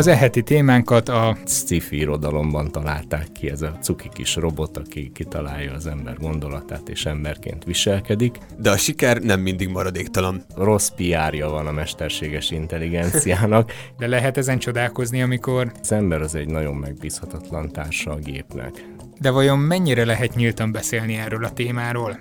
Az 0.00 0.06
eheti 0.06 0.42
témánkat 0.42 1.08
a 1.08 1.36
sci-fi 1.46 1.96
irodalomban 1.96 2.70
találták 2.72 3.32
ki, 3.32 3.50
ez 3.50 3.62
a 3.62 3.76
cuki 3.80 4.08
kis 4.12 4.36
robot, 4.36 4.76
aki 4.76 5.10
kitalálja 5.14 5.72
az 5.72 5.86
ember 5.86 6.16
gondolatát 6.16 6.88
és 6.88 7.06
emberként 7.06 7.64
viselkedik. 7.64 8.38
De 8.58 8.70
a 8.70 8.76
siker 8.76 9.18
nem 9.18 9.40
mindig 9.40 9.68
maradéktalan. 9.68 10.44
Rossz 10.56 10.88
PR-ja 10.88 11.48
van 11.48 11.66
a 11.66 11.72
mesterséges 11.72 12.50
intelligenciának. 12.50 13.72
De 13.98 14.06
lehet 14.06 14.36
ezen 14.36 14.58
csodálkozni, 14.58 15.22
amikor... 15.22 15.72
Az 15.80 15.92
ember 15.92 16.20
az 16.20 16.34
egy 16.34 16.48
nagyon 16.48 16.74
megbízhatatlan 16.74 17.72
társa 17.72 18.10
a 18.10 18.16
gépnek. 18.16 18.98
De 19.20 19.30
vajon 19.30 19.58
mennyire 19.58 20.04
lehet 20.04 20.34
nyíltan 20.34 20.72
beszélni 20.72 21.14
erről 21.14 21.44
a 21.44 21.52
témáról? 21.52 22.18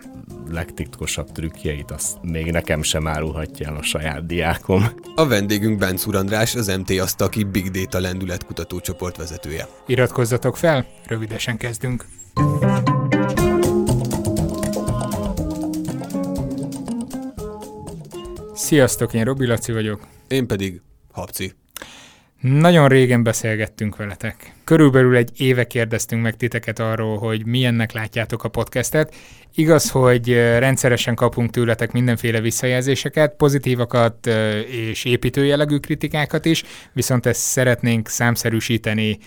legtitkosabb 0.52 1.32
trükkjeit 1.32 1.92
azt 1.92 2.18
még 2.22 2.52
nekem 2.52 2.84
sem 2.84 3.08
árulhatja 3.08 3.68
el 3.68 3.76
a 3.76 3.82
saját 3.82 4.26
diákom. 4.26 4.86
A 5.16 5.28
vendégünk 5.28 5.78
Bencúr 5.78 6.16
András, 6.16 6.56
az 6.56 6.68
MT 6.68 6.90
Asztaki 6.90 7.44
Big 7.44 7.72
Data 7.72 8.00
Lendület 8.00 8.46
kutatócsoport 8.46 9.18
vezetője. 9.18 9.68
Iratkozzatok 9.86 10.58
fel, 10.58 10.86
rövidesen 11.08 11.58
kezdünk. 11.58 12.06
Sziasztok, 18.54 19.14
én 19.14 19.24
Robi 19.24 19.46
Laci 19.46 19.72
vagyok. 19.72 20.08
Én 20.28 20.48
pedig 20.48 20.82
Habci. 21.12 21.54
Nagyon 22.42 22.88
régen 22.88 23.24
beszélgettünk 23.24 23.96
veletek. 23.96 24.54
Körülbelül 24.64 25.16
egy 25.16 25.32
éve 25.38 25.68
kérdeztünk 25.68 26.22
meg 26.22 26.38
titeket 26.38 26.80
arról, 26.80 27.18
hogy 27.18 27.46
milyennek 27.46 27.92
látjátok 27.92 28.44
a 28.44 28.50
podcastet. 28.50 29.16
Igaz, 29.56 29.90
hogy 29.90 30.34
rendszeresen 30.34 31.16
kapunk 31.16 31.50
tőletek 31.50 31.92
mindenféle 31.92 32.42
visszajelzéseket, 32.42 33.36
pozitívakat 33.36 34.26
és 34.68 35.06
építőjelegű 35.06 35.78
kritikákat 35.78 36.46
is, 36.46 36.64
viszont 36.94 37.26
ezt 37.26 37.42
szeretnénk 37.42 38.08
számszerűsíteni 38.08 39.18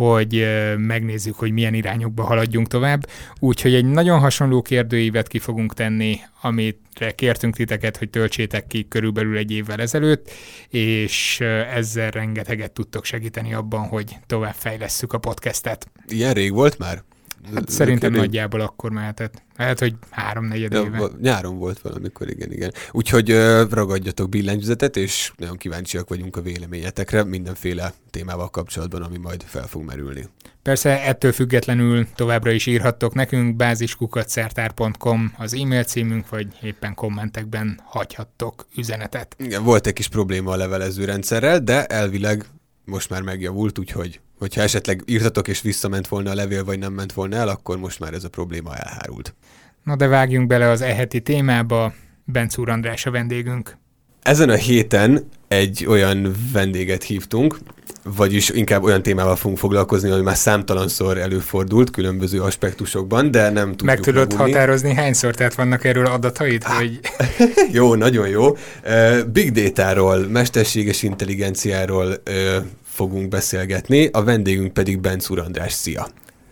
hogy 0.00 0.46
megnézzük, 0.76 1.34
hogy 1.34 1.52
milyen 1.52 1.74
irányokba 1.74 2.22
haladjunk 2.22 2.66
tovább. 2.66 3.06
Úgyhogy 3.38 3.74
egy 3.74 3.84
nagyon 3.84 4.18
hasonló 4.18 4.62
kérdőívet 4.62 5.28
ki 5.28 5.38
fogunk 5.38 5.74
tenni, 5.74 6.20
amit 6.40 6.78
kértünk 7.14 7.54
titeket, 7.56 7.96
hogy 7.96 8.10
töltsétek 8.10 8.66
ki 8.66 8.86
körülbelül 8.88 9.36
egy 9.36 9.50
évvel 9.50 9.80
ezelőtt, 9.80 10.30
és 10.68 11.40
ezzel 11.74 12.10
rengeteget 12.10 12.72
tudtok 12.72 13.04
segíteni 13.04 13.54
abban, 13.54 13.86
hogy 13.86 14.16
tovább 14.26 14.54
fejlesszük 14.54 15.12
a 15.12 15.18
podcastet. 15.18 15.90
Ilyen 16.08 16.32
rég 16.32 16.52
volt 16.52 16.78
már? 16.78 17.02
Hát 17.54 17.68
szerintem 17.68 18.12
rég... 18.12 18.20
nagyjából 18.20 18.60
akkor 18.60 18.90
mehetett. 18.90 19.42
Lehet, 19.56 19.78
hogy 19.78 19.94
három-negyed 20.10 20.72
ja, 20.72 20.82
éve. 20.82 21.08
Nyáron 21.20 21.58
volt 21.58 21.80
valamikor, 21.80 22.30
igen, 22.30 22.52
igen. 22.52 22.72
Úgyhogy 22.90 23.30
ragadjatok 23.70 24.28
billentyűzetet, 24.28 24.96
és 24.96 25.32
nagyon 25.36 25.56
kíváncsiak 25.56 26.08
vagyunk 26.08 26.36
a 26.36 26.42
véleményetekre 26.42 27.24
mindenféle 27.24 27.92
témával 28.10 28.50
kapcsolatban, 28.50 29.02
ami 29.02 29.18
majd 29.18 29.42
fel 29.42 29.66
fog 29.66 29.84
merülni. 29.84 30.28
Persze 30.62 31.04
ettől 31.04 31.32
függetlenül 31.32 32.06
továbbra 32.14 32.50
is 32.50 32.66
írhattok 32.66 33.14
nekünk, 33.14 33.56
báziskukatszertár.com 33.56 35.32
az 35.38 35.54
e-mail 35.54 35.84
címünk, 35.84 36.28
vagy 36.28 36.46
éppen 36.62 36.94
kommentekben 36.94 37.80
hagyhattok 37.84 38.66
üzenetet. 38.76 39.36
Igen, 39.38 39.62
volt 39.62 39.86
egy 39.86 39.92
kis 39.92 40.08
probléma 40.08 40.52
a 40.52 40.56
levelező 40.56 41.04
rendszerrel, 41.04 41.58
de 41.58 41.84
elvileg 41.84 42.44
most 42.84 43.10
már 43.10 43.22
megjavult, 43.22 43.78
úgyhogy 43.78 44.20
hogyha 44.40 44.60
esetleg 44.60 45.02
írtatok 45.06 45.48
és 45.48 45.60
visszament 45.60 46.08
volna 46.08 46.30
a 46.30 46.34
levél, 46.34 46.64
vagy 46.64 46.78
nem 46.78 46.92
ment 46.92 47.12
volna 47.12 47.36
el, 47.36 47.48
akkor 47.48 47.78
most 47.78 48.00
már 48.00 48.14
ez 48.14 48.24
a 48.24 48.28
probléma 48.28 48.76
elhárult. 48.76 49.34
Na 49.84 49.96
de 49.96 50.06
vágjunk 50.06 50.46
bele 50.46 50.68
az 50.68 50.80
eheti 50.80 51.20
témába. 51.20 51.92
Bencúr 52.24 52.68
András 52.68 53.06
a 53.06 53.10
vendégünk. 53.10 53.76
Ezen 54.22 54.48
a 54.48 54.54
héten 54.54 55.28
egy 55.48 55.86
olyan 55.86 56.34
vendéget 56.52 57.02
hívtunk, 57.02 57.58
vagyis 58.02 58.48
inkább 58.48 58.82
olyan 58.82 59.02
témával 59.02 59.36
fogunk 59.36 59.58
foglalkozni, 59.58 60.10
ami 60.10 60.22
már 60.22 60.36
számtalanszor 60.36 61.18
előfordult 61.18 61.90
különböző 61.90 62.40
aspektusokban, 62.40 63.30
de 63.30 63.50
nem 63.50 63.68
tudjuk 63.68 63.82
Meg 63.86 64.00
tudod 64.00 64.28
megúrni. 64.28 64.52
határozni 64.52 64.94
hányszor, 64.94 65.34
tehát 65.34 65.54
vannak 65.54 65.84
erről 65.84 66.06
adataid? 66.06 66.62
Hogy... 66.62 67.00
jó, 67.78 67.94
nagyon 67.94 68.28
jó. 68.28 68.56
Big 69.32 69.52
Data-ról, 69.52 70.26
mesterséges 70.28 71.02
intelligenciáról 71.02 72.22
fogunk 73.00 73.28
beszélgetni, 73.28 74.08
a 74.12 74.24
vendégünk 74.24 74.72
pedig 74.72 75.00
Bencúr 75.00 75.38
András. 75.38 75.72
Szia! 75.72 76.06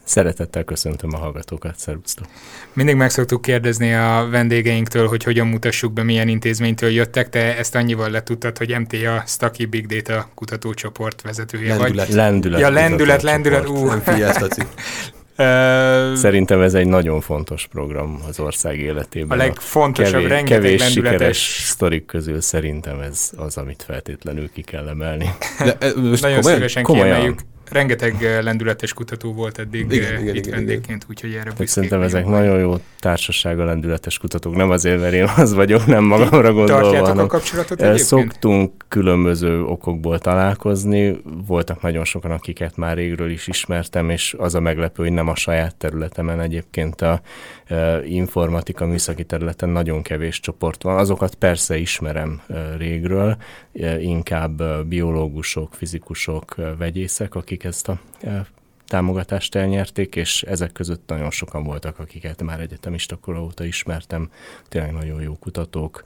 Szeretettel 0.04 0.64
köszöntöm 0.64 1.10
a 1.12 1.16
hallgatókat, 1.16 1.78
szervusztok! 1.78 2.26
Mindig 2.72 2.94
meg 2.94 3.10
szoktuk 3.10 3.42
kérdezni 3.42 3.94
a 3.94 4.28
vendégeinktől, 4.30 5.08
hogy 5.08 5.24
hogyan 5.24 5.46
mutassuk 5.46 5.92
be, 5.92 6.02
milyen 6.02 6.28
intézménytől 6.28 6.90
jöttek, 6.90 7.28
te 7.28 7.56
ezt 7.56 7.74
annyival 7.74 8.10
letudtad, 8.10 8.58
hogy 8.58 8.78
MTA 8.78 9.22
Staki 9.26 9.66
Big 9.66 9.86
Data 9.86 10.28
kutatócsoport 10.34 11.22
vezetője 11.22 11.76
lendület. 11.76 12.06
vagy. 12.06 12.14
Lendület. 12.14 12.60
Ja, 12.60 12.70
lendület, 12.70 13.22
lendület. 13.22 13.68
Ú. 13.68 13.88
Szerintem 16.14 16.60
ez 16.60 16.74
egy 16.74 16.86
nagyon 16.86 17.20
fontos 17.20 17.66
program 17.66 18.20
az 18.28 18.40
ország 18.40 18.78
életében. 18.78 19.38
A 19.38 19.42
legfontosabb, 19.42 20.12
kevés, 20.12 20.28
rengeteg 20.28 20.60
kevés 20.60 20.80
lendületes... 20.80 21.18
sikeres 21.18 21.62
sztorik 21.64 22.06
közül 22.06 22.40
szerintem 22.40 23.00
ez 23.00 23.30
az, 23.36 23.56
amit 23.56 23.82
feltétlenül 23.82 24.50
ki 24.52 24.62
kell 24.62 24.88
emelni. 24.88 25.30
De, 25.58 25.76
most 25.94 26.22
nagyon 26.22 26.36
komolyan? 26.36 26.42
szívesen 26.42 26.82
komolyan? 26.82 27.06
kiemeljük 27.06 27.40
rengeteg 27.70 28.22
eh, 28.22 28.42
lendületes 28.42 28.92
kutató 28.92 29.32
volt 29.32 29.58
eddig 29.58 29.92
igen, 29.92 30.14
eh, 30.14 30.20
igen, 30.20 30.34
itt 30.34 30.46
igen, 30.46 30.56
vendégként, 30.56 31.06
úgyhogy 31.08 31.32
erre 31.32 31.48
büszkék 31.48 31.66
Szerintem 31.66 32.02
ezek 32.02 32.24
vagy. 32.24 32.32
nagyon 32.32 32.58
jó 32.58 32.76
társaság 32.98 33.60
a 33.60 33.64
lendületes 33.64 34.18
kutatók, 34.18 34.56
nem 34.56 34.70
azért, 34.70 35.00
mert 35.00 35.12
én 35.12 35.28
az 35.36 35.54
vagyok, 35.54 35.86
nem 35.86 36.04
magamra 36.04 36.52
gondolva. 36.52 36.82
Tartjátok 36.82 37.18
a 37.18 37.26
kapcsolatot 37.26 37.80
egyébként? 37.80 38.06
Szoktunk 38.06 38.72
különböző 38.88 39.62
okokból 39.62 40.18
találkozni, 40.18 41.20
voltak 41.46 41.82
nagyon 41.82 42.04
sokan, 42.04 42.30
akiket 42.30 42.76
már 42.76 42.96
régről 42.96 43.30
is 43.30 43.46
ismertem, 43.46 44.10
és 44.10 44.34
az 44.38 44.54
a 44.54 44.60
meglepő, 44.60 45.02
hogy 45.02 45.12
nem 45.12 45.28
a 45.28 45.36
saját 45.36 45.76
területemen 45.76 46.40
egyébként 46.40 47.00
a 47.00 47.20
informatika 48.04 48.86
műszaki 48.86 49.24
területen 49.24 49.68
nagyon 49.68 50.02
kevés 50.02 50.40
csoport 50.40 50.82
van. 50.82 50.96
Azokat 50.96 51.34
persze 51.34 51.76
ismerem 51.76 52.40
régről, 52.76 53.36
inkább 54.00 54.86
biológusok, 54.86 55.74
fizikusok, 55.74 56.54
vegyészek, 56.78 57.34
akik 57.34 57.57
akik 57.58 57.70
ezt 57.70 57.88
a 57.88 57.98
e, 58.20 58.46
támogatást 58.86 59.54
elnyerték, 59.54 60.16
és 60.16 60.42
ezek 60.42 60.72
között 60.72 61.08
nagyon 61.08 61.30
sokan 61.30 61.64
voltak, 61.64 61.98
akiket 61.98 62.42
már 62.42 62.60
egyetemista 62.60 63.16
kor 63.16 63.36
óta 63.36 63.64
ismertem, 63.64 64.30
tényleg 64.68 64.92
nagyon 64.92 65.22
jó 65.22 65.34
kutatók, 65.34 66.02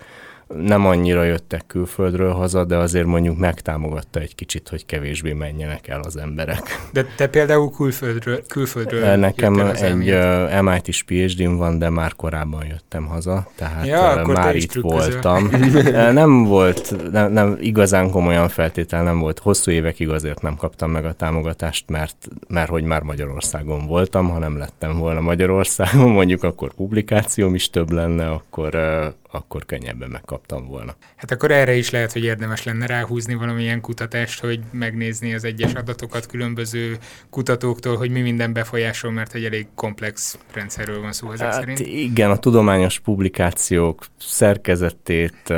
nem 0.57 0.87
annyira 0.87 1.23
jöttek 1.23 1.67
külföldről 1.67 2.33
haza, 2.33 2.65
de 2.65 2.77
azért 2.77 3.07
mondjuk 3.07 3.39
megtámogatta 3.39 4.21
egy 4.21 4.35
kicsit, 4.35 4.69
hogy 4.69 4.87
kevésbé 4.87 5.33
menjenek 5.33 5.89
el 5.89 6.01
az 6.01 6.17
emberek. 6.17 6.63
De 6.93 7.07
te 7.17 7.29
például 7.29 7.71
külföldről, 7.71 8.43
külföldről 8.47 9.17
Nekem 9.17 9.61
egy 9.61 10.11
uh, 10.11 10.61
MIT-s 10.61 11.03
phd 11.03 11.57
van, 11.57 11.79
de 11.79 11.89
már 11.89 12.15
korábban 12.15 12.65
jöttem 12.67 13.07
haza, 13.07 13.47
tehát 13.55 13.87
ja, 13.87 14.23
uh, 14.23 14.33
már 14.33 14.57
itt 14.57 14.73
voltam. 14.73 15.51
nem 16.13 16.45
volt, 16.45 17.11
nem, 17.11 17.33
nem, 17.33 17.57
igazán 17.61 18.11
komolyan 18.11 18.49
feltétel 18.49 19.03
nem 19.03 19.19
volt. 19.19 19.39
Hosszú 19.39 19.71
évekig 19.71 20.09
azért 20.09 20.43
nem 20.43 20.57
kaptam 20.57 20.91
meg 20.91 21.05
a 21.05 21.13
támogatást, 21.13 21.91
mert, 21.91 22.29
mert 22.49 22.69
hogy 22.69 22.85
már 22.85 23.03
Magyarországon 23.03 23.87
voltam, 23.87 24.29
ha 24.29 24.39
nem 24.39 24.59
lettem 24.59 24.99
volna 24.99 25.21
Magyarországon, 25.21 26.11
mondjuk 26.11 26.43
akkor 26.43 26.73
publikációm 26.75 27.55
is 27.55 27.71
több 27.71 27.91
lenne, 27.91 28.31
akkor 28.31 28.75
uh, 28.75 29.15
akkor 29.35 29.65
könnyebben 29.65 30.11
megkaptam 30.11 30.67
volna. 30.67 30.97
Hát 31.17 31.31
akkor 31.31 31.51
erre 31.51 31.75
is 31.75 31.91
lehet, 31.91 32.13
hogy 32.13 32.25
érdemes 32.25 32.63
lenne 32.65 32.87
ráhúzni 32.87 33.35
valamilyen 33.35 33.81
kutatást, 33.81 34.41
hogy 34.41 34.61
megnézni 34.71 35.35
az 35.35 35.45
egyes 35.45 35.73
adatokat 35.73 36.27
különböző 36.27 36.99
kutatóktól, 37.31 37.97
hogy 37.97 38.11
mi 38.11 38.21
minden 38.21 38.53
befolyásol, 38.53 39.11
mert 39.11 39.35
egy 39.35 39.45
elég 39.45 39.67
komplex 39.75 40.39
rendszerről 40.53 41.01
van 41.01 41.13
szó 41.13 41.33
ezek 41.33 41.47
hát 41.47 41.59
szerint. 41.59 41.79
Igen, 41.79 42.31
a 42.31 42.37
tudományos 42.37 42.99
publikációk 42.99 44.05
szerkezetét, 44.19 45.55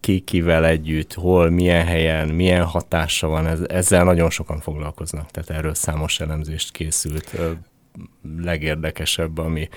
ki 0.00 0.18
kivel 0.18 0.66
együtt, 0.66 1.14
hol, 1.14 1.50
milyen 1.50 1.86
helyen, 1.86 2.28
milyen 2.28 2.64
hatása 2.64 3.28
van, 3.28 3.66
ezzel 3.66 4.04
nagyon 4.04 4.30
sokan 4.30 4.60
foglalkoznak, 4.60 5.30
tehát 5.30 5.50
erről 5.50 5.74
számos 5.74 6.20
elemzést 6.20 6.72
készült 6.72 7.36
legérdekesebb, 8.42 9.38
ami 9.38 9.68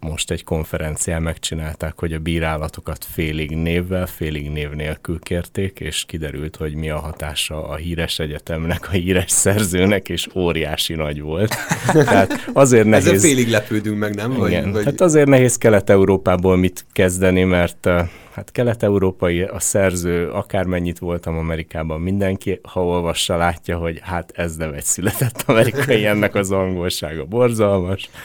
most 0.00 0.30
egy 0.30 0.44
konferencián 0.44 1.22
megcsinálták, 1.22 1.98
hogy 1.98 2.12
a 2.12 2.18
bírálatokat 2.18 3.04
félig 3.04 3.50
névvel, 3.50 4.06
félig 4.06 4.50
név 4.50 4.70
nélkül 4.70 5.18
kérték, 5.18 5.80
és 5.80 6.04
kiderült, 6.06 6.56
hogy 6.56 6.74
mi 6.74 6.90
a 6.90 6.98
hatása 6.98 7.68
a 7.68 7.74
híres 7.74 8.18
egyetemnek, 8.18 8.88
a 8.88 8.90
híres 8.90 9.30
szerzőnek, 9.30 10.08
és 10.08 10.26
óriási 10.34 10.94
nagy 10.94 11.20
volt. 11.20 11.54
Tehát 11.92 12.50
azért 12.52 12.86
nehéz... 12.86 13.06
Ezzel 13.06 13.18
félig 13.18 13.48
lepődünk 13.48 13.98
meg, 13.98 14.14
nem? 14.14 14.32
Igen, 14.32 14.62
vagy, 14.64 14.72
vagy... 14.72 14.84
Hát 14.84 15.00
azért 15.00 15.28
nehéz 15.28 15.56
Kelet-Európából 15.56 16.56
mit 16.56 16.86
kezdeni, 16.92 17.44
mert 17.44 17.88
hát 18.34 18.52
kelet-európai, 18.52 19.42
a 19.42 19.60
szerző, 19.60 20.28
akármennyit 20.30 20.98
voltam 20.98 21.38
Amerikában, 21.38 22.00
mindenki, 22.00 22.60
ha 22.62 22.84
olvassa, 22.84 23.36
látja, 23.36 23.76
hogy 23.76 23.98
hát 24.02 24.32
ez 24.34 24.56
nem 24.56 24.72
egy 24.72 24.84
született 24.84 25.42
amerikai, 25.46 26.06
ennek 26.06 26.34
az 26.34 26.50
angolsága 26.50 27.24
borzalmas. 27.24 27.62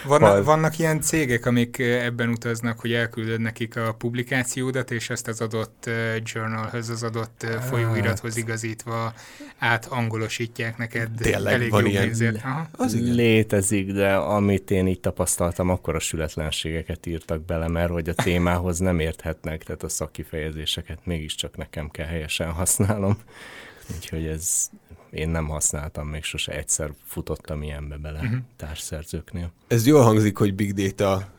Van, 0.05 0.21
ha... 0.21 0.43
Vannak 0.43 0.79
ilyen 0.79 1.01
cégek, 1.01 1.45
amik 1.45 1.79
ebben 1.79 2.29
utaznak, 2.29 2.79
hogy 2.79 2.93
elküldöd 2.93 3.39
nekik 3.39 3.75
a 3.75 3.93
publikációdat, 3.93 4.91
és 4.91 5.09
ezt 5.09 5.27
az 5.27 5.41
adott 5.41 5.89
journalhöz, 6.23 6.89
az 6.89 7.03
adott 7.03 7.45
folyóirathoz 7.69 8.37
igazítva 8.37 9.13
átangolosítják 9.57 10.77
neked. 10.77 11.09
Tényleg 11.17 11.53
elég 11.53 11.69
van 11.69 11.85
ilyen. 11.85 12.09
Az 12.71 12.93
igen. 12.93 13.15
Létezik, 13.15 13.91
de 13.91 14.15
amit 14.15 14.71
én 14.71 14.87
így 14.87 14.99
tapasztaltam, 14.99 15.69
akkor 15.69 15.95
a 15.95 15.99
sületlenségeket 15.99 17.05
írtak 17.05 17.45
bele, 17.45 17.67
mert 17.67 17.91
hogy 17.91 18.09
a 18.09 18.13
témához 18.13 18.79
nem 18.79 18.99
érthetnek, 18.99 19.63
tehát 19.63 19.83
a 19.83 19.89
szakkifejezéseket 19.89 20.99
mégiscsak 21.03 21.57
nekem 21.57 21.89
kell 21.89 22.07
helyesen 22.07 22.51
használnom. 22.51 23.17
Úgyhogy 23.95 24.25
ez 24.25 24.69
én 25.11 25.29
nem 25.29 25.47
használtam, 25.47 26.07
még 26.07 26.23
sose 26.23 26.51
egyszer 26.51 26.91
futottam 27.03 27.63
ilyenbe 27.63 27.97
bele 27.97 28.19
uh-huh. 28.19 28.37
társszerzőknél. 28.55 29.51
Ez 29.67 29.87
jól 29.87 30.01
hangzik, 30.01 30.37
hogy 30.37 30.55
Big 30.55 30.73
Data 30.73 31.31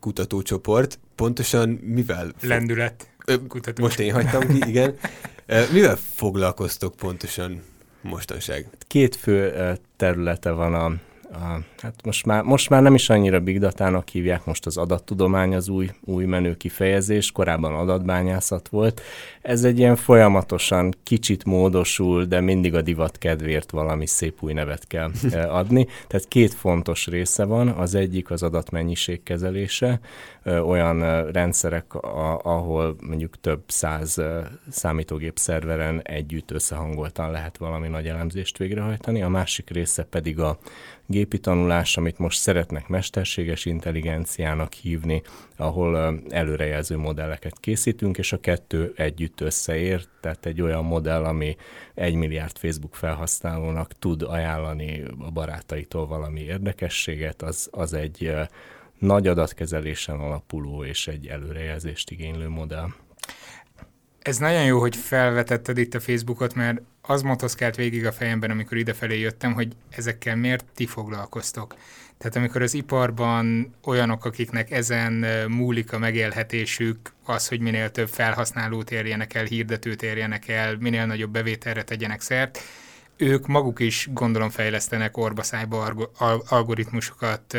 kutatócsoport. 0.00 0.98
Pontosan 1.14 1.68
mivel? 1.68 2.32
Lendület. 2.40 3.10
Kutató. 3.48 3.82
Most 3.82 3.98
én 3.98 4.12
hagytam 4.12 4.48
ki, 4.48 4.68
igen. 4.68 4.94
Mivel 5.72 5.96
foglalkoztok 5.96 6.96
pontosan 6.96 7.62
mostanság? 8.00 8.68
Két 8.86 9.16
fő 9.16 9.52
területe 9.96 10.50
van 10.50 10.74
a 10.74 10.92
a, 11.32 11.58
hát 11.82 11.94
most 12.04 12.26
már, 12.26 12.42
most 12.42 12.70
már 12.70 12.82
nem 12.82 12.94
is 12.94 13.10
annyira 13.10 13.40
big 13.40 13.58
datának 13.58 14.08
hívják, 14.08 14.44
most 14.44 14.66
az 14.66 14.76
adattudomány 14.76 15.54
az 15.54 15.68
új, 15.68 15.90
új 16.04 16.24
menő 16.24 16.56
kifejezés, 16.56 17.32
korábban 17.32 17.74
adatbányászat 17.74 18.68
volt. 18.68 19.00
Ez 19.42 19.64
egy 19.64 19.78
ilyen 19.78 19.96
folyamatosan 19.96 20.94
kicsit 21.02 21.44
módosul, 21.44 22.24
de 22.24 22.40
mindig 22.40 22.74
a 22.74 22.82
divat 22.82 23.18
kedvéért 23.18 23.70
valami 23.70 24.06
szép 24.06 24.42
új 24.42 24.52
nevet 24.52 24.86
kell 24.86 25.10
eh, 25.30 25.54
adni. 25.54 25.86
Tehát 26.06 26.28
két 26.28 26.54
fontos 26.54 27.06
része 27.06 27.44
van, 27.44 27.68
az 27.68 27.94
egyik 27.94 28.30
az 28.30 28.42
adatmennyiség 28.42 29.22
kezelése, 29.22 30.00
olyan 30.46 31.30
rendszerek, 31.32 31.94
ahol 32.42 32.96
mondjuk 33.00 33.40
több 33.40 33.62
száz 33.66 34.22
számítógép 34.70 35.38
szerveren 35.38 36.00
együtt 36.02 36.50
összehangoltan 36.50 37.30
lehet 37.30 37.56
valami 37.56 37.88
nagy 37.88 38.06
elemzést 38.06 38.58
végrehajtani, 38.58 39.22
a 39.22 39.28
másik 39.28 39.70
része 39.70 40.02
pedig 40.02 40.40
a 40.40 40.58
gépi 41.06 41.38
tanulás, 41.38 41.96
amit 41.96 42.18
most 42.18 42.40
szeretnek 42.40 42.88
mesterséges 42.88 43.64
intelligenciának 43.64 44.72
hívni, 44.72 45.22
ahol 45.56 46.22
előrejelző 46.28 46.96
modelleket 46.96 47.58
készítünk, 47.60 48.18
és 48.18 48.32
a 48.32 48.40
kettő 48.40 48.92
együtt 48.96 49.40
összeér, 49.40 50.04
tehát 50.20 50.46
egy 50.46 50.62
olyan 50.62 50.84
modell, 50.84 51.24
ami 51.24 51.56
egy 51.94 52.14
milliárd 52.14 52.58
Facebook 52.58 52.94
felhasználónak 52.94 53.92
tud 53.92 54.22
ajánlani 54.22 55.02
a 55.18 55.30
barátaitól 55.30 56.06
valami 56.06 56.40
érdekességet, 56.40 57.42
az, 57.42 57.68
az 57.70 57.92
egy 57.92 58.32
nagy 58.98 59.26
adatkezelésen 59.26 60.18
alapuló 60.18 60.84
és 60.84 61.08
egy 61.08 61.26
előrejelzést 61.26 62.10
igénylő 62.10 62.48
modell. 62.48 62.88
Ez 64.18 64.38
nagyon 64.38 64.64
jó, 64.64 64.80
hogy 64.80 64.96
felvetetted 64.96 65.78
itt 65.78 65.94
a 65.94 66.00
Facebookot, 66.00 66.54
mert 66.54 66.80
az 67.06 67.22
motoszkált 67.22 67.76
végig 67.76 68.06
a 68.06 68.12
fejemben, 68.12 68.50
amikor 68.50 68.76
idefelé 68.76 69.18
jöttem, 69.18 69.52
hogy 69.52 69.72
ezekkel 69.90 70.36
miért 70.36 70.64
ti 70.74 70.86
foglalkoztok. 70.86 71.74
Tehát 72.18 72.36
amikor 72.36 72.62
az 72.62 72.74
iparban 72.74 73.74
olyanok, 73.84 74.24
akiknek 74.24 74.70
ezen 74.70 75.12
múlik 75.48 75.92
a 75.92 75.98
megélhetésük, 75.98 77.12
az, 77.24 77.48
hogy 77.48 77.60
minél 77.60 77.90
több 77.90 78.08
felhasználót 78.08 78.90
érjenek 78.90 79.34
el, 79.34 79.44
hirdetőt 79.44 80.02
érjenek 80.02 80.48
el, 80.48 80.76
minél 80.80 81.06
nagyobb 81.06 81.30
bevételre 81.30 81.82
tegyenek 81.82 82.20
szert, 82.20 82.58
ők 83.16 83.46
maguk 83.46 83.80
is 83.80 84.08
gondolom 84.12 84.50
fejlesztenek 84.50 85.16
orbaszájba 85.16 86.08
algoritmusokat 86.48 87.56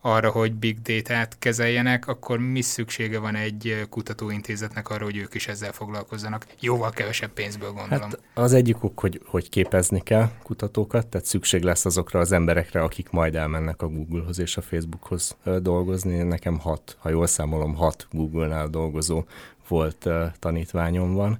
arra, 0.00 0.30
hogy 0.30 0.54
big 0.54 0.82
data-t 0.82 1.38
kezeljenek, 1.38 2.08
akkor 2.08 2.38
mi 2.38 2.60
szüksége 2.60 3.18
van 3.18 3.34
egy 3.34 3.86
kutatóintézetnek 3.90 4.88
arra, 4.88 5.04
hogy 5.04 5.16
ők 5.16 5.34
is 5.34 5.48
ezzel 5.48 5.72
foglalkozzanak? 5.72 6.46
Jóval 6.60 6.90
kevesebb 6.90 7.30
pénzből 7.30 7.72
gondolom. 7.72 8.10
Hát 8.10 8.20
az 8.34 8.52
egyik 8.52 8.84
ok, 8.84 9.00
hogy, 9.00 9.20
hogy 9.26 9.48
képezni 9.48 10.02
kell 10.02 10.30
kutatókat, 10.42 11.06
tehát 11.06 11.26
szükség 11.26 11.62
lesz 11.62 11.84
azokra 11.84 12.20
az 12.20 12.32
emberekre, 12.32 12.80
akik 12.82 13.10
majd 13.10 13.34
elmennek 13.34 13.82
a 13.82 13.88
Googlehoz 13.88 14.38
és 14.38 14.56
a 14.56 14.62
Facebookhoz 14.62 15.36
dolgozni. 15.62 16.22
Nekem 16.22 16.58
hat, 16.58 16.96
ha 16.98 17.10
jól 17.10 17.26
számolom, 17.26 17.74
hat 17.74 18.06
Google-nál 18.10 18.68
dolgozó 18.68 19.24
volt 19.68 20.08
tanítványom 20.38 21.14
van 21.14 21.38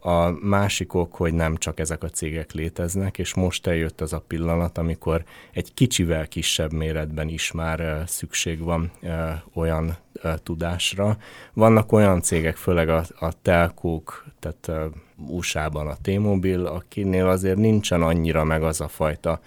a 0.00 0.30
másik 0.30 0.94
ok, 0.94 1.14
hogy 1.14 1.34
nem 1.34 1.56
csak 1.56 1.78
ezek 1.78 2.02
a 2.02 2.08
cégek 2.08 2.52
léteznek, 2.52 3.18
és 3.18 3.34
most 3.34 3.66
eljött 3.66 4.00
az 4.00 4.12
a 4.12 4.24
pillanat, 4.26 4.78
amikor 4.78 5.24
egy 5.52 5.74
kicsivel 5.74 6.28
kisebb 6.28 6.72
méretben 6.72 7.28
is 7.28 7.52
már 7.52 8.02
szükség 8.06 8.62
van 8.62 8.90
olyan 9.54 9.96
tudásra. 10.42 11.16
Vannak 11.52 11.92
olyan 11.92 12.20
cégek, 12.20 12.56
főleg 12.56 12.88
a, 12.88 13.04
a 13.18 13.32
telkók, 13.42 14.24
tehát 14.40 14.90
USA-ban 15.16 15.86
a 15.86 15.96
T-Mobile, 16.02 16.68
akinél 16.68 17.26
azért 17.26 17.56
nincsen 17.56 18.02
annyira 18.02 18.44
meg 18.44 18.62
az 18.62 18.80
a 18.80 18.88
fajta 18.88 19.40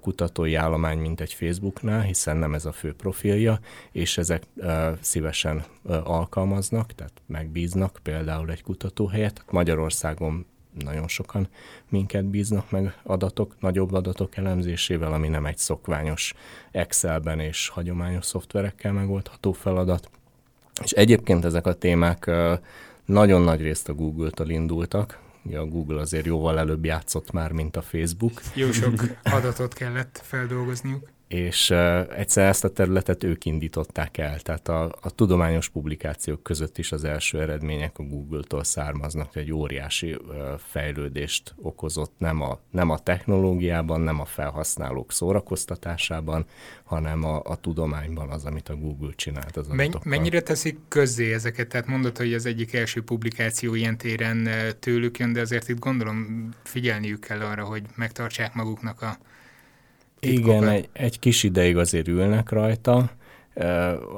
kutatói 0.00 0.54
állomány, 0.54 0.98
mint 0.98 1.20
egy 1.20 1.32
Facebooknál, 1.32 2.00
hiszen 2.00 2.36
nem 2.36 2.54
ez 2.54 2.64
a 2.64 2.72
fő 2.72 2.94
profilja, 2.94 3.60
és 3.92 4.18
ezek 4.18 4.42
szívesen 5.00 5.64
alkalmaznak, 6.04 6.92
tehát 6.92 7.12
megbíznak 7.26 7.98
például 8.02 8.50
egy 8.50 8.62
kutatóhelyet. 8.62 9.44
Magyarországon 9.50 10.46
nagyon 10.84 11.08
sokan 11.08 11.48
minket 11.88 12.24
bíznak 12.24 12.70
meg 12.70 12.98
adatok, 13.02 13.54
nagyobb 13.60 13.92
adatok 13.92 14.36
elemzésével, 14.36 15.12
ami 15.12 15.28
nem 15.28 15.46
egy 15.46 15.58
szokványos 15.58 16.34
Excelben 16.70 17.40
és 17.40 17.68
hagyományos 17.68 18.24
szoftverekkel 18.24 18.92
megoldható 18.92 19.52
feladat. 19.52 20.10
És 20.82 20.90
egyébként 20.90 21.44
ezek 21.44 21.66
a 21.66 21.74
témák 21.74 22.30
nagyon 23.04 23.42
nagy 23.42 23.60
részt 23.60 23.88
a 23.88 23.94
Google-től 23.94 24.50
indultak, 24.50 25.18
a 25.52 25.64
Google 25.64 26.00
azért 26.00 26.26
jóval 26.26 26.58
előbb 26.58 26.84
játszott 26.84 27.32
már, 27.32 27.52
mint 27.52 27.76
a 27.76 27.82
Facebook. 27.82 28.42
Jó 28.54 28.72
sok 28.72 29.04
adatot 29.22 29.74
kellett 29.74 30.20
feldolgozniuk 30.24 31.08
és 31.30 31.70
egyszer 32.16 32.48
ezt 32.48 32.64
a 32.64 32.68
területet 32.68 33.24
ők 33.24 33.44
indították 33.44 34.18
el, 34.18 34.40
tehát 34.40 34.68
a, 34.68 34.84
a 35.00 35.10
tudományos 35.10 35.68
publikációk 35.68 36.42
között 36.42 36.78
is 36.78 36.92
az 36.92 37.04
első 37.04 37.40
eredmények 37.40 37.98
a 37.98 38.02
Google-tól 38.02 38.64
származnak, 38.64 39.36
egy 39.36 39.52
óriási 39.52 40.18
fejlődést 40.58 41.54
okozott 41.56 42.12
nem 42.18 42.40
a, 42.40 42.58
nem 42.70 42.90
a 42.90 42.98
technológiában, 42.98 44.00
nem 44.00 44.20
a 44.20 44.24
felhasználók 44.24 45.12
szórakoztatásában, 45.12 46.46
hanem 46.84 47.24
a, 47.24 47.42
a 47.44 47.56
tudományban 47.56 48.30
az, 48.30 48.44
amit 48.44 48.68
a 48.68 48.76
Google 48.76 49.12
csinált 49.16 49.56
az 49.56 49.66
Men, 49.66 49.94
Mennyire 50.04 50.40
teszik 50.40 50.78
közzé 50.88 51.32
ezeket? 51.32 51.68
Tehát 51.68 51.86
mondod, 51.86 52.16
hogy 52.16 52.34
az 52.34 52.46
egyik 52.46 52.74
első 52.74 53.02
publikáció 53.02 53.74
ilyen 53.74 53.96
téren 53.96 54.48
tőlük 54.78 55.18
jön, 55.18 55.32
de 55.32 55.40
azért 55.40 55.68
itt 55.68 55.78
gondolom 55.78 56.48
figyelniük 56.62 57.20
kell 57.20 57.40
arra, 57.40 57.64
hogy 57.64 57.82
megtartsák 57.94 58.54
maguknak 58.54 59.02
a 59.02 59.18
igen, 60.20 60.68
egy, 60.68 60.88
egy 60.92 61.18
kis 61.18 61.42
ideig 61.42 61.76
azért 61.76 62.08
ülnek 62.08 62.50
rajta. 62.50 63.10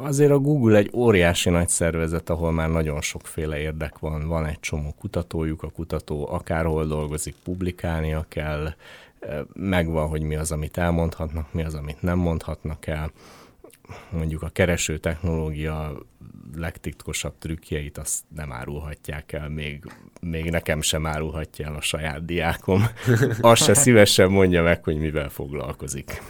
Azért 0.03 0.31
a 0.31 0.39
Google 0.39 0.79
egy 0.79 0.91
óriási 0.95 1.51
nagy 1.51 1.69
szervezet, 1.69 2.31
ahol 2.31 2.53
már 2.53 2.71
nagyon 2.71 3.01
sokféle 3.01 3.59
érdek 3.59 3.99
van. 3.99 4.29
Van 4.29 4.47
egy 4.47 4.61
csomó 4.61 4.95
kutatójuk, 4.99 5.63
a 5.63 5.71
kutató 5.71 6.29
akárhol 6.31 6.87
dolgozik, 6.87 7.35
publikálnia 7.45 8.25
kell, 8.29 8.75
megvan, 9.53 10.09
hogy 10.09 10.23
mi 10.23 10.37
az, 10.37 10.53
amit 10.53 10.79
elmondhatnak, 10.79 11.53
mi 11.53 11.63
az, 11.63 11.75
amit 11.75 12.03
nem 12.03 12.19
mondhatnak 12.19 12.87
el. 12.87 13.13
Mondjuk 14.11 14.43
a 14.43 14.49
kereső 14.49 14.99
technológia 14.99 15.93
legtitkosabb 16.55 17.39
trükkjeit 17.39 17.99
azt 17.99 18.23
nem 18.35 18.53
árulhatják 18.53 19.33
el, 19.33 19.49
még, 19.49 19.85
még 20.21 20.51
nekem 20.51 20.81
sem 20.81 21.07
árulhatja 21.07 21.67
el 21.67 21.75
a 21.75 21.81
saját 21.81 22.25
diákom. 22.25 22.87
Azt 23.41 23.65
se 23.65 23.75
szívesen 23.75 24.31
mondja 24.31 24.63
meg, 24.63 24.85
hogy 24.85 24.99
mivel 24.99 25.29
foglalkozik. 25.29 26.23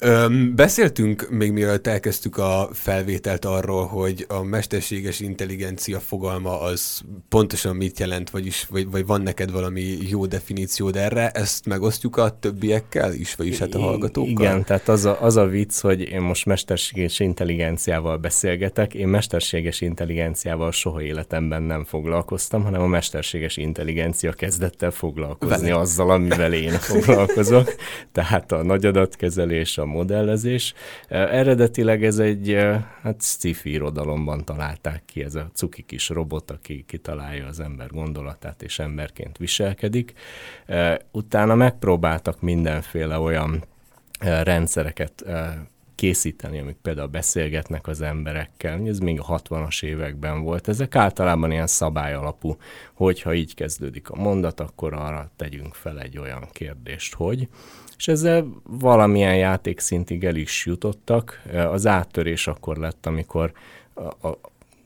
Öm, 0.00 0.54
beszéltünk 0.54 1.30
még 1.30 1.52
mielőtt 1.52 1.86
elkezdtük 1.86 2.36
a 2.36 2.68
felvételt 2.72 3.44
arról, 3.44 3.86
hogy 3.86 4.24
a 4.28 4.42
mesterséges 4.42 5.20
intelligencia 5.20 6.00
fogalma 6.00 6.60
az 6.60 7.00
pontosan 7.28 7.76
mit 7.76 7.98
jelent, 7.98 8.30
vagyis, 8.30 8.66
vagy, 8.70 8.90
vagy 8.90 9.06
van 9.06 9.20
neked 9.20 9.50
valami 9.50 9.96
jó 10.08 10.26
definíciód 10.26 10.96
erre, 10.96 11.30
ezt 11.30 11.66
megosztjuk 11.66 12.16
a 12.16 12.38
többiekkel 12.38 13.12
is, 13.12 13.34
vagyis 13.34 13.58
hát 13.58 13.74
a 13.74 13.78
hallgatókkal? 13.78 14.30
Igen, 14.30 14.64
tehát 14.64 14.88
az 14.88 15.04
a, 15.04 15.22
az 15.22 15.36
a 15.36 15.46
vicc, 15.46 15.80
hogy 15.80 16.00
én 16.00 16.20
most 16.20 16.46
mesterséges 16.46 17.20
intelligenciával 17.20 18.16
beszélgetek, 18.16 18.94
én 18.94 19.08
mesterséges 19.08 19.80
intelligenciával 19.80 20.72
soha 20.72 21.02
életemben 21.02 21.62
nem 21.62 21.84
foglalkoztam, 21.84 22.62
hanem 22.62 22.80
a 22.80 22.86
mesterséges 22.86 23.56
intelligencia 23.56 24.32
kezdett 24.32 24.82
el 24.82 24.90
foglalkozni 24.90 25.68
Vele. 25.68 25.80
azzal, 25.80 26.10
amivel 26.10 26.52
én 26.52 26.72
foglalkozok. 26.72 27.74
Tehát 28.12 28.52
a 28.52 28.62
nagy 28.62 28.86
adatkezelés, 28.86 29.78
a 29.78 29.86
modellezés. 29.88 30.74
Eredetileg 31.08 32.04
ez 32.04 32.18
egy 32.18 32.56
hát 33.02 33.22
sci-fi 33.22 33.70
irodalomban 33.70 34.44
találták 34.44 35.02
ki, 35.04 35.22
ez 35.22 35.34
a 35.34 35.50
cuki 35.52 35.82
kis 35.82 36.08
robot, 36.08 36.50
aki 36.50 36.84
kitalálja 36.86 37.46
az 37.46 37.60
ember 37.60 37.88
gondolatát 37.88 38.62
és 38.62 38.78
emberként 38.78 39.38
viselkedik. 39.38 40.12
Utána 41.10 41.54
megpróbáltak 41.54 42.40
mindenféle 42.40 43.18
olyan 43.18 43.64
rendszereket 44.18 45.24
készíteni, 45.94 46.58
amik 46.58 46.76
például 46.82 47.08
beszélgetnek 47.08 47.86
az 47.86 48.00
emberekkel. 48.00 48.80
Ez 48.86 48.98
még 48.98 49.20
a 49.20 49.40
60-as 49.40 49.82
években 49.82 50.42
volt. 50.42 50.68
Ezek 50.68 50.96
általában 50.96 51.50
ilyen 51.50 51.66
szabály 51.66 52.14
alapú, 52.14 52.56
hogyha 52.94 53.34
így 53.34 53.54
kezdődik 53.54 54.10
a 54.10 54.16
mondat, 54.16 54.60
akkor 54.60 54.92
arra 54.94 55.30
tegyünk 55.36 55.74
fel 55.74 56.00
egy 56.00 56.18
olyan 56.18 56.48
kérdést, 56.52 57.14
hogy. 57.14 57.48
És 57.98 58.08
ezzel 58.08 58.46
valamilyen 58.62 59.36
játékszintig 59.36 60.24
el 60.24 60.36
is 60.36 60.66
jutottak. 60.66 61.42
Az 61.52 61.86
áttörés 61.86 62.46
akkor 62.46 62.76
lett, 62.76 63.06
amikor 63.06 63.52
a, 63.94 64.28
a 64.28 64.38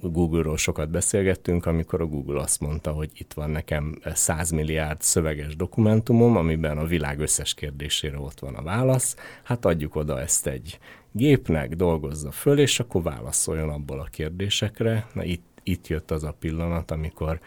Google-ról 0.09 0.57
sokat 0.57 0.91
beszélgettünk, 0.91 1.67
amikor 1.67 2.01
a 2.01 2.07
Google 2.07 2.41
azt 2.41 2.61
mondta, 2.61 2.91
hogy 2.91 3.11
itt 3.15 3.33
van 3.33 3.51
nekem 3.51 3.99
100 4.05 4.51
milliárd 4.51 5.01
szöveges 5.01 5.57
dokumentumom, 5.57 6.37
amiben 6.37 6.79
a 6.79 6.85
világ 6.85 7.19
összes 7.19 7.55
kérdésére 7.55 8.19
ott 8.19 8.39
van 8.39 8.55
a 8.55 8.63
válasz. 8.63 9.17
Hát 9.43 9.65
adjuk 9.65 9.97
oda 9.97 10.21
ezt 10.21 10.47
egy 10.47 10.79
gépnek, 11.13 11.75
dolgozza 11.75 12.31
föl, 12.31 12.59
és 12.59 12.81
akkor 12.81 13.03
válaszoljon 13.03 13.69
abból 13.69 14.01
a 14.01 14.09
kérdésekre. 14.11 15.07
Na 15.13 15.25
itt, 15.25 15.47
itt 15.63 15.87
jött 15.87 16.11
az 16.11 16.25
a 16.25 16.37
pillanat, 16.39 16.91
amikor 16.91 17.41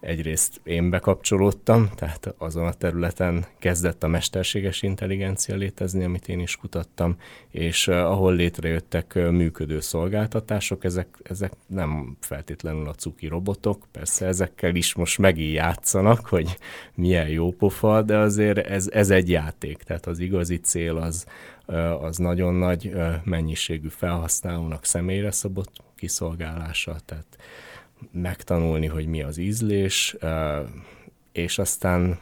egyrészt 0.00 0.60
én 0.62 0.90
bekapcsolódtam, 0.90 1.90
tehát 1.94 2.34
azon 2.38 2.66
a 2.66 2.72
területen 2.72 3.46
kezdett 3.58 4.02
a 4.02 4.08
mesterséges 4.08 4.82
intelligencia 4.82 5.56
létezni, 5.56 6.04
amit 6.04 6.28
én 6.28 6.40
is 6.40 6.56
kutattam, 6.56 7.16
és 7.48 7.86
uh, 7.86 7.96
ahol 7.96 8.34
létrejöttek 8.34 9.12
uh, 9.16 9.30
működő 9.30 9.80
szolgáltatások, 9.80 10.84
ezek, 10.84 11.08
ezek 11.22 11.52
nem 11.66 12.16
feltétlenül 12.20 12.88
a 12.88 12.94
cuki 12.94 13.26
robotok, 13.26 13.86
persze 13.92 14.26
ezekkel 14.26 14.74
is 14.74 14.94
most 14.94 15.18
megint 15.18 15.54
játszanak, 15.54 16.26
hogy 16.26 16.58
milyen 16.94 17.28
jó 17.28 17.50
pofa, 17.50 18.02
de 18.02 18.16
azért 18.16 18.58
ez, 18.58 18.88
ez 18.92 19.10
egy 19.10 19.30
játék, 19.30 19.76
tehát 19.76 20.06
az 20.06 20.18
igazi 20.18 20.56
cél 20.56 20.96
az, 20.96 21.26
uh, 21.66 22.02
az 22.04 22.16
nagyon 22.16 22.54
nagy 22.54 22.92
mennyiségű 23.24 23.88
felhasználónak 23.88 24.84
személyre 24.84 25.30
szabott 25.30 25.72
kiszolgálása, 25.96 26.96
tehát 27.04 27.38
megtanulni, 28.12 28.86
hogy 28.86 29.06
mi 29.06 29.22
az 29.22 29.38
ízlés, 29.38 30.16
és 31.32 31.58
aztán 31.58 32.18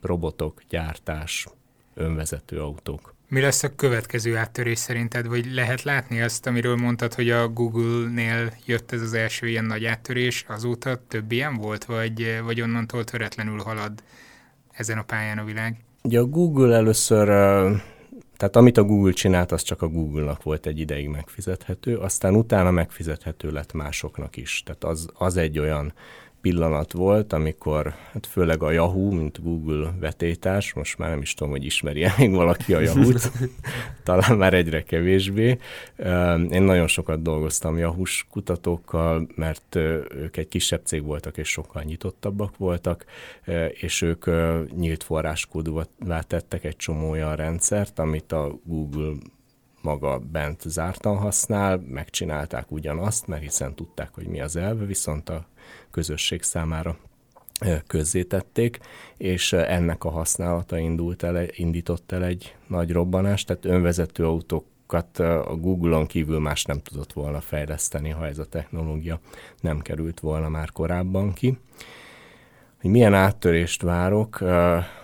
robotok, 0.00 0.62
gyártás, 0.68 1.46
önvezető 1.94 2.60
autók. 2.60 3.14
Mi 3.28 3.40
lesz 3.40 3.62
a 3.62 3.74
következő 3.74 4.36
áttörés 4.36 4.78
szerinted, 4.78 5.26
vagy 5.26 5.52
lehet 5.52 5.82
látni 5.82 6.20
azt, 6.20 6.46
amiről 6.46 6.76
mondtad, 6.76 7.14
hogy 7.14 7.30
a 7.30 7.48
Google-nél 7.48 8.52
jött 8.66 8.92
ez 8.92 9.00
az 9.00 9.14
első 9.14 9.48
ilyen 9.48 9.64
nagy 9.64 9.84
áttörés, 9.84 10.44
azóta 10.48 11.00
több 11.08 11.32
ilyen 11.32 11.56
volt, 11.56 11.84
vagy, 11.84 12.40
vagy 12.44 12.60
onnantól 12.60 13.04
töretlenül 13.04 13.58
halad 13.58 14.02
ezen 14.72 14.98
a 14.98 15.02
pályán 15.02 15.38
a 15.38 15.44
világ? 15.44 15.76
Ugye 16.02 16.18
a 16.18 16.24
Google 16.24 16.76
először 16.76 17.28
tehát 18.42 18.56
amit 18.56 18.76
a 18.76 18.84
Google 18.84 19.12
csinált, 19.12 19.52
az 19.52 19.62
csak 19.62 19.82
a 19.82 19.88
Google-nak 19.88 20.42
volt 20.42 20.66
egy 20.66 20.78
ideig 20.78 21.08
megfizethető, 21.08 21.96
aztán 21.96 22.34
utána 22.34 22.70
megfizethető 22.70 23.50
lett 23.50 23.72
másoknak 23.72 24.36
is. 24.36 24.62
Tehát 24.64 24.84
az, 24.84 25.08
az 25.14 25.36
egy 25.36 25.58
olyan 25.58 25.92
pillanat 26.42 26.92
volt, 26.92 27.32
amikor 27.32 27.94
hát 28.12 28.26
főleg 28.26 28.62
a 28.62 28.70
Yahoo, 28.70 29.10
mint 29.10 29.42
Google 29.42 29.94
vetétás, 30.00 30.72
most 30.72 30.98
már 30.98 31.10
nem 31.10 31.20
is 31.20 31.34
tudom, 31.34 31.52
hogy 31.52 31.64
ismeri 31.64 32.04
-e 32.04 32.14
még 32.18 32.30
valaki 32.30 32.74
a 32.74 32.80
Yahoo-t, 32.80 33.30
talán 34.04 34.36
már 34.36 34.54
egyre 34.54 34.82
kevésbé. 34.82 35.58
Én 36.50 36.62
nagyon 36.62 36.86
sokat 36.86 37.22
dolgoztam 37.22 37.78
yahoo 37.78 38.02
kutatókkal, 38.30 39.28
mert 39.34 39.74
ők 40.14 40.36
egy 40.36 40.48
kisebb 40.48 40.80
cég 40.84 41.02
voltak, 41.02 41.36
és 41.36 41.48
sokkal 41.48 41.82
nyitottabbak 41.82 42.56
voltak, 42.56 43.04
és 43.70 44.02
ők 44.02 44.24
nyílt 44.76 45.02
forráskódúvá 45.02 46.20
tettek 46.26 46.64
egy 46.64 46.76
csomó 46.76 47.10
olyan 47.10 47.36
rendszert, 47.36 47.98
amit 47.98 48.32
a 48.32 48.58
Google 48.64 49.14
maga 49.82 50.18
bent 50.18 50.60
zártan 50.60 51.16
használ, 51.16 51.82
megcsinálták 51.88 52.70
ugyanazt, 52.70 53.26
mert 53.26 53.42
hiszen 53.42 53.74
tudták, 53.74 54.14
hogy 54.14 54.26
mi 54.26 54.40
az 54.40 54.56
elve, 54.56 54.84
viszont 54.84 55.28
a 55.28 55.46
közösség 55.90 56.42
számára 56.42 56.96
közzétették, 57.86 58.78
és 59.16 59.52
ennek 59.52 60.04
a 60.04 60.10
használata 60.10 60.78
indult 60.78 61.22
el, 61.22 61.46
indított 61.50 62.12
el 62.12 62.24
egy 62.24 62.56
nagy 62.66 62.92
robbanást, 62.92 63.46
tehát 63.46 63.64
önvezető 63.64 64.26
autókat 64.26 65.18
a 65.18 65.56
Google-on 65.56 66.06
kívül 66.06 66.38
más 66.38 66.64
nem 66.64 66.82
tudott 66.82 67.12
volna 67.12 67.40
fejleszteni, 67.40 68.10
ha 68.10 68.26
ez 68.26 68.38
a 68.38 68.44
technológia 68.44 69.20
nem 69.60 69.80
került 69.80 70.20
volna 70.20 70.48
már 70.48 70.70
korábban 70.70 71.32
ki. 71.32 71.58
Hogy 72.80 72.90
milyen 72.90 73.14
áttörést 73.14 73.82
várok? 73.82 74.38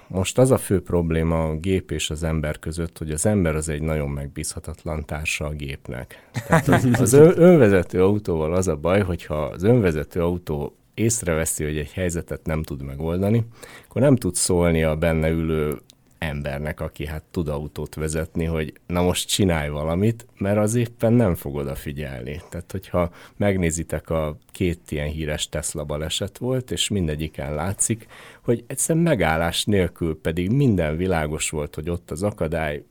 Most 0.08 0.38
az 0.38 0.50
a 0.50 0.58
fő 0.58 0.82
probléma 0.82 1.44
a 1.44 1.56
gép 1.56 1.90
és 1.90 2.10
az 2.10 2.22
ember 2.22 2.58
között, 2.58 2.98
hogy 2.98 3.10
az 3.10 3.26
ember 3.26 3.54
az 3.54 3.68
egy 3.68 3.82
nagyon 3.82 4.08
megbízhatatlan 4.08 5.04
társa 5.04 5.46
a 5.46 5.52
gépnek. 5.52 6.28
Tehát 6.46 6.68
az, 6.74 6.88
az 7.00 7.12
önvezető 7.36 8.02
autóval 8.02 8.54
az 8.54 8.68
a 8.68 8.76
baj, 8.76 9.00
hogyha 9.00 9.34
az 9.34 9.62
önvezető 9.62 10.22
autó 10.22 10.76
észreveszi, 10.94 11.64
hogy 11.64 11.76
egy 11.76 11.92
helyzetet 11.92 12.46
nem 12.46 12.62
tud 12.62 12.82
megoldani, 12.82 13.44
akkor 13.88 14.02
nem 14.02 14.16
tud 14.16 14.34
szólni 14.34 14.82
a 14.82 14.96
benne 14.96 15.28
ülő 15.28 15.78
embernek, 16.18 16.80
aki 16.80 17.06
hát 17.06 17.22
tud 17.30 17.48
autót 17.48 17.94
vezetni, 17.94 18.44
hogy 18.44 18.72
na 18.86 19.02
most 19.02 19.28
csinálj 19.28 19.68
valamit, 19.68 20.26
mert 20.38 20.58
az 20.58 20.74
éppen 20.74 21.12
nem 21.12 21.34
fog 21.34 21.54
odafigyelni. 21.54 22.40
Tehát, 22.50 22.72
hogyha 22.72 23.10
megnézitek, 23.36 24.10
a 24.10 24.36
két 24.52 24.90
ilyen 24.90 25.08
híres 25.08 25.48
Tesla 25.48 25.84
baleset 25.84 26.38
volt, 26.38 26.70
és 26.70 26.88
mindegyiken 26.88 27.54
látszik, 27.54 28.06
hogy 28.42 28.64
egyszerűen 28.66 29.04
megállás 29.04 29.64
nélkül 29.64 30.20
pedig 30.20 30.50
minden 30.50 30.96
világos 30.96 31.50
volt, 31.50 31.74
hogy 31.74 31.90
ott 31.90 32.10
az 32.10 32.22
akadály, 32.22 32.82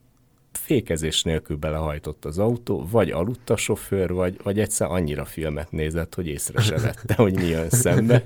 fékezés 0.58 1.24
nélkül 1.24 1.58
belehajtott 1.58 2.26
az 2.26 2.38
autó, 2.38 2.88
vagy 2.92 3.12
aludt 3.12 3.50
a 3.50 3.56
sofőr, 3.56 4.14
vagy, 4.14 4.40
vagy 4.44 4.60
egyszer 4.60 4.92
annyira 4.92 5.26
filmet 5.26 5.72
nézett, 5.72 6.16
hogy 6.16 6.28
észre 6.28 6.62
se 6.62 6.78
vette, 6.78 7.14
hogy 7.16 7.36
mi 7.36 7.46
jön 7.46 7.70
szembe. 7.70 8.24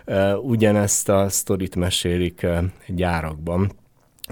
Ugyanezt 0.52 1.08
a 1.08 1.28
sztorit 1.28 1.76
mesélik 1.76 2.46
gyárakban. 2.86 3.72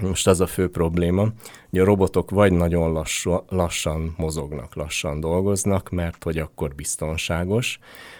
Most 0.01 0.27
az 0.27 0.41
a 0.41 0.47
fő 0.47 0.69
probléma, 0.69 1.27
hogy 1.69 1.79
a 1.79 1.83
robotok 1.83 2.29
vagy 2.29 2.51
nagyon 2.51 2.91
lassú, 2.91 3.37
lassan 3.49 4.13
mozognak, 4.17 4.75
lassan 4.75 5.19
dolgoznak, 5.19 5.89
mert 5.89 6.23
hogy 6.23 6.37
akkor 6.37 6.75
biztonságos, 6.75 7.79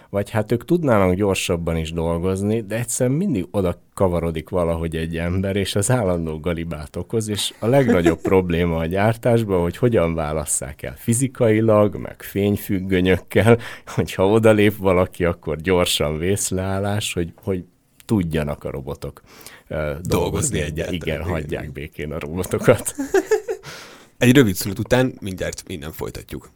vagy 0.10 0.30
hát 0.30 0.52
ők 0.52 0.66
tudnának 0.66 1.14
gyorsabban 1.14 1.78
is 1.78 1.92
dolgozni, 1.92 2.62
de 2.62 2.76
egyszerűen 2.76 3.16
mindig 3.16 3.48
oda 3.52 3.82
kavarodik 3.94 4.50
valahogy 4.50 4.96
egy 4.96 5.18
ember, 5.18 5.56
és 5.56 5.76
az 5.76 5.92
állandó 5.92 6.40
galibát 6.40 6.96
okoz, 6.96 7.28
és 7.28 7.54
a 7.60 7.68
legnagyobb 7.68 8.22
probléma 8.32 8.78
a 8.78 8.86
gyártásban, 8.86 9.62
hogy 9.62 9.78
hogyan 9.78 10.16
válasszák 10.16 10.84
el 10.84 10.96
fizikailag, 10.98 11.96
meg 11.96 12.22
fényfüggönyökkel, 12.22 13.58
hogyha 13.86 14.28
odalép 14.28 14.78
valaki, 14.78 15.26
akkor 15.26 15.58
gyorsan 15.58 16.18
vészleállás, 16.18 17.14
hogy, 17.14 17.34
hogy 17.44 17.64
tudjanak 18.06 18.64
a 18.64 18.72
robotok 18.72 19.22
dolgozni, 19.68 20.08
dolgozni 20.08 20.62
egyet. 20.62 20.92
Igen, 20.92 21.24
hagyják 21.24 21.72
békén 21.72 22.12
a 22.12 22.20
robotokat. 22.20 22.96
Egy 24.18 24.36
rövid 24.36 24.56
szünet 24.56 24.80
után 24.80 25.18
mindjárt 25.22 25.64
minden 25.68 25.92
folytatjuk. 25.92 26.50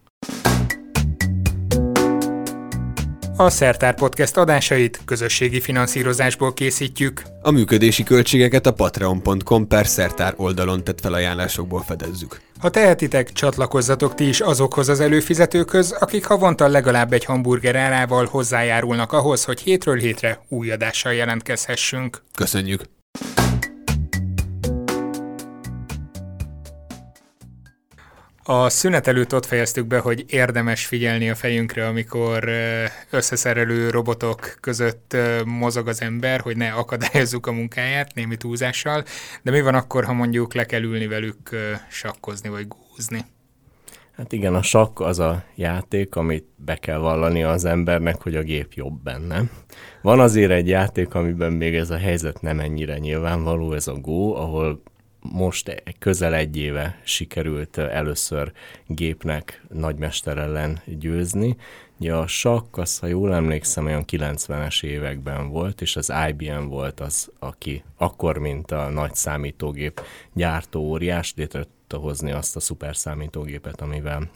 A 3.37 3.49
Szertár 3.49 3.95
Podcast 3.95 4.37
adásait 4.37 5.01
közösségi 5.05 5.59
finanszírozásból 5.59 6.53
készítjük. 6.53 7.21
A 7.41 7.51
működési 7.51 8.03
költségeket 8.03 8.65
a 8.65 8.73
patreon.com 8.73 9.67
per 9.67 9.87
szertár 9.87 10.33
oldalon 10.37 10.83
tett 10.83 10.99
felajánlásokból 10.99 11.81
fedezzük. 11.81 12.41
Ha 12.59 12.69
tehetitek, 12.69 13.31
csatlakozzatok 13.31 14.15
ti 14.15 14.27
is 14.27 14.39
azokhoz 14.39 14.89
az 14.89 14.99
előfizetőkhöz, 14.99 15.91
akik 15.91 16.25
havonta 16.25 16.67
legalább 16.67 17.13
egy 17.13 17.25
hamburger 17.25 17.75
árával 17.75 18.25
hozzájárulnak 18.25 19.13
ahhoz, 19.13 19.43
hogy 19.43 19.59
hétről 19.59 19.97
hétre 19.97 20.45
új 20.49 20.71
adással 20.71 21.13
jelentkezhessünk. 21.13 22.21
Köszönjük! 22.35 22.98
A 28.51 28.69
szünet 28.69 29.07
előtt 29.07 29.33
ott 29.33 29.45
fejeztük 29.45 29.87
be, 29.87 29.99
hogy 29.99 30.25
érdemes 30.27 30.85
figyelni 30.85 31.29
a 31.29 31.35
fejünkre, 31.35 31.87
amikor 31.87 32.49
összeszerelő 33.09 33.89
robotok 33.89 34.57
között 34.59 35.17
mozog 35.45 35.87
az 35.87 36.01
ember, 36.01 36.39
hogy 36.39 36.57
ne 36.57 36.71
akadályozzuk 36.71 37.47
a 37.47 37.51
munkáját 37.51 38.13
némi 38.13 38.37
túlzással, 38.37 39.03
de 39.41 39.51
mi 39.51 39.61
van 39.61 39.75
akkor, 39.75 40.05
ha 40.05 40.13
mondjuk 40.13 40.53
le 40.53 40.65
kell 40.65 40.81
ülni 40.81 41.07
velük 41.07 41.37
sakkozni 41.89 42.49
vagy 42.49 42.67
gúzni? 42.67 43.25
Hát 44.11 44.31
igen, 44.31 44.55
a 44.55 44.61
sakk 44.61 44.99
az 44.99 45.19
a 45.19 45.43
játék, 45.55 46.15
amit 46.15 46.45
be 46.55 46.75
kell 46.75 46.97
vallani 46.97 47.43
az 47.43 47.65
embernek, 47.65 48.21
hogy 48.21 48.35
a 48.35 48.43
gép 48.43 48.73
jobb 48.73 49.03
benne. 49.03 49.43
Van 50.01 50.19
azért 50.19 50.51
egy 50.51 50.67
játék, 50.67 51.13
amiben 51.13 51.51
még 51.51 51.75
ez 51.75 51.89
a 51.89 51.97
helyzet 51.97 52.41
nem 52.41 52.59
ennyire 52.59 52.97
nyilvánvaló, 52.97 53.73
ez 53.73 53.87
a 53.87 53.93
Go, 53.93 54.35
ahol 54.35 54.81
most 55.19 55.83
közel 55.99 56.33
egy 56.33 56.57
éve 56.57 56.99
sikerült 57.03 57.77
először 57.77 58.51
gépnek 58.85 59.63
nagymester 59.69 60.37
ellen 60.37 60.81
győzni. 60.85 61.55
Ugye 61.99 62.13
a 62.13 62.27
sakk, 62.27 62.77
az, 62.77 62.99
ha 62.99 63.07
jól 63.07 63.33
emlékszem, 63.33 63.85
olyan 63.85 64.05
90-es 64.11 64.83
években 64.83 65.49
volt, 65.49 65.81
és 65.81 65.95
az 65.95 66.13
IBM 66.29 66.67
volt 66.67 66.99
az, 66.99 67.31
aki 67.39 67.83
akkor, 67.97 68.37
mint 68.37 68.71
a 68.71 68.89
nagy 68.89 69.15
számítógép 69.15 70.01
gyártó 70.33 70.81
óriás, 70.81 71.33
létre 71.35 71.63
tudta 71.63 71.97
hozni 71.97 72.31
azt 72.31 72.55
a 72.55 72.59
szuper 72.59 72.95
számítógépet, 72.95 73.81
amivel 73.81 74.29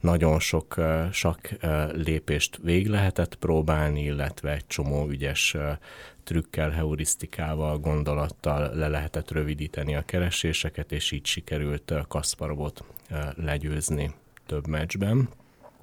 nagyon 0.00 0.40
sok 0.40 0.80
sak 1.12 1.48
lépést 1.92 2.58
végig 2.62 2.88
lehetett 2.88 3.34
próbálni, 3.34 4.04
illetve 4.04 4.52
egy 4.52 4.66
csomó 4.66 5.08
ügyes 5.08 5.56
trükkel, 6.24 6.70
heurisztikával, 6.70 7.78
gondolattal 7.78 8.74
le 8.74 8.88
lehetett 8.88 9.30
rövidíteni 9.30 9.94
a 9.94 10.02
kereséseket, 10.02 10.92
és 10.92 11.10
így 11.10 11.26
sikerült 11.26 11.92
Kasparovot 12.08 12.84
legyőzni 13.34 14.14
több 14.46 14.66
meccsben. 14.66 15.28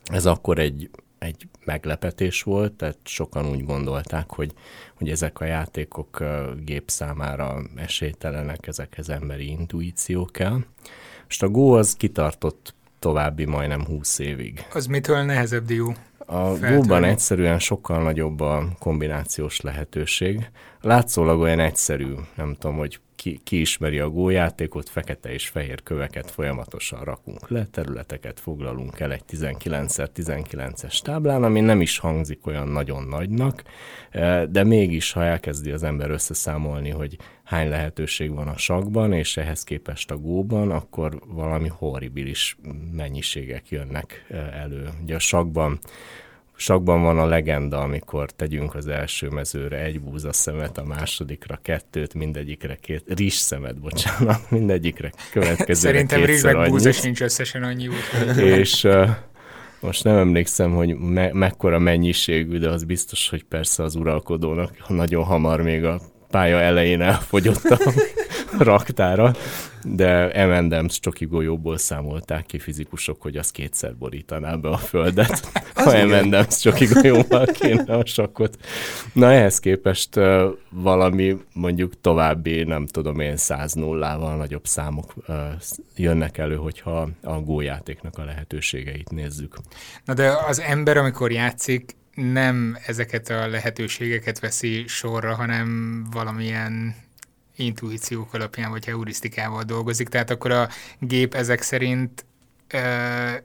Ez 0.05 0.25
akkor 0.25 0.60
egy, 0.60 0.89
egy 1.19 1.48
meglepetés 1.65 2.43
volt, 2.43 2.74
tehát 2.74 2.98
sokan 3.03 3.50
úgy 3.50 3.65
gondolták, 3.65 4.31
hogy, 4.31 4.53
hogy 4.93 5.10
ezek 5.10 5.39
a 5.39 5.45
játékok 5.45 6.24
gép 6.63 6.89
számára 6.89 7.62
esélytelenek, 7.75 8.67
ezekhez 8.67 9.10
emberi 9.10 9.50
intuíció 9.50 10.25
kell. 10.25 10.60
Most 11.24 11.43
a 11.43 11.50
Go 11.50 11.77
az 11.77 11.95
kitartott 11.95 12.74
további 13.00 13.45
majdnem 13.45 13.86
20 13.86 14.19
évig. 14.19 14.65
Az 14.74 14.86
mitől 14.86 15.21
nehezebb 15.21 15.65
dió? 15.65 15.95
A 16.32 16.58
Go-ban 16.58 17.04
egyszerűen 17.04 17.60
sokkal 17.60 18.04
nagyobb 18.04 18.40
a 18.40 18.68
kombinációs 18.80 19.62
lehetőség. 19.62 20.50
Látszólag 20.82 21.40
olyan 21.40 21.60
egyszerű, 21.60 22.14
nem 22.36 22.56
tudom, 22.60 22.78
hogy 22.78 23.00
ki, 23.22 23.40
ki 23.44 23.60
ismeri 23.60 24.00
a 24.00 24.10
Go 24.10 24.30
játékot, 24.30 24.90
fekete 24.90 25.34
és 25.34 25.48
fehér 25.48 25.84
köveket 25.84 26.32
folyamatosan 26.32 27.04
rakunk 27.04 27.50
le, 27.50 27.66
területeket 27.66 28.40
foglalunk 28.40 29.00
el 29.00 29.12
egy 29.12 29.24
19x19-es 29.32 31.00
táblán, 31.01 31.44
ami 31.44 31.60
nem 31.60 31.82
is 31.82 31.98
hangzik 31.98 32.46
olyan 32.46 32.68
nagyon 32.68 33.04
nagynak, 33.04 33.63
eh, 34.10 34.44
de 34.44 34.63
mégis, 34.63 35.12
ha 35.12 35.24
elkezdi 35.24 35.72
az 35.72 35.84
ember 35.84 36.10
összeszámolni, 36.10 36.90
hogy 36.90 37.18
hány 37.44 37.70
lehetőség 37.70 38.34
van 38.34 38.48
a 38.48 38.58
sakban, 38.58 39.13
és 39.13 39.38
ehhez 39.38 39.63
képest 39.63 40.12
a 40.12 40.18
góban, 40.18 40.72
akkor 40.72 41.20
valami 41.28 41.68
horribilis 41.68 42.58
mennyiségek 42.92 43.70
jönnek 43.70 44.25
eh, 44.30 44.62
elő. 44.62 44.90
Ugye 45.04 45.16
a 45.16 45.20
sakban 45.20 45.80
Sakban 46.62 47.01
van 47.01 47.20
a 47.20 47.25
legenda, 47.25 47.80
amikor 47.80 48.32
tegyünk 48.32 48.75
az 48.75 48.88
első 48.88 49.27
mezőre 49.27 49.84
egy 49.84 50.01
búza 50.01 50.34
szemet, 50.34 50.77
a 50.77 50.84
másodikra 50.84 51.60
kettőt, 51.62 52.13
mindegyikre 52.13 52.75
két, 52.75 53.03
rizs 53.08 53.34
szemet, 53.34 53.80
bocsánat, 53.80 54.50
mindegyikre 54.50 55.12
következő. 55.32 55.88
Szerintem 55.88 56.25
rizs 56.25 56.44
meg 56.44 56.70
búza 56.70 56.91
sincs 56.91 57.22
összesen 57.22 57.63
annyi 57.63 57.88
út. 57.88 58.38
És 58.38 58.84
uh, 58.84 59.10
most 59.80 60.03
nem 60.03 60.18
emlékszem, 60.18 60.74
hogy 60.74 60.96
me- 60.96 61.34
mekkora 61.34 61.80
mennyiségű, 61.80 62.58
de 62.58 62.70
az 62.70 62.84
biztos, 62.84 63.30
hogy 63.30 63.44
persze 63.44 63.84
az 63.84 63.96
uralkodónak 63.96 64.88
nagyon 64.88 65.24
hamar 65.24 65.62
még 65.62 65.84
a 65.84 66.01
pálya 66.30 66.60
elején 66.60 67.01
elfogyott 67.01 67.63
a 67.63 67.77
raktára, 68.58 69.36
de 69.84 70.46
M&M's 70.46 71.00
csoki 71.00 71.25
golyóból 71.25 71.77
számolták 71.77 72.46
ki 72.46 72.60
fizikusok, 72.60 73.22
hogy 73.22 73.38
az 73.38 73.51
kétszer 73.51 73.96
borítaná 73.96 74.55
be 74.55 74.70
a 74.70 74.77
földet, 74.77 75.51
ha 75.74 76.05
M&M's 76.05 76.62
csoki 76.62 76.86
golyóval 76.86 77.46
kéne 77.46 77.96
a 77.96 78.05
sakot. 78.05 78.58
Na 79.13 79.31
ehhez 79.31 79.60
képest 79.60 80.20
valami 80.70 81.38
mondjuk 81.53 82.01
további, 82.01 82.63
nem 82.63 82.86
tudom 82.86 83.20
én, 83.20 83.38
száz 83.38 83.74
nullával 83.74 84.36
nagyobb 84.36 84.65
számok 84.65 85.13
jönnek 85.96 86.38
elő, 86.38 86.55
hogyha 86.55 87.10
a 87.22 87.39
gójátéknak 87.39 88.17
a 88.17 88.24
lehetőségeit 88.24 89.10
nézzük. 89.10 89.55
Na 90.05 90.13
de 90.13 90.34
az 90.48 90.60
ember, 90.60 90.98
amikor 90.98 91.31
játszik, 91.31 91.96
nem 92.15 92.77
ezeket 92.86 93.29
a 93.29 93.48
lehetőségeket 93.48 94.39
veszi 94.39 94.84
sorra, 94.88 95.36
hanem 95.36 96.01
valamilyen 96.12 96.96
intuíciók 97.62 98.34
alapján 98.34 98.72
vagy 98.72 98.86
heurisztikával 98.86 99.63
dolgozik, 99.63 100.10
tehát 100.10 100.30
akkor 100.30 100.51
a 100.51 100.68
gép 101.00 101.34
ezek 101.34 101.62
szerint 101.62 102.25
uh, 102.74 102.82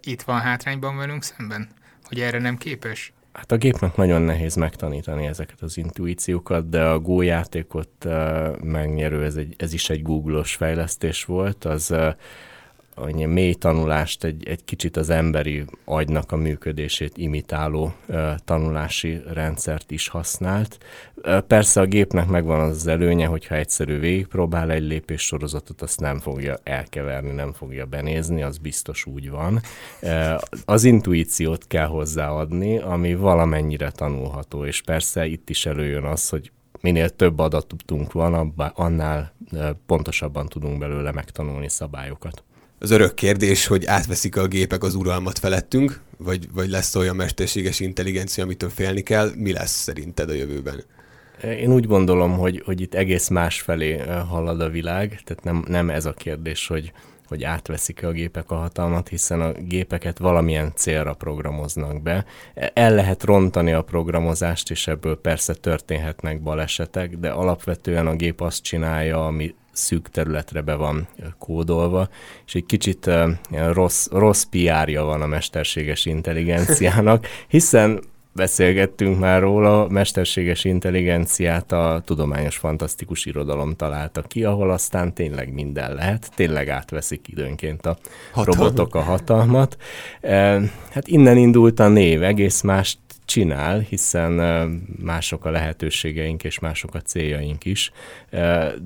itt 0.02 0.22
van 0.22 0.40
hátrányban 0.40 0.96
velünk 0.96 1.22
szemben, 1.22 1.68
hogy 2.04 2.20
erre 2.20 2.38
nem 2.38 2.56
képes? 2.56 3.12
Hát 3.32 3.52
a 3.52 3.56
gépnek 3.56 3.96
nagyon 3.96 4.22
nehéz 4.22 4.54
megtanítani 4.54 5.26
ezeket 5.26 5.60
az 5.60 5.76
intuíciókat, 5.76 6.68
de 6.68 6.82
a 6.84 6.98
Go 6.98 7.22
játékot 7.22 7.90
uh, 8.04 8.58
megnyerő, 8.60 9.24
ez, 9.24 9.36
egy, 9.36 9.54
ez 9.58 9.72
is 9.72 9.90
egy 9.90 10.02
Google-os 10.02 10.54
fejlesztés 10.54 11.24
volt, 11.24 11.64
az 11.64 11.90
uh, 11.90 12.14
annyi 12.98 13.24
mély 13.24 13.54
tanulást, 13.54 14.24
egy, 14.24 14.48
egy 14.48 14.64
kicsit 14.64 14.96
az 14.96 15.10
emberi 15.10 15.64
agynak 15.84 16.32
a 16.32 16.36
működését 16.36 17.16
imitáló 17.16 17.92
tanulási 18.44 19.20
rendszert 19.32 19.90
is 19.90 20.08
használt. 20.08 20.78
Persze 21.46 21.80
a 21.80 21.86
gépnek 21.86 22.26
megvan 22.26 22.60
az, 22.60 22.76
az 22.76 22.86
előnye, 22.86 23.26
hogyha 23.26 23.54
egyszerű 23.54 23.98
végigpróbál 23.98 24.70
egy 24.70 24.82
lépés 24.82 25.22
sorozatot, 25.22 25.82
azt 25.82 26.00
nem 26.00 26.18
fogja 26.18 26.58
elkeverni, 26.62 27.30
nem 27.30 27.52
fogja 27.52 27.86
benézni, 27.86 28.42
az 28.42 28.58
biztos 28.58 29.06
úgy 29.06 29.30
van. 29.30 29.60
Az 30.64 30.84
intuíciót 30.84 31.66
kell 31.66 31.86
hozzáadni, 31.86 32.78
ami 32.78 33.14
valamennyire 33.14 33.90
tanulható, 33.90 34.64
és 34.64 34.82
persze 34.82 35.26
itt 35.26 35.50
is 35.50 35.66
előjön 35.66 36.04
az, 36.04 36.28
hogy 36.28 36.50
minél 36.80 37.08
több 37.08 37.38
adatunk 37.38 38.12
van, 38.12 38.54
annál 38.74 39.32
pontosabban 39.86 40.46
tudunk 40.46 40.78
belőle 40.78 41.12
megtanulni 41.12 41.68
szabályokat 41.68 42.44
az 42.78 42.90
örök 42.90 43.14
kérdés, 43.14 43.66
hogy 43.66 43.86
átveszik 43.86 44.36
a 44.36 44.46
gépek 44.46 44.82
az 44.82 44.94
uralmat 44.94 45.38
felettünk, 45.38 46.00
vagy, 46.18 46.48
vagy 46.52 46.68
lesz 46.68 46.94
olyan 46.94 47.16
mesterséges 47.16 47.80
intelligencia, 47.80 48.44
amitől 48.44 48.70
félni 48.70 49.02
kell. 49.02 49.30
Mi 49.36 49.52
lesz 49.52 49.82
szerinted 49.82 50.30
a 50.30 50.34
jövőben? 50.34 50.84
Én 51.42 51.72
úgy 51.72 51.86
gondolom, 51.86 52.32
hogy, 52.32 52.62
hogy 52.64 52.80
itt 52.80 52.94
egész 52.94 53.28
más 53.28 53.60
felé 53.60 53.96
halad 54.28 54.60
a 54.60 54.68
világ, 54.68 55.20
tehát 55.24 55.44
nem, 55.44 55.64
nem 55.68 55.90
ez 55.90 56.04
a 56.04 56.12
kérdés, 56.12 56.66
hogy, 56.66 56.92
hogy 57.28 57.44
átveszik-e 57.44 58.06
a 58.06 58.12
gépek 58.12 58.50
a 58.50 58.54
hatalmat, 58.54 59.08
hiszen 59.08 59.40
a 59.40 59.52
gépeket 59.52 60.18
valamilyen 60.18 60.72
célra 60.74 61.14
programoznak 61.14 62.02
be. 62.02 62.24
El 62.54 62.94
lehet 62.94 63.24
rontani 63.24 63.72
a 63.72 63.82
programozást, 63.82 64.70
és 64.70 64.86
ebből 64.86 65.20
persze 65.20 65.54
történhetnek 65.54 66.42
balesetek, 66.42 67.16
de 67.16 67.30
alapvetően 67.30 68.06
a 68.06 68.16
gép 68.16 68.40
azt 68.40 68.62
csinálja, 68.62 69.26
ami 69.26 69.54
szűk 69.72 70.08
területre 70.08 70.60
be 70.60 70.74
van 70.74 71.08
kódolva, 71.38 72.08
és 72.46 72.54
egy 72.54 72.66
kicsit 72.66 73.10
rossz, 73.72 74.08
rossz 74.10 74.42
PR-ja 74.42 75.04
van 75.04 75.22
a 75.22 75.26
mesterséges 75.26 76.04
intelligenciának, 76.04 77.26
hiszen 77.48 78.00
beszélgettünk 78.36 79.18
már 79.18 79.40
róla, 79.40 79.88
mesterséges 79.88 80.64
intelligenciát 80.64 81.72
a 81.72 82.02
tudományos 82.04 82.56
fantasztikus 82.56 83.26
irodalom 83.26 83.76
találta 83.76 84.22
ki, 84.22 84.44
ahol 84.44 84.70
aztán 84.70 85.14
tényleg 85.14 85.52
minden 85.52 85.94
lehet, 85.94 86.30
tényleg 86.34 86.68
átveszik 86.68 87.28
időnként 87.28 87.86
a 87.86 87.96
Hatalma. 88.32 88.62
robotok 88.62 88.94
a 88.94 89.00
hatalmat. 89.00 89.76
Hát 90.90 91.08
innen 91.08 91.36
indult 91.36 91.80
a 91.80 91.88
név, 91.88 92.22
egész 92.22 92.60
más 92.60 92.98
csinál, 93.24 93.78
hiszen 93.78 94.32
mások 95.02 95.44
a 95.44 95.50
lehetőségeink 95.50 96.44
és 96.44 96.58
mások 96.58 96.94
a 96.94 97.00
céljaink 97.00 97.64
is, 97.64 97.92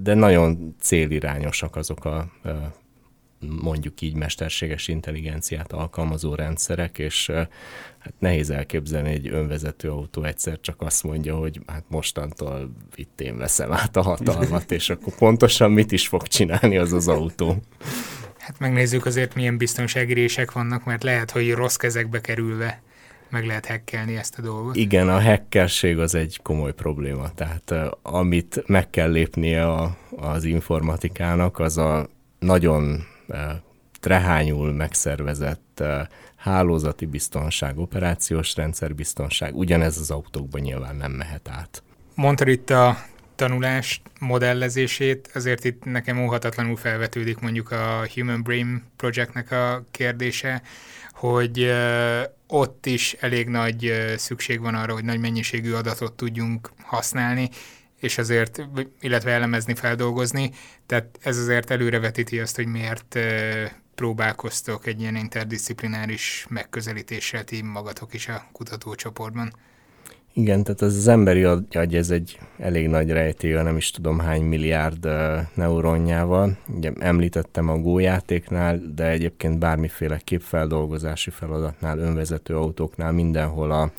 de 0.02 0.14
nagyon 0.14 0.74
célirányosak 0.80 1.76
azok 1.76 2.04
a 2.04 2.26
mondjuk 3.40 4.00
így 4.00 4.14
mesterséges 4.14 4.88
intelligenciát 4.88 5.72
alkalmazó 5.72 6.34
rendszerek, 6.34 6.98
és 6.98 7.30
hát 7.98 8.14
nehéz 8.18 8.50
elképzelni 8.50 9.10
egy 9.10 9.28
önvezető 9.28 9.90
autó 9.90 10.24
egyszer 10.24 10.60
csak 10.60 10.82
azt 10.82 11.02
mondja, 11.02 11.36
hogy 11.36 11.60
hát 11.66 11.84
mostantól 11.88 12.70
itt 12.94 13.20
én 13.20 13.36
veszem 13.36 13.72
át 13.72 13.96
a 13.96 14.02
hatalmat, 14.02 14.72
és 14.72 14.90
akkor 14.90 15.14
pontosan 15.14 15.70
mit 15.70 15.92
is 15.92 16.08
fog 16.08 16.22
csinálni 16.26 16.76
az 16.76 16.92
az 16.92 17.08
autó. 17.08 17.62
Hát 18.38 18.58
megnézzük 18.58 19.06
azért, 19.06 19.34
milyen 19.34 19.56
biztonsági 19.56 20.12
rések 20.12 20.52
vannak, 20.52 20.84
mert 20.84 21.02
lehet, 21.02 21.30
hogy 21.30 21.52
rossz 21.52 21.76
kezekbe 21.76 22.20
kerülve 22.20 22.82
meg 23.30 23.46
lehet 23.46 23.66
hekkelni 23.66 24.16
ezt 24.16 24.38
a 24.38 24.42
dolgot. 24.42 24.76
Igen, 24.76 25.08
a 25.08 25.22
hackerség 25.22 25.98
az 25.98 26.14
egy 26.14 26.40
komoly 26.42 26.74
probléma. 26.74 27.34
Tehát 27.34 27.74
amit 28.02 28.62
meg 28.66 28.90
kell 28.90 29.10
lépnie 29.10 29.66
a, 29.66 29.96
az 30.16 30.44
informatikának, 30.44 31.58
az 31.58 31.78
a 31.78 32.08
nagyon 32.38 33.06
trehányul 34.00 34.72
megszervezett 34.72 35.78
uh, 35.80 36.00
hálózati 36.36 37.06
biztonság, 37.06 37.78
operációs 37.78 38.56
rendszerbiztonság. 38.56 39.56
Ugyanez 39.56 39.98
az 39.98 40.10
autókban 40.10 40.60
nyilván 40.60 40.96
nem 40.96 41.12
mehet 41.12 41.48
át. 41.48 41.82
Mondtad 42.14 42.48
itt 42.48 42.70
a 42.70 42.96
tanulás 43.34 44.02
modellezését, 44.18 45.30
azért 45.34 45.64
itt 45.64 45.84
nekem 45.84 46.22
óhatatlanul 46.22 46.76
felvetődik 46.76 47.38
mondjuk 47.38 47.70
a 47.70 48.06
Human 48.14 48.42
Brain 48.42 48.82
Projectnek 48.96 49.50
a 49.50 49.84
kérdése, 49.90 50.62
hogy 51.12 51.72
ott 52.46 52.86
is 52.86 53.16
elég 53.20 53.48
nagy 53.48 53.92
szükség 54.16 54.60
van 54.60 54.74
arra, 54.74 54.92
hogy 54.92 55.04
nagy 55.04 55.20
mennyiségű 55.20 55.72
adatot 55.72 56.12
tudjunk 56.12 56.70
használni, 56.82 57.48
és 58.00 58.18
azért, 58.18 58.68
illetve 59.00 59.30
elemezni, 59.30 59.74
feldolgozni, 59.74 60.50
tehát 60.86 61.18
ez 61.22 61.38
azért 61.38 61.70
előrevetíti 61.70 62.40
azt, 62.40 62.56
hogy 62.56 62.66
miért 62.66 63.18
próbálkoztok 63.94 64.86
egy 64.86 65.00
ilyen 65.00 65.16
interdisziplináris 65.16 66.46
megközelítéssel 66.48 67.44
ti 67.44 67.62
magatok 67.62 68.14
is 68.14 68.28
a 68.28 68.46
kutatócsoportban. 68.52 69.52
Igen, 70.32 70.62
tehát 70.62 70.80
az, 70.80 70.96
az 70.96 71.08
emberi 71.08 71.42
agy, 71.42 71.94
ez 71.94 72.10
egy 72.10 72.38
elég 72.58 72.88
nagy 72.88 73.10
rejtély, 73.10 73.52
nem 73.52 73.76
is 73.76 73.90
tudom 73.90 74.18
hány 74.18 74.42
milliárd 74.42 75.06
uh, 75.06 75.38
neuronjával. 75.54 76.56
Ugye 76.76 76.92
említettem 76.98 77.68
a 77.68 77.78
gójátéknál, 77.78 78.80
de 78.94 79.08
egyébként 79.08 79.58
bármiféle 79.58 80.18
képfeldolgozási 80.24 81.30
feladatnál, 81.30 81.98
önvezető 81.98 82.56
autóknál, 82.56 83.12
mindenhol 83.12 83.70
a, 83.70 83.92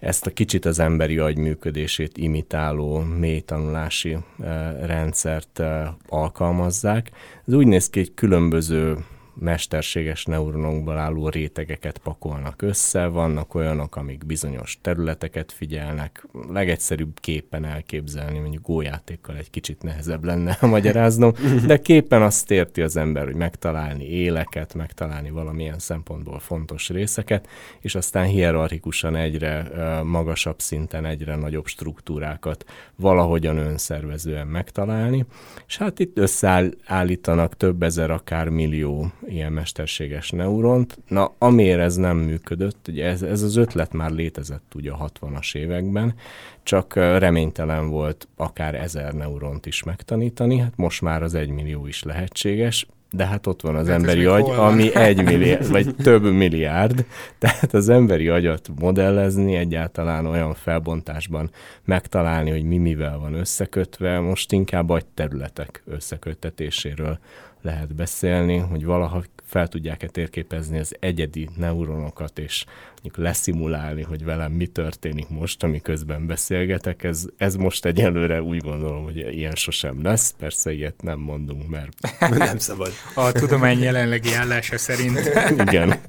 ezt 0.00 0.26
a 0.26 0.30
kicsit 0.30 0.64
az 0.64 0.78
emberi 0.78 1.18
agy 1.18 1.36
működését 1.36 2.18
imitáló 2.18 2.98
mély 2.98 3.40
tanulási 3.40 4.14
uh, 4.14 4.46
rendszert 4.86 5.58
uh, 5.58 5.86
alkalmazzák. 6.08 7.10
Ez 7.46 7.54
úgy 7.54 7.66
néz 7.66 7.90
ki, 7.90 7.98
hogy 7.98 8.14
különböző 8.14 8.96
mesterséges 9.34 10.24
neuronokból 10.24 10.98
álló 10.98 11.28
rétegeket 11.28 11.98
pakolnak 11.98 12.62
össze, 12.62 13.06
vannak 13.06 13.54
olyanok, 13.54 13.96
amik 13.96 14.26
bizonyos 14.26 14.78
területeket 14.80 15.52
figyelnek, 15.52 16.26
legegyszerűbb 16.48 17.20
képen 17.20 17.64
elképzelni, 17.64 18.38
mondjuk 18.38 18.66
gójátékkal 18.66 19.36
egy 19.36 19.50
kicsit 19.50 19.82
nehezebb 19.82 20.24
lenne 20.24 20.58
magyaráznom, 20.66 21.32
de 21.66 21.78
képen 21.80 22.22
azt 22.22 22.50
érti 22.50 22.82
az 22.82 22.96
ember, 22.96 23.24
hogy 23.24 23.34
megtalálni 23.34 24.04
éleket, 24.04 24.74
megtalálni 24.74 25.30
valamilyen 25.30 25.78
szempontból 25.78 26.38
fontos 26.38 26.88
részeket, 26.88 27.48
és 27.80 27.94
aztán 27.94 28.26
hierarchikusan 28.26 29.16
egyre 29.16 29.70
magasabb 30.02 30.58
szinten 30.58 31.04
egyre 31.04 31.36
nagyobb 31.36 31.66
struktúrákat 31.66 32.64
valahogyan 32.96 33.56
önszervezően 33.56 34.46
megtalálni, 34.46 35.24
és 35.66 35.76
hát 35.76 35.98
itt 35.98 36.18
összeállítanak 36.18 37.56
több 37.56 37.82
ezer, 37.82 38.10
akár 38.10 38.48
millió 38.48 39.12
ilyen 39.26 39.52
mesterséges 39.52 40.30
neuront. 40.30 40.98
Na, 41.08 41.34
amiért 41.38 41.80
ez 41.80 41.96
nem 41.96 42.16
működött, 42.16 42.88
ugye 42.88 43.06
ez, 43.06 43.22
ez 43.22 43.42
az 43.42 43.56
ötlet 43.56 43.92
már 43.92 44.10
létezett 44.10 44.72
ugye 44.74 44.90
a 44.90 45.10
60-as 45.20 45.54
években, 45.54 46.14
csak 46.62 46.94
reménytelen 46.94 47.88
volt 47.88 48.28
akár 48.36 48.74
ezer 48.74 49.12
neuront 49.12 49.66
is 49.66 49.82
megtanítani, 49.82 50.58
hát 50.58 50.76
most 50.76 51.02
már 51.02 51.22
az 51.22 51.34
egymillió 51.34 51.86
is 51.86 52.02
lehetséges, 52.02 52.86
de 53.12 53.26
hát 53.26 53.46
ott 53.46 53.60
van 53.60 53.76
az 53.76 53.86
hát 53.86 53.96
emberi 53.96 54.24
agy, 54.24 54.50
ami 54.50 54.94
egy 54.94 55.24
milliárd, 55.30 55.70
vagy 55.70 55.94
több 55.94 56.24
milliárd, 56.24 57.04
tehát 57.38 57.74
az 57.74 57.88
emberi 57.88 58.28
agyat 58.28 58.70
modellezni, 58.78 59.54
egyáltalán 59.54 60.26
olyan 60.26 60.54
felbontásban 60.54 61.50
megtalálni, 61.84 62.50
hogy 62.50 62.64
mi 62.64 62.76
mivel 62.76 63.18
van 63.18 63.34
összekötve, 63.34 64.20
most 64.20 64.52
inkább 64.52 64.90
agyterületek 64.90 65.82
összeköttetéséről 65.86 67.18
lehet 67.62 67.94
beszélni, 67.94 68.56
hogy 68.56 68.84
valaha 68.84 69.22
fel 69.44 69.68
tudják-e 69.68 70.06
térképezni 70.06 70.78
az 70.78 70.96
egyedi 71.00 71.48
neuronokat, 71.56 72.38
és 72.38 72.64
mondjuk 72.92 73.16
leszimulálni, 73.16 74.02
hogy 74.02 74.24
velem 74.24 74.52
mi 74.52 74.66
történik 74.66 75.28
most, 75.28 75.62
amiközben 75.62 76.26
beszélgetek. 76.26 77.02
Ez, 77.02 77.24
ez 77.36 77.54
most 77.54 77.84
egyelőre 77.84 78.42
úgy 78.42 78.60
gondolom, 78.60 79.04
hogy 79.04 79.16
ilyen 79.16 79.54
sosem 79.54 80.02
lesz. 80.02 80.34
Persze 80.38 80.72
ilyet 80.72 81.02
nem 81.02 81.18
mondunk, 81.18 81.68
mert 81.68 81.96
nem 82.38 82.58
szabad. 82.58 82.92
A 83.14 83.32
tudomány 83.32 83.78
jelenlegi 83.78 84.34
állása 84.34 84.78
szerint. 84.78 85.18
Igen. 85.68 86.00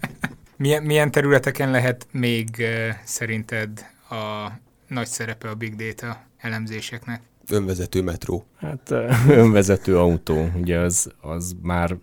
Milyen, 0.58 0.84
milyen 0.84 1.12
területeken 1.12 1.72
lehet 1.72 2.08
még 2.12 2.66
szerinted 3.04 3.86
a 4.10 4.48
nagy 4.88 5.08
szerepe 5.08 5.50
a 5.50 5.56
big 5.56 5.76
data 5.76 6.26
elemzéseknek? 6.38 7.22
Önvezető 7.52 8.02
metró. 8.02 8.46
Hát 8.58 8.92
önvezető 9.28 9.98
autó, 9.98 10.50
ugye 10.56 10.78
az, 10.78 11.12
az 11.22 11.56
már 11.62 11.98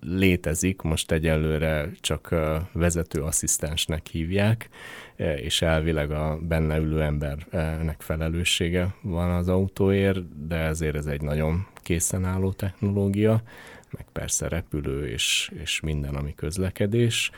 létezik, 0.00 0.82
most 0.82 1.12
egyelőre 1.12 1.90
csak 2.00 2.34
vezetőasszisztensnek 2.72 4.06
hívják, 4.06 4.68
és 5.16 5.62
elvileg 5.62 6.10
a 6.10 6.38
benne 6.42 6.76
ülő 6.76 7.02
embernek 7.02 8.00
felelőssége 8.00 8.94
van 9.02 9.30
az 9.30 9.48
autóért, 9.48 10.46
de 10.46 10.56
ezért 10.56 10.96
ez 10.96 11.06
egy 11.06 11.20
nagyon 11.20 11.66
készen 11.82 12.24
álló 12.24 12.52
technológia, 12.52 13.42
meg 13.90 14.04
persze 14.12 14.48
repülő 14.48 15.08
és, 15.08 15.50
és 15.62 15.80
minden, 15.80 16.14
ami 16.14 16.34
közlekedés. 16.34 17.30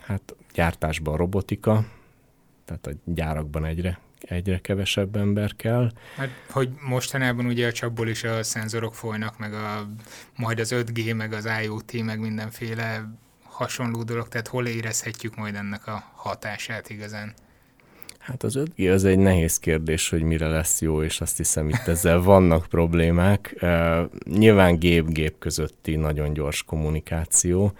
Hát 0.00 0.36
gyártásban 0.54 1.16
robotika, 1.16 1.84
tehát 2.64 2.86
a 2.86 2.90
gyárakban 3.04 3.64
egyre 3.64 3.98
egyre 4.22 4.58
kevesebb 4.58 5.16
ember 5.16 5.56
kell. 5.56 5.90
Hát, 6.16 6.30
hogy 6.50 6.68
mostanában 6.88 7.46
ugye 7.46 7.66
a 7.66 7.72
csapból 7.72 8.08
is 8.08 8.24
a 8.24 8.42
szenzorok 8.42 8.94
folynak, 8.94 9.38
meg 9.38 9.54
a, 9.54 9.88
majd 10.36 10.58
az 10.58 10.74
5G, 10.74 11.16
meg 11.16 11.32
az 11.32 11.48
IoT, 11.62 12.02
meg 12.04 12.20
mindenféle 12.20 13.08
hasonló 13.42 14.02
dolog, 14.02 14.28
tehát 14.28 14.48
hol 14.48 14.66
érezhetjük 14.66 15.36
majd 15.36 15.54
ennek 15.54 15.86
a 15.86 16.12
hatását 16.14 16.90
igazán? 16.90 17.34
Hát 18.18 18.42
az 18.42 18.58
5G 18.58 18.92
az 18.92 19.04
egy 19.04 19.18
nehéz 19.18 19.58
kérdés, 19.58 20.08
hogy 20.08 20.22
mire 20.22 20.48
lesz 20.48 20.80
jó, 20.80 21.02
és 21.02 21.20
azt 21.20 21.36
hiszem 21.36 21.68
itt 21.68 21.86
ezzel 21.86 22.18
vannak 22.32 22.66
problémák. 22.66 23.54
Uh, 23.60 24.00
nyilván 24.24 24.78
gép-gép 24.78 25.38
közötti 25.38 25.96
nagyon 25.96 26.32
gyors 26.32 26.62
kommunikáció, 26.62 27.72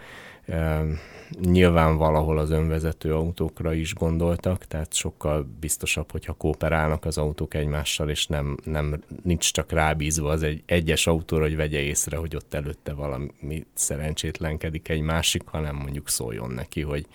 Nyilván 1.41 1.97
valahol 1.97 2.37
az 2.37 2.49
önvezető 2.49 3.13
autókra 3.13 3.73
is 3.73 3.93
gondoltak, 3.93 4.65
tehát 4.65 4.93
sokkal 4.93 5.47
biztosabb, 5.59 6.11
hogyha 6.11 6.33
kooperálnak 6.33 7.05
az 7.05 7.17
autók 7.17 7.53
egymással, 7.53 8.09
és 8.09 8.27
nem, 8.27 8.57
nem 8.63 9.03
nincs 9.23 9.51
csak 9.51 9.71
rábízva 9.71 10.29
az 10.29 10.43
egy 10.43 10.63
egyes 10.65 11.07
autóra, 11.07 11.43
hogy 11.43 11.55
vegye 11.55 11.79
észre, 11.79 12.17
hogy 12.17 12.35
ott 12.35 12.53
előtte 12.53 12.93
valami 12.93 13.65
szerencsétlenkedik 13.73 14.89
egy 14.89 15.01
másik, 15.01 15.41
hanem 15.45 15.75
mondjuk 15.75 16.09
szóljon 16.09 16.51
neki, 16.51 16.81
hogy 16.81 17.05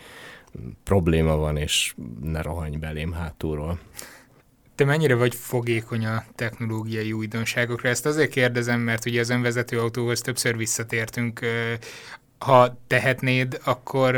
probléma 0.84 1.36
van, 1.36 1.56
és 1.56 1.94
ne 2.22 2.42
rohanj 2.42 2.76
belém 2.76 3.12
hátulról. 3.12 3.78
Te 4.74 4.84
mennyire 4.84 5.14
vagy 5.14 5.34
fogékony 5.34 6.06
a 6.06 6.24
technológiai 6.34 7.12
újdonságokra? 7.12 7.88
Ezt 7.88 8.06
azért 8.06 8.30
kérdezem, 8.30 8.80
mert 8.80 9.06
ugye 9.06 9.20
az 9.20 9.30
önvezető 9.30 9.80
autóhoz 9.80 10.20
többször 10.20 10.56
visszatértünk 10.56 11.40
ha 12.38 12.78
tehetnéd, 12.86 13.60
akkor 13.64 14.16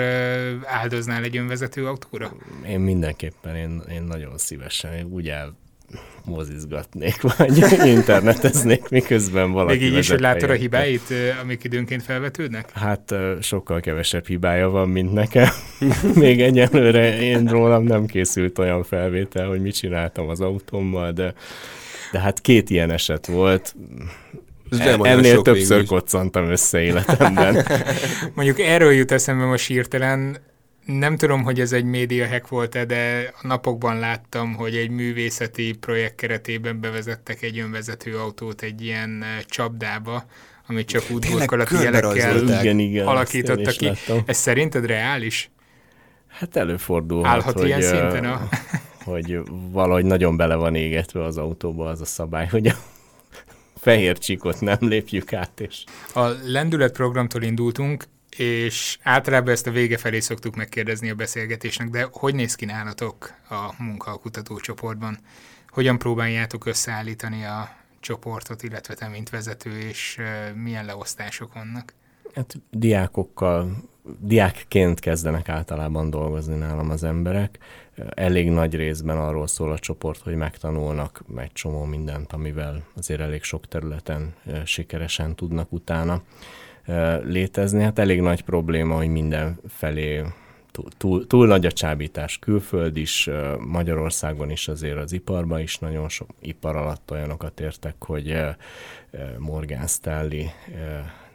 áldoznál 0.65 1.23
egy 1.23 1.37
önvezető 1.37 1.87
autóra? 1.87 2.33
Én 2.69 2.81
mindenképpen, 2.81 3.57
én, 3.57 3.83
én 3.91 4.03
nagyon 4.03 4.39
szívesen, 4.39 4.93
én 4.93 5.07
úgy 5.07 5.29
el 5.29 5.57
mozizgatnék, 6.25 7.21
vagy 7.37 7.57
interneteznék, 7.85 8.89
miközben 8.89 9.53
valaki 9.53 9.79
Még 9.79 9.87
így 9.87 9.99
is, 9.99 10.11
hogy 10.11 10.21
látod 10.21 10.51
a 10.51 10.53
hibáit, 10.53 11.15
amik 11.43 11.65
időnként 11.65 12.03
felvetődnek? 12.03 12.71
Hát 12.73 13.15
sokkal 13.41 13.81
kevesebb 13.81 14.27
hibája 14.27 14.69
van, 14.69 14.89
mint 14.89 15.13
nekem. 15.13 15.49
Még 16.15 16.41
egyelőre 16.41 17.21
én 17.21 17.47
rólam 17.47 17.85
nem 17.85 18.07
készült 18.07 18.59
olyan 18.59 18.83
felvétel, 18.83 19.49
hogy 19.49 19.61
mit 19.61 19.75
csináltam 19.75 20.29
az 20.29 20.41
autómmal, 20.41 21.13
de, 21.13 21.35
de 22.13 22.19
hát 22.21 22.41
két 22.41 22.71
ilyen 22.71 22.91
eset 22.91 23.27
volt. 23.27 23.75
Ennél 24.79 25.43
többször 25.43 25.87
koccantam 25.87 26.51
össze 26.51 26.81
életemben. 26.81 27.67
Mondjuk 28.35 28.61
erről 28.61 28.93
jut 28.93 29.11
eszembe 29.11 29.45
most 29.45 29.67
hirtelen, 29.67 30.37
nem 30.99 31.17
tudom, 31.17 31.43
hogy 31.43 31.61
ez 31.61 31.73
egy 31.73 31.85
média 31.85 32.29
hack 32.29 32.49
volt-e, 32.49 32.85
de 32.85 33.33
a 33.43 33.47
napokban 33.47 33.99
láttam, 33.99 34.55
hogy 34.55 34.77
egy 34.77 34.91
művészeti 34.91 35.73
projekt 35.81 36.15
keretében 36.15 36.81
bevezettek 36.81 37.43
egy 37.43 37.59
önvezető 37.59 38.17
autót 38.17 38.63
egy 38.63 38.83
ilyen 38.83 39.25
csapdába, 39.47 40.25
amit 40.67 40.87
csak 40.87 41.03
útburkolati 41.11 41.75
jelekkel 41.75 42.37
igen, 42.37 42.79
igen, 42.79 43.07
alakítottak 43.07 43.75
ki. 43.77 43.85
Láttam. 43.85 44.23
Ez 44.27 44.37
szerinted 44.37 44.87
reális? 44.87 45.51
Hát 46.27 46.57
előfordulhat, 46.57 47.33
Állhat 47.33 47.53
hogy, 47.55 47.67
ilyen 47.67 47.83
szinten 47.83 48.25
a... 48.25 48.49
hogy 49.05 49.39
valahogy 49.71 50.05
nagyon 50.05 50.37
bele 50.37 50.55
van 50.55 50.75
égetve 50.75 51.25
az 51.25 51.37
autóba 51.37 51.89
az 51.89 52.01
a 52.01 52.05
szabály, 52.05 52.47
hogy 52.47 52.67
a 52.67 52.75
fehér 53.81 54.19
csíkot 54.19 54.61
nem 54.61 54.79
lépjük 54.81 55.33
át. 55.33 55.61
És... 55.61 55.85
A 56.15 56.27
lendület 56.45 56.93
programtól 56.93 57.43
indultunk, 57.43 58.05
és 58.37 58.99
általában 59.03 59.53
ezt 59.53 59.67
a 59.67 59.71
vége 59.71 59.97
felé 59.97 60.21
szoktuk 60.21 60.57
megkérdezni 60.57 61.11
a 61.11 61.15
beszélgetésnek, 61.15 61.89
de 61.89 62.09
hogy 62.13 62.35
néz 62.35 62.55
ki 62.55 62.65
nálatok 62.65 63.35
a 63.49 63.83
munka 63.83 64.11
a 64.11 64.17
kutatócsoportban? 64.17 65.19
Hogyan 65.69 65.99
próbáljátok 65.99 66.67
összeállítani 66.67 67.45
a 67.45 67.77
csoportot, 68.01 68.63
illetve 68.63 68.95
te, 68.95 69.09
mint 69.09 69.31
vezető, 69.31 69.79
és 69.79 70.19
milyen 70.55 70.85
leosztások 70.85 71.55
vannak? 71.55 71.95
Hát 72.35 72.57
diákokkal, 72.71 73.77
diákként 74.19 75.01
kezdenek 75.01 75.49
általában 75.49 76.11
dolgozni 76.11 76.57
nálam 76.57 76.91
az 76.91 77.05
emberek. 77.05 77.59
Elég 78.09 78.51
nagy 78.51 78.75
részben 78.75 79.19
arról 79.19 79.47
szól 79.47 79.73
a 79.73 79.79
csoport, 79.79 80.21
hogy 80.21 80.35
megtanulnak 80.35 81.23
egy 81.37 81.53
csomó 81.53 81.85
mindent, 81.85 82.33
amivel 82.33 82.83
azért 82.97 83.21
elég 83.21 83.43
sok 83.43 83.67
területen 83.67 84.35
sikeresen 84.65 85.35
tudnak 85.37 85.73
utána 85.73 86.23
létezni. 87.23 87.83
Hát 87.83 87.99
elég 87.99 88.21
nagy 88.21 88.43
probléma, 88.43 88.97
hogy 88.97 89.09
minden 89.09 89.61
felé 89.69 90.23
túl, 90.71 90.89
túl, 90.97 91.27
túl 91.27 91.47
nagy 91.47 91.67
a 91.67 91.73
csábítás 91.73 92.39
külföld 92.39 92.97
is, 92.97 93.31
Magyarországon 93.59 94.51
is 94.51 94.69
azért 94.69 94.97
az 94.97 95.13
iparban 95.13 95.61
is 95.61 95.79
nagyon 95.79 96.09
sok 96.09 96.29
ipar 96.41 96.77
alatt 96.77 97.11
olyanokat 97.11 97.61
értek, 97.61 97.95
hogy 98.05 98.41
Morgan 99.39 99.87
Stanley, 99.87 100.45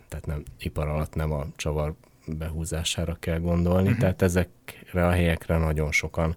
tehát 0.08 0.26
nem 0.26 0.44
ipar 0.60 0.88
alatt 0.88 1.16
nem 1.16 1.32
a 1.32 1.46
csavar 1.56 1.94
behúzására 2.28 3.18
kell 3.20 3.40
gondolni, 3.40 3.88
uh-huh. 3.88 4.00
tehát 4.00 4.22
ezekre 4.22 5.08
a 5.08 5.12
helyekre 5.12 5.58
nagyon 5.58 5.92
sokan 5.92 6.36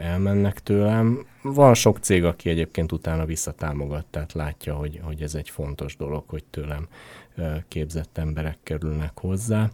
elmennek 0.00 0.58
tőlem. 0.62 1.26
Van 1.42 1.74
sok 1.74 1.98
cég, 1.98 2.24
aki 2.24 2.48
egyébként 2.48 2.92
utána 2.92 3.24
visszatámogat, 3.24 4.06
tehát 4.06 4.32
látja, 4.32 4.74
hogy, 4.74 5.00
hogy 5.02 5.22
ez 5.22 5.34
egy 5.34 5.50
fontos 5.50 5.96
dolog, 5.96 6.24
hogy 6.26 6.44
tőlem 6.44 6.88
képzett 7.68 8.18
emberek 8.18 8.58
kerülnek 8.62 9.18
hozzá. 9.18 9.70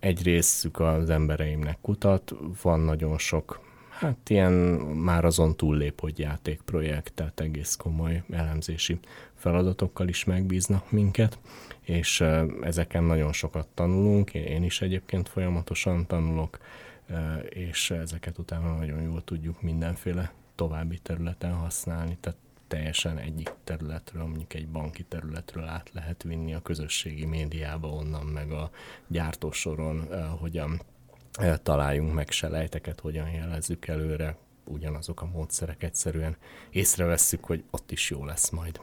Egy 0.00 0.22
részük 0.22 0.80
az 0.80 1.10
embereimnek 1.10 1.78
kutat, 1.80 2.34
van 2.62 2.80
nagyon 2.80 3.18
sok, 3.18 3.60
hát 3.90 4.30
ilyen 4.30 4.52
már 4.52 5.24
azon 5.24 5.56
túllép, 5.56 6.00
hogy 6.00 6.18
játékprojekt, 6.18 7.12
tehát 7.14 7.40
egész 7.40 7.76
komoly 7.76 8.22
elemzési 8.30 8.98
feladatokkal 9.42 10.08
is 10.08 10.24
megbíznak 10.24 10.90
minket, 10.90 11.38
és 11.80 12.20
ezeken 12.62 13.04
nagyon 13.04 13.32
sokat 13.32 13.68
tanulunk, 13.74 14.34
én 14.34 14.62
is 14.62 14.80
egyébként 14.80 15.28
folyamatosan 15.28 16.06
tanulok, 16.06 16.58
és 17.48 17.90
ezeket 17.90 18.38
utána 18.38 18.76
nagyon 18.76 19.02
jól 19.02 19.24
tudjuk 19.24 19.62
mindenféle 19.62 20.32
további 20.54 20.98
területen 20.98 21.52
használni, 21.52 22.16
tehát 22.20 22.38
teljesen 22.68 23.18
egyik 23.18 23.50
területről, 23.64 24.24
mondjuk 24.24 24.54
egy 24.54 24.68
banki 24.68 25.02
területről 25.02 25.64
át 25.64 25.90
lehet 25.92 26.22
vinni 26.22 26.54
a 26.54 26.62
közösségi 26.62 27.24
médiába, 27.24 27.88
onnan 27.88 28.26
meg 28.26 28.50
a 28.50 28.70
gyártósoron, 29.06 30.08
hogyan 30.38 30.80
találjunk 31.62 32.14
meg 32.14 32.30
selejteket, 32.30 33.00
hogyan 33.00 33.30
jelezzük 33.30 33.86
előre, 33.86 34.36
ugyanazok 34.64 35.22
a 35.22 35.26
módszerek 35.26 35.82
egyszerűen 35.82 36.36
észrevesszük, 36.70 37.44
hogy 37.44 37.64
ott 37.70 37.90
is 37.90 38.10
jó 38.10 38.24
lesz 38.24 38.50
majd. 38.50 38.80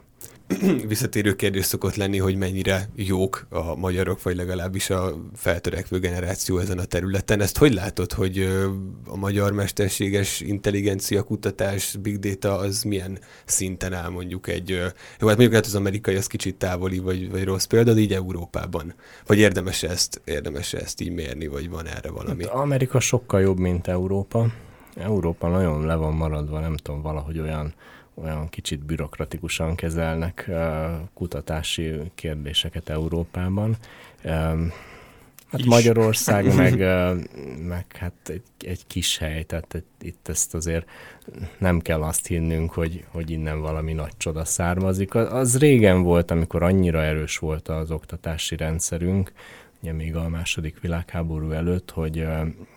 visszatérő 0.87 1.35
kérdés 1.35 1.65
szokott 1.65 1.95
lenni, 1.95 2.17
hogy 2.17 2.35
mennyire 2.35 2.89
jók 2.95 3.47
a 3.49 3.75
magyarok, 3.75 4.23
vagy 4.23 4.35
legalábbis 4.35 4.89
a 4.89 5.15
feltörekvő 5.35 5.99
generáció 5.99 6.57
ezen 6.57 6.77
a 6.77 6.83
területen. 6.83 7.41
Ezt 7.41 7.57
hogy 7.57 7.73
látod, 7.73 8.13
hogy 8.13 8.39
a 9.05 9.17
magyar 9.17 9.51
mesterséges 9.51 10.39
intelligencia 10.41 11.23
kutatás, 11.23 11.95
big 12.01 12.19
data 12.19 12.57
az 12.57 12.83
milyen 12.83 13.19
szinten 13.45 13.93
áll 13.93 14.09
mondjuk 14.09 14.47
egy, 14.47 14.69
jó, 14.69 15.27
hát 15.27 15.37
mondjuk 15.37 15.53
hát 15.53 15.65
az 15.65 15.75
amerikai 15.75 16.15
az 16.15 16.27
kicsit 16.27 16.55
távoli, 16.55 16.99
vagy, 16.99 17.31
vagy 17.31 17.43
rossz 17.43 17.65
példa, 17.65 17.93
de 17.93 17.99
így 17.99 18.13
Európában. 18.13 18.93
Vagy 19.25 19.37
érdemes 19.37 19.83
ezt, 19.83 20.21
érdemes 20.25 20.73
ezt 20.73 21.01
így 21.01 21.11
mérni, 21.11 21.47
vagy 21.47 21.69
van 21.69 21.87
erre 21.87 22.09
valami? 22.09 22.43
Hát 22.43 22.53
Amerika 22.53 22.99
sokkal 22.99 23.41
jobb, 23.41 23.59
mint 23.59 23.87
Európa. 23.87 24.51
Európa 24.95 25.47
nagyon 25.47 25.85
le 25.85 25.95
van 25.95 26.13
maradva, 26.13 26.59
nem 26.59 26.75
tudom, 26.75 27.01
valahogy 27.01 27.39
olyan 27.39 27.73
olyan 28.23 28.49
kicsit 28.49 28.85
bürokratikusan 28.85 29.75
kezelnek 29.75 30.51
kutatási 31.13 31.91
kérdéseket 32.15 32.89
Európában. 32.89 33.75
Hát 35.51 35.59
Is. 35.59 35.65
Magyarország 35.65 36.55
meg, 36.55 36.77
meg 37.67 37.85
hát 37.89 38.13
egy, 38.23 38.43
egy 38.59 38.87
kis 38.87 39.17
hely, 39.17 39.43
tehát 39.43 39.83
itt 40.01 40.27
ezt 40.27 40.53
azért 40.53 40.89
nem 41.57 41.79
kell 41.79 42.01
azt 42.01 42.27
hinnünk, 42.27 42.71
hogy, 42.71 43.05
hogy 43.11 43.29
innen 43.29 43.61
valami 43.61 43.93
nagy 43.93 44.17
csoda 44.17 44.45
származik. 44.45 45.15
Az 45.15 45.57
régen 45.57 46.01
volt, 46.01 46.31
amikor 46.31 46.63
annyira 46.63 47.03
erős 47.03 47.37
volt 47.37 47.67
az 47.67 47.91
oktatási 47.91 48.55
rendszerünk, 48.55 49.31
még 49.79 50.15
a 50.15 50.29
második 50.29 50.79
világháború 50.79 51.51
előtt, 51.51 51.91
hogy, 51.91 52.27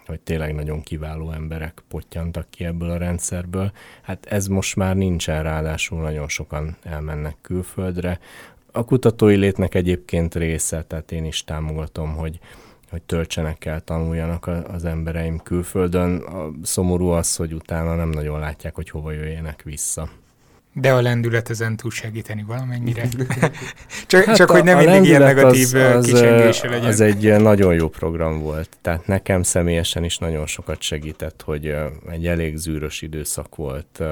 hogy 0.07 0.21
tényleg 0.21 0.55
nagyon 0.55 0.83
kiváló 0.83 1.31
emberek 1.31 1.83
pottyantak 1.88 2.51
ki 2.51 2.65
ebből 2.65 2.91
a 2.91 2.97
rendszerből. 2.97 3.73
Hát 4.03 4.27
ez 4.27 4.47
most 4.47 4.77
már 4.77 4.97
nincsen, 4.97 5.43
ráadásul 5.43 6.01
nagyon 6.01 6.29
sokan 6.29 6.77
elmennek 6.83 7.37
külföldre. 7.41 8.19
A 8.73 8.85
kutatói 8.85 9.37
létnek 9.37 9.75
egyébként 9.75 10.35
része, 10.35 10.83
tehát 10.83 11.12
én 11.12 11.25
is 11.25 11.45
támogatom, 11.45 12.15
hogy, 12.15 12.38
hogy 12.91 13.03
töltsenek 13.03 13.65
el, 13.65 13.81
tanuljanak 13.81 14.47
az 14.47 14.85
embereim 14.85 15.38
külföldön. 15.38 16.17
A 16.17 16.51
szomorú 16.62 17.07
az, 17.07 17.37
hogy 17.37 17.53
utána 17.53 17.95
nem 17.95 18.09
nagyon 18.09 18.38
látják, 18.38 18.75
hogy 18.75 18.91
hova 18.91 19.12
jöjjenek 19.12 19.62
vissza. 19.62 20.09
De 20.75 20.93
a 20.93 21.01
lendület 21.01 21.51
ezen 21.51 21.77
tud 21.77 21.93
segíteni 21.93 22.45
valamennyire. 22.47 23.09
csak, 24.07 24.25
hát 24.25 24.37
csak 24.37 24.51
a, 24.51 24.53
hogy 24.53 24.65
nem 24.65 24.79
mindig 24.79 25.05
ilyen 25.05 25.23
negatív 25.23 25.75
az, 25.75 26.13
az, 26.13 26.61
legyen. 26.63 26.85
Az 26.85 27.01
egy 27.01 27.41
nagyon 27.41 27.75
jó 27.75 27.89
program 27.89 28.41
volt. 28.41 28.77
Tehát 28.81 29.07
nekem 29.07 29.43
személyesen 29.43 30.05
is 30.05 30.19
nagyon 30.19 30.47
sokat 30.47 30.81
segített, 30.81 31.43
hogy 31.43 31.75
egy 32.11 32.27
elég 32.27 32.57
zűrös 32.57 33.03
időszak 33.03 33.57
volt, 33.57 34.03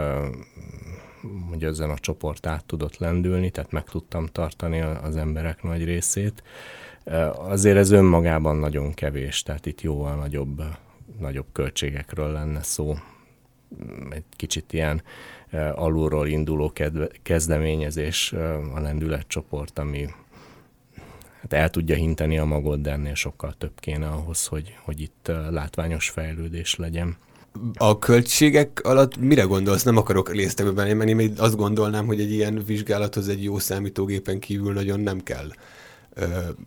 hogy 1.51 1.65
ezen 1.65 1.91
a 1.91 1.99
csoport 1.99 2.47
át 2.47 2.65
tudott 2.65 2.99
lendülni, 2.99 3.51
tehát 3.51 3.73
meg 3.73 3.85
tudtam 3.85 4.27
tartani 4.27 4.81
az 4.81 5.17
emberek 5.17 5.63
nagy 5.63 5.85
részét. 5.85 6.43
Azért 7.35 7.77
ez 7.77 7.91
önmagában 7.91 8.57
nagyon 8.57 8.95
kevés, 8.95 9.43
tehát 9.43 9.67
itt 9.67 9.81
jóval 9.81 10.15
nagyobb, 10.15 10.63
nagyobb 11.19 11.47
költségekről 11.53 12.33
lenne 12.33 12.63
szó. 12.63 12.95
Egy 14.11 14.25
kicsit 14.37 14.73
ilyen 14.73 15.03
alulról 15.75 16.27
induló 16.27 16.73
kezdeményezés 17.23 18.33
a 18.75 18.81
lendületcsoport, 18.81 19.79
ami 19.79 20.07
hát 21.41 21.53
el 21.53 21.71
tudja 21.71 21.95
hinteni 21.95 22.39
a 22.39 22.45
magot, 22.45 22.81
de 22.81 22.91
ennél 22.91 23.15
sokkal 23.15 23.55
több 23.59 23.81
kéne 23.81 24.07
ahhoz, 24.07 24.47
hogy, 24.47 24.77
hogy 24.85 25.01
itt 25.01 25.33
látványos 25.51 26.09
fejlődés 26.09 26.77
legyen. 26.77 27.17
A 27.75 27.99
költségek 27.99 28.81
alatt 28.85 29.17
mire 29.17 29.43
gondolsz? 29.43 29.83
Nem 29.83 29.97
akarok 29.97 30.33
részletbe 30.33 30.73
menni, 30.73 31.13
mert 31.13 31.21
én 31.21 31.35
azt 31.37 31.57
gondolnám, 31.57 32.07
hogy 32.07 32.21
egy 32.21 32.33
ilyen 32.33 32.63
vizsgálathoz 32.67 33.29
egy 33.29 33.43
jó 33.43 33.59
számítógépen 33.59 34.39
kívül 34.39 34.73
nagyon 34.73 35.01
nem 35.01 35.21
kell 35.21 35.49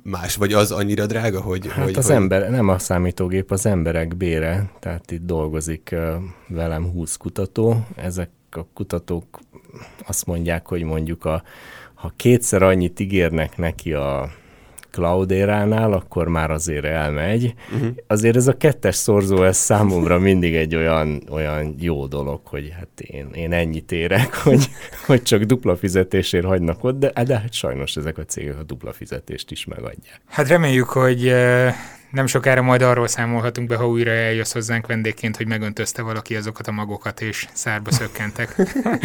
más, 0.04 0.36
vagy 0.36 0.54
az 0.54 0.72
annyira 0.72 1.06
drága, 1.06 1.42
hogy... 1.42 1.68
Hát 1.68 1.84
hogy, 1.84 1.98
az 1.98 2.06
hogy... 2.06 2.16
ember, 2.16 2.50
nem 2.50 2.70
a 2.70 2.80
számítógép, 2.80 3.52
az 3.52 3.66
emberek 3.66 4.16
bére, 4.16 4.72
tehát 4.80 5.12
itt 5.12 5.26
dolgozik 5.26 5.96
velem 6.48 6.92
20 6.92 7.16
kutató, 7.16 7.86
ezek 7.96 8.30
a 8.58 8.68
kutatók 8.74 9.40
azt 10.08 10.26
mondják, 10.26 10.68
hogy 10.68 10.84
mondjuk 10.84 11.26
a, 11.26 11.44
ha 11.94 12.14
kétszer 12.16 12.62
annyit 12.62 13.00
ígérnek 13.00 13.58
neki 13.58 13.94
a 13.94 14.32
Cloudera-nál, 14.94 15.94
akkor 15.94 16.28
már 16.28 16.52
azért 16.52 16.86
elmegy. 16.86 17.54
Uh-huh. 17.74 17.90
Azért 18.08 18.36
ez 18.36 18.48
a 18.48 18.58
kettes 18.58 18.96
szorzó, 18.96 19.44
ez 19.44 19.58
számomra 19.58 20.20
mindig 20.20 20.56
egy 20.56 20.76
olyan, 20.76 21.24
olyan 21.30 21.76
jó 21.80 22.08
dolog, 22.08 22.42
hogy 22.44 22.74
hát 22.80 23.00
én, 23.02 23.30
én 23.34 23.54
ennyit 23.54 23.92
érek, 23.92 24.36
hogy, 24.44 24.70
hogy 25.06 25.24
csak 25.24 25.44
dupla 25.44 25.76
fizetésért 25.76 26.46
hagynak 26.46 26.84
ott, 26.84 27.00
de, 27.00 27.24
de 27.24 27.40
hát 27.40 27.54
sajnos 27.54 27.96
ezek 27.96 28.18
a 28.18 28.26
cégek 28.26 28.60
a 28.60 28.64
dupla 28.64 28.94
fizetést 28.94 29.52
is 29.52 29.66
megadják. 29.66 30.22
Hát 30.28 30.48
reméljük, 30.48 30.90
hogy 30.90 31.34
nem 32.14 32.26
sokára 32.26 32.62
majd 32.62 32.82
arról 32.82 33.08
számolhatunk 33.08 33.68
be, 33.68 33.76
ha 33.76 33.88
újra 33.88 34.12
eljössz 34.12 34.54
hozzánk 34.54 34.88
vendégként, 34.88 35.38
hogy 35.38 35.48
megöntözte 35.48 36.02
valaki 36.02 36.36
azokat 36.36 36.68
a 36.68 36.72
magokat, 36.72 37.22
és 37.22 37.48
szárba 37.54 37.92
szökkentek. 37.92 38.56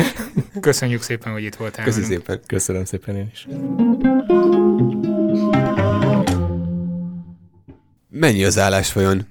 Köszönjük 0.61 1.03
szépen, 1.03 1.33
hogy 1.33 1.43
itt 1.43 1.55
voltál. 1.55 1.85
Köszönöm 1.85 2.09
szépen. 2.09 2.41
Köszönöm 2.47 2.85
szépen 2.85 3.17
én 3.17 3.31
is. 3.33 3.47
Mennyi 8.11 8.45
az 8.45 8.59
állás 8.59 8.93
vajon? 8.93 9.27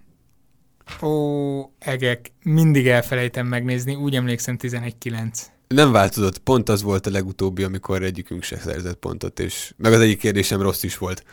Ó, 1.01 1.61
egek, 1.79 2.31
mindig 2.43 2.87
elfelejtem 2.87 3.47
megnézni, 3.47 3.95
úgy 3.95 4.15
emlékszem 4.15 4.57
11-9. 4.61 5.41
Nem 5.67 5.91
változott, 5.91 6.37
pont 6.37 6.69
az 6.69 6.81
volt 6.81 7.07
a 7.07 7.11
legutóbbi, 7.11 7.63
amikor 7.63 8.03
egyikünk 8.03 8.43
se 8.43 8.57
szerzett 8.57 8.97
pontot, 8.97 9.39
és 9.39 9.73
meg 9.77 9.93
az 9.93 9.99
egyik 9.99 10.19
kérdésem 10.19 10.61
rossz 10.61 10.83
is 10.83 10.97
volt. 10.97 11.23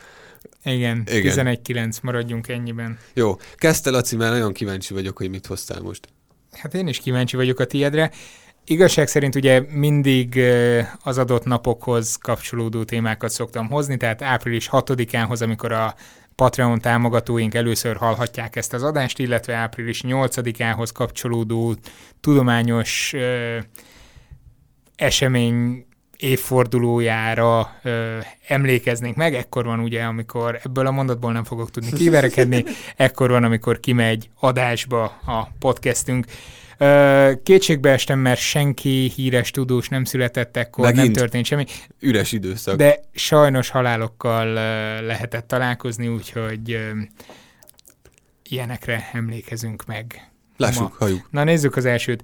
Igen, 0.65 1.07
Igen. 1.11 1.59
11-9, 1.65 2.03
maradjunk 2.03 2.49
ennyiben. 2.49 2.99
Jó, 3.15 3.37
kezdte 3.55 3.91
Laci, 3.91 4.17
mert 4.17 4.33
nagyon 4.33 4.53
kíváncsi 4.53 4.95
vagyok, 4.95 5.17
hogy 5.17 5.31
mit 5.31 5.47
hoztál 5.47 5.81
most. 5.81 6.09
Hát 6.53 6.75
én 6.75 6.89
is 6.89 6.99
kíváncsi 6.99 7.37
vagyok 7.37 7.61
a 7.61 7.65
tiédre. 7.65 8.11
Igazság 8.67 9.09
szerint 9.09 9.35
ugye 9.35 9.61
mindig 9.69 10.41
az 11.03 11.19
adott 11.19 11.45
napokhoz 11.45 12.17
kapcsolódó 12.17 12.85
témákat 12.85 13.31
szoktam 13.31 13.69
hozni, 13.69 13.97
tehát 13.97 14.23
április 14.23 14.69
6-ánhoz, 14.73 15.43
amikor 15.43 15.73
a 15.73 15.95
Patreon 16.37 16.81
támogatóink 16.81 17.55
először 17.55 17.97
hallhatják 17.97 18.57
ezt 18.57 18.73
az 18.73 18.83
adást, 18.83 19.18
illetve 19.18 19.55
április 19.55 20.03
8-ához 20.07 20.90
kapcsolódó 20.90 21.75
tudományos 22.20 23.12
ö, 23.12 23.59
esemény 24.97 25.87
évfordulójára 26.16 27.70
ö, 27.83 28.18
emlékeznénk 28.49 29.16
meg, 29.16 29.35
ekkor 29.35 29.64
van 29.64 29.81
ugye, 29.81 30.03
amikor 30.03 30.61
ebből 30.64 30.87
a 30.87 30.90
mondatból 30.90 31.33
nem 31.33 31.44
fogok 31.44 31.70
tudni 31.70 31.92
kiverekedni, 31.92 32.64
ekkor 32.97 33.31
van, 33.31 33.44
amikor 33.44 33.81
kimegy 33.81 34.31
adásba 34.40 35.05
a 35.05 35.49
podcastünk. 35.59 36.27
Kétségbe 37.43 37.91
estem, 37.91 38.19
mert 38.19 38.41
senki 38.41 39.13
híres 39.15 39.51
tudós 39.51 39.89
nem 39.89 40.05
született 40.05 40.57
ekkor, 40.57 40.85
Megint 40.85 41.05
nem 41.05 41.13
történt 41.13 41.45
semmi. 41.45 41.65
Üres 42.01 42.33
időszak. 42.33 42.77
ilyenekre 48.43 49.11
emlékezünk 49.13 49.87
meg. 49.87 50.31
Lássuk, 50.57 50.83
Ma. 50.91 50.97
halljuk. 50.99 51.29
Na 51.31 51.45
nézzük 51.45 51.77
az 51.77 51.85
elsőt. 51.85 52.23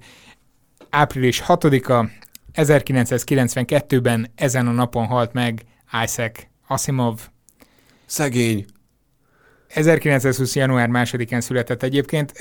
Április 0.89 1.43
6-a, 1.47 2.09
1992-ben 2.53 4.31
ezen 4.35 4.67
a 4.67 4.71
napon 4.71 5.05
halt 5.05 5.33
meg 5.33 5.61
Isaac 6.03 6.43
Asimov. 6.67 7.19
Szegény. 8.05 8.65
1920. 9.67 10.55
január 10.55 10.89
2-án 10.91 11.39
született 11.41 11.83
egyébként. 11.83 12.31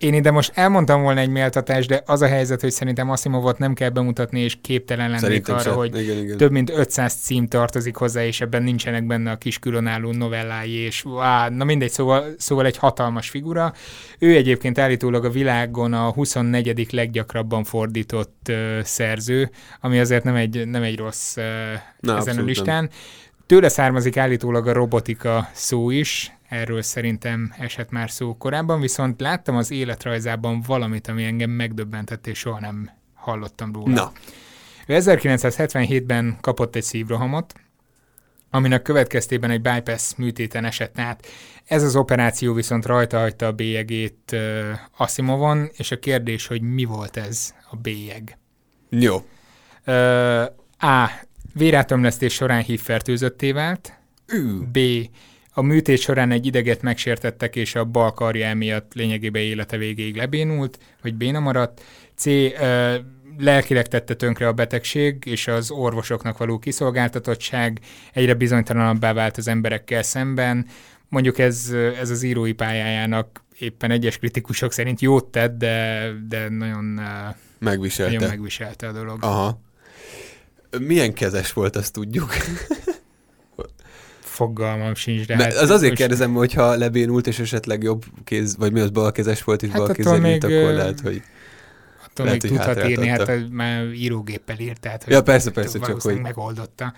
Én 0.00 0.14
ide 0.14 0.30
most 0.30 0.52
elmondtam 0.54 1.02
volna 1.02 1.20
egy 1.20 1.28
méltatást, 1.28 1.88
de 1.88 2.02
az 2.06 2.22
a 2.22 2.26
helyzet, 2.26 2.60
hogy 2.60 2.70
szerintem 2.70 3.10
Asimovot 3.10 3.58
nem 3.58 3.74
kell 3.74 3.88
bemutatni, 3.88 4.40
és 4.40 4.56
képtelen 4.60 5.06
lennék 5.06 5.22
Szerintem 5.22 5.54
arra, 5.54 5.64
sem. 5.64 5.74
hogy 5.74 6.00
igen, 6.00 6.16
igen. 6.18 6.36
több 6.36 6.50
mint 6.50 6.70
500 6.70 7.14
cím 7.14 7.48
tartozik 7.48 7.96
hozzá, 7.96 8.24
és 8.24 8.40
ebben 8.40 8.62
nincsenek 8.62 9.06
benne 9.06 9.30
a 9.30 9.36
kis 9.36 9.58
különálló 9.58 10.12
novellái, 10.12 10.72
és 10.72 11.04
á, 11.20 11.48
na 11.48 11.64
mindegy, 11.64 11.90
szóval, 11.90 12.24
szóval 12.38 12.66
egy 12.66 12.76
hatalmas 12.76 13.28
figura. 13.28 13.72
Ő 14.18 14.34
egyébként 14.34 14.78
állítólag 14.78 15.24
a 15.24 15.30
világon 15.30 15.92
a 15.92 16.10
24. 16.12 16.92
leggyakrabban 16.92 17.64
fordított 17.64 18.46
uh, 18.48 18.80
szerző, 18.82 19.50
ami 19.80 19.98
azért 19.98 20.24
nem 20.24 20.34
egy, 20.34 20.68
nem 20.68 20.82
egy 20.82 20.96
rossz 20.96 21.36
uh, 21.36 21.44
Na, 21.44 21.50
ezen 21.50 22.14
a 22.14 22.16
abszolút 22.16 22.36
nem. 22.36 22.46
listán. 22.46 22.90
Tőle 23.46 23.68
származik 23.68 24.16
állítólag 24.16 24.66
a 24.66 24.72
robotika 24.72 25.48
szó 25.52 25.90
is, 25.90 26.32
erről 26.50 26.82
szerintem 26.82 27.54
esett 27.58 27.90
már 27.90 28.10
szó 28.10 28.36
korábban, 28.36 28.80
viszont 28.80 29.20
láttam 29.20 29.56
az 29.56 29.70
életrajzában 29.70 30.60
valamit, 30.66 31.08
ami 31.08 31.24
engem 31.24 31.50
megdöbbentett, 31.50 32.26
és 32.26 32.38
soha 32.38 32.60
nem 32.60 32.90
hallottam 33.14 33.72
róla. 33.72 33.92
Na, 33.94 34.12
Ő 34.86 34.96
1977-ben 35.00 36.38
kapott 36.40 36.76
egy 36.76 36.82
szívrohamot, 36.82 37.54
aminek 38.50 38.82
következtében 38.82 39.50
egy 39.50 39.60
bypass 39.60 40.14
műtéten 40.16 40.64
esett 40.64 40.98
át. 40.98 41.26
Ez 41.64 41.82
az 41.82 41.96
operáció 41.96 42.54
viszont 42.54 42.86
rajta 42.86 43.18
hagyta 43.18 43.46
a 43.46 43.52
bélyegét 43.52 44.30
uh, 44.32 44.70
Asimovon, 44.96 45.70
és 45.72 45.90
a 45.90 45.98
kérdés, 45.98 46.46
hogy 46.46 46.62
mi 46.62 46.84
volt 46.84 47.16
ez 47.16 47.54
a 47.70 47.76
bélyeg. 47.76 48.38
jó. 48.88 49.16
Uh, 49.86 50.42
A. 50.78 51.10
Vérátömlesztés 51.54 52.34
során 52.34 52.62
hívfertőzötté 52.62 53.52
vált. 53.52 53.98
Ű, 54.32 54.58
B. 54.72 54.78
A 55.60 55.62
műtét 55.62 55.98
során 55.98 56.30
egy 56.30 56.46
ideget 56.46 56.82
megsértettek, 56.82 57.56
és 57.56 57.74
a 57.74 57.84
bal 57.84 58.12
karja 58.12 58.46
emiatt 58.46 58.94
lényegében 58.94 59.42
élete 59.42 59.76
végéig 59.76 60.16
lebénult, 60.16 60.78
vagy 61.02 61.14
béna 61.14 61.40
maradt. 61.40 61.82
C. 62.14 62.26
Ö, 62.26 62.94
lelkileg 63.38 63.88
tette 63.88 64.14
tönkre 64.14 64.46
a 64.48 64.52
betegség, 64.52 65.24
és 65.26 65.48
az 65.48 65.70
orvosoknak 65.70 66.38
való 66.38 66.58
kiszolgáltatottság 66.58 67.80
egyre 68.12 68.34
bizonytalanabbá 68.34 69.12
vált 69.12 69.36
az 69.36 69.48
emberekkel 69.48 70.02
szemben. 70.02 70.66
Mondjuk 71.08 71.38
ez, 71.38 71.74
ez 72.00 72.10
az 72.10 72.22
írói 72.22 72.52
pályájának 72.52 73.44
éppen 73.58 73.90
egyes 73.90 74.18
kritikusok 74.18 74.72
szerint 74.72 75.00
jót 75.00 75.24
tett, 75.24 75.58
de, 75.58 76.08
de 76.28 76.48
nagyon, 76.48 77.00
megviselte. 77.58 78.14
nagyon 78.14 78.28
megviselte 78.28 78.88
a 78.88 78.92
dolog. 78.92 79.18
Aha. 79.20 79.60
Milyen 80.78 81.12
kezes 81.12 81.52
volt, 81.52 81.76
azt 81.76 81.92
tudjuk. 81.92 82.34
Fogalmam 84.46 84.94
sincs, 84.94 85.26
de 85.26 85.36
De 85.36 85.42
hát 85.42 85.52
az 85.52 85.70
azért 85.70 85.80
most- 85.90 85.94
kérdezem, 86.00 86.32
hogy 86.32 86.52
ha 86.52 86.74
lebénult, 86.76 87.26
és 87.26 87.38
esetleg 87.38 87.82
jobb 87.82 88.04
kéz, 88.24 88.56
vagy 88.56 88.72
mi 88.72 88.80
az 88.80 88.90
balkezes 88.90 89.42
volt, 89.44 89.62
és 89.62 89.68
Hát 89.70 89.78
balkézzel 89.78 90.20
még, 90.20 90.44
akkor 90.44 90.72
lehet, 90.72 91.00
hogy... 91.00 91.22
Attól 92.06 92.26
Lehet, 92.26 92.42
még 92.42 92.50
tudhat 92.52 92.88
írni, 92.88 93.06
hát 93.06 93.48
már 93.50 93.84
írógéppel 93.84 94.58
írt, 94.58 94.80
tehát 94.80 95.04
hogy 95.04 95.12
Ja, 95.12 95.22
persze, 95.22 95.50
persze, 95.50 95.78
csak 95.78 96.00
hogy- 96.02 96.20
megoldotta. 96.20 96.92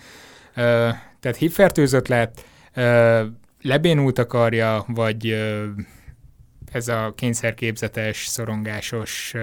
Ö, 0.54 0.88
tehát 1.20 1.36
hívfertőzött 1.38 2.08
lett, 2.08 2.44
ö, 2.74 3.22
lebénult 3.62 4.18
a 4.18 4.26
karja, 4.26 4.84
vagy 4.88 5.28
ö, 5.28 5.64
ez 6.72 6.88
a 6.88 7.12
kényszerképzetes, 7.16 8.26
szorongásos 8.26 9.34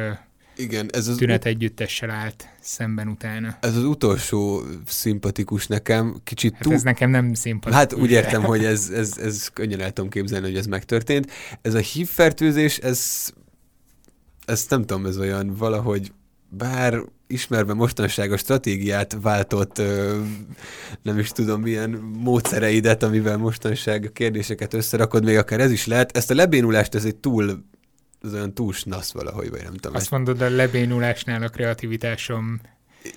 Igen, 0.60 0.90
ez 0.92 1.08
az, 1.08 1.16
tünet 1.16 1.46
együttessel 1.46 2.10
állt 2.10 2.48
szemben 2.60 3.08
utána. 3.08 3.58
ez 3.62 3.76
az 3.76 3.84
utolsó 3.84 4.64
szimpatikus 4.86 5.68
nekem, 5.68 6.16
kicsit 6.24 6.54
Hát 6.54 6.62
túl... 6.62 6.74
ez 6.74 6.82
nekem 6.84 7.10
nem 7.10 7.34
szimpatikus. 7.34 7.76
Hát 7.76 7.94
úgy 7.94 8.12
értem, 8.12 8.44
hogy 8.44 8.66
ez, 8.66 8.90
ez, 8.90 9.18
ez 9.18 9.48
könnyen 9.48 9.82
el 9.82 9.92
tudom 9.92 10.10
képzelni, 10.10 10.46
hogy 10.46 10.58
ez 10.58 10.66
megtörtént. 10.66 11.32
Ez 11.62 11.74
a 11.74 11.80
hívfertőzés, 11.80 12.78
ez, 12.78 13.30
ez 14.46 14.66
nem 14.70 14.82
tudom, 14.82 15.06
ez 15.06 15.18
olyan 15.18 15.54
valahogy, 15.56 16.12
bár 16.50 17.02
ismerve 17.28 17.74
mostanság 17.74 18.32
a 18.32 18.38
stratégiát 18.38 19.18
váltott, 19.22 19.82
nem 21.02 21.20
is 21.20 21.32
tudom 21.32 21.62
milyen 21.62 21.90
módszereidet, 22.24 23.04
amivel 23.04 23.38
mostanság 23.38 24.06
a 24.06 24.10
kérdéseket 24.10 24.74
összerakod, 24.74 25.24
még 25.24 25.38
akár 25.38 25.60
ez 25.60 25.72
is 25.72 25.86
lehet. 25.86 26.18
Ezt 26.18 26.32
a 26.32 26.36
lebénulást, 26.36 26.96
ez 26.96 27.06
egy 27.06 27.16
túl, 27.16 27.64
ez 28.24 28.34
olyan 28.34 28.54
túl 28.54 28.74
snasz 28.74 29.12
valahogy, 29.12 29.50
vagy 29.50 29.62
nem 29.64 29.74
tudom. 29.74 29.96
Azt 29.96 30.12
mondod, 30.12 30.42
a 30.42 30.50
lebénulásnál 30.50 31.44
a 31.44 31.48
kreativitásom 31.48 32.62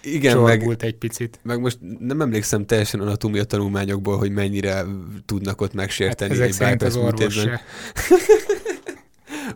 Igen, 0.02 0.38
meg, 0.38 0.76
egy 0.78 0.94
picit. 0.94 1.38
meg 1.42 1.60
most 1.60 1.78
nem 1.98 2.20
emlékszem 2.20 2.66
teljesen 2.66 3.00
anatómia 3.00 3.44
tanulmányokból, 3.44 4.18
hogy 4.18 4.30
mennyire 4.30 4.84
tudnak 5.26 5.60
ott 5.60 5.66
Hát 5.66 5.76
megsérteni 5.76 6.32
ezek 6.32 6.70
egy 6.70 6.82
az 6.82 6.96
bypass 6.96 7.46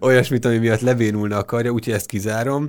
olyasmit, 0.00 0.44
ami 0.44 0.58
miatt 0.58 0.80
lebénulna 0.80 1.36
a 1.36 1.44
karja, 1.44 1.70
úgyhogy 1.70 1.94
ezt 1.94 2.06
kizárom. 2.06 2.68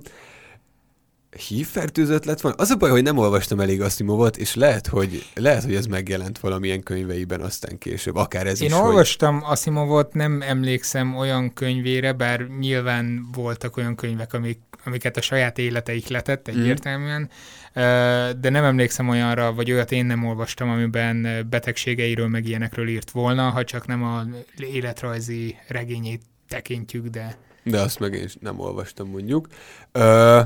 Hívfertőzött 1.37 2.25
lett 2.25 2.41
volna? 2.41 2.57
Az 2.57 2.69
a 2.69 2.75
baj, 2.75 2.89
hogy 2.89 3.03
nem 3.03 3.17
olvastam 3.17 3.59
elég 3.59 3.81
Asimovot, 3.81 4.37
és 4.37 4.55
lehet, 4.55 4.87
hogy, 4.87 5.25
lehet, 5.35 5.63
hogy 5.63 5.75
ez 5.75 5.85
megjelent 5.85 6.39
valamilyen 6.39 6.83
könyveiben 6.83 7.41
aztán 7.41 7.77
később. 7.77 8.15
Akár 8.15 8.47
ez 8.47 8.61
Én 8.61 8.67
is, 8.67 8.73
olvastam 8.73 9.43
Asimovot, 9.43 10.13
nem 10.13 10.41
emlékszem 10.41 11.15
olyan 11.15 11.53
könyvére, 11.53 12.13
bár 12.13 12.47
nyilván 12.59 13.27
voltak 13.33 13.77
olyan 13.77 13.95
könyvek, 13.95 14.33
amik, 14.33 14.59
amiket 14.85 15.17
a 15.17 15.21
saját 15.21 15.57
élete 15.57 15.93
ihletett 15.93 16.47
egyértelműen, 16.47 17.29
Ö, 17.73 18.29
de 18.39 18.49
nem 18.49 18.63
emlékszem 18.63 19.09
olyanra, 19.09 19.53
vagy 19.53 19.71
olyat 19.71 19.91
én 19.91 20.05
nem 20.05 20.25
olvastam, 20.25 20.69
amiben 20.69 21.47
betegségeiről 21.49 22.27
meg 22.27 22.47
ilyenekről 22.47 22.87
írt 22.87 23.11
volna, 23.11 23.49
ha 23.49 23.63
csak 23.63 23.87
nem 23.87 24.03
a 24.03 24.23
életrajzi 24.57 25.55
regényét 25.67 26.21
tekintjük, 26.47 27.07
de 27.07 27.37
hogy, 27.63 27.71
de 27.71 27.79
azt 27.79 27.99
meg 27.99 28.13
én 28.13 28.23
is 28.23 28.35
nem 28.39 28.59
olvastam 28.59 29.09
mondjuk. 29.09 29.47
Ö, 29.91 30.39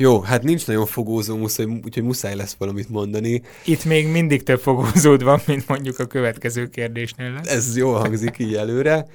jó, 0.00 0.20
hát 0.20 0.42
nincs 0.42 0.66
nagyon 0.66 0.86
fogózó, 0.86 1.36
muszáj, 1.36 1.66
úgyhogy 1.66 2.02
muszáj 2.02 2.34
lesz 2.36 2.54
valamit 2.58 2.88
mondani. 2.88 3.42
itt 3.64 3.84
még 3.84 4.06
mindig 4.06 4.42
több 4.42 4.60
fogózód 4.60 5.22
van, 5.22 5.40
mint 5.46 5.68
mondjuk 5.68 5.98
a 5.98 6.06
következő 6.06 6.68
kérdésnél 6.68 7.32
lesz. 7.32 7.48
Ez 7.48 7.76
jól 7.76 7.98
hangzik 7.98 8.38
így 8.38 8.54
előre. 8.54 9.06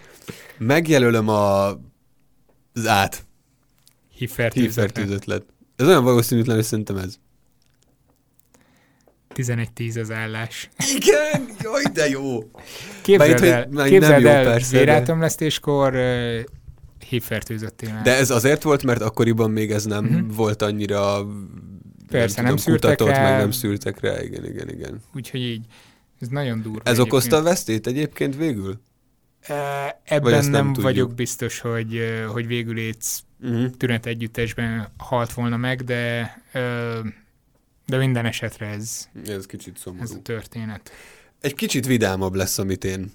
Megjelölöm 0.58 1.28
a, 1.28 1.68
az 2.74 2.88
át. 2.88 3.26
Lett. 5.26 5.46
Ez 5.76 5.88
olyan 5.88 6.04
valószínűtlen, 6.04 6.56
hogy 6.56 6.66
szerintem 6.66 6.98
ez. 6.98 7.20
11-10 9.36 10.02
az 10.02 10.12
állás. 10.12 10.70
Igen, 10.96 11.48
jaj, 11.62 11.84
de 11.94 12.10
jó. 12.10 12.40
Képzeld 13.02 13.40
hogy 13.40 13.48
el, 13.48 13.68
már 13.72 13.88
képzeld 13.88 14.12
nem 14.12 14.22
jó 14.22 14.28
el 14.38 14.44
persze, 14.44 14.84
de- 14.84 14.84
hívfertőzöttél 17.04 17.94
már. 17.94 18.04
De 18.04 18.16
ez 18.18 18.30
azért 18.30 18.64
volt, 18.64 18.84
mert 18.84 19.02
akkoriban 19.02 19.52
még 19.52 19.72
ez 19.72 19.86
nem 19.86 20.04
Mhm. 20.06 20.14
uh-huh. 20.16 20.36
volt 20.36 20.62
annyira 20.62 21.28
Persze, 22.08 22.42
nem 22.42 22.56
tudom, 22.56 22.58
szűrtek 22.66 22.90
kutatott, 22.98 23.16
rá. 23.16 23.30
meg 23.30 23.40
nem 23.40 23.52
szűrtek 23.52 24.00
rá, 24.00 24.22
igen, 24.22 24.46
igen, 24.46 24.70
igen. 24.70 25.02
Úgyhogy 25.16 25.42
így. 25.42 25.66
Ez 26.20 26.28
nagyon 26.28 26.62
durva. 26.62 26.80
Ez 26.84 26.86
egyébként. 26.86 27.08
okozta 27.14 27.38
a 27.38 27.42
vesztét 27.42 27.88
egyébként 27.88 28.36
végül? 28.36 28.80
Ebben 30.04 30.32
nem 30.32 30.50
nem, 30.52 30.66
tudjuk? 30.66 30.84
vagyok 30.84 31.14
biztos, 31.14 31.60
hogy, 31.60 32.00
hogy 32.32 32.48
végül 32.48 32.78
éc 32.78 33.20
Uh-huh. 33.46 33.70
tünet 33.70 34.06
együttesben 34.06 34.88
halt 34.98 35.34
volna 35.34 35.58
meg, 35.58 35.84
de, 35.84 36.32
de 37.88 37.98
minden 37.98 38.26
esetre 38.26 38.66
ez, 38.66 39.08
Ez 39.28 39.46
kicsit 39.46 39.74
ez 39.76 39.82
szomorú. 39.82 40.14
a 40.14 40.22
történet. 40.22 40.92
Egy 41.42 41.54
kicsit 41.56 41.86
vidámabb 41.88 42.34
lesz, 42.36 42.58
amit 42.58 42.84
én 42.84 43.12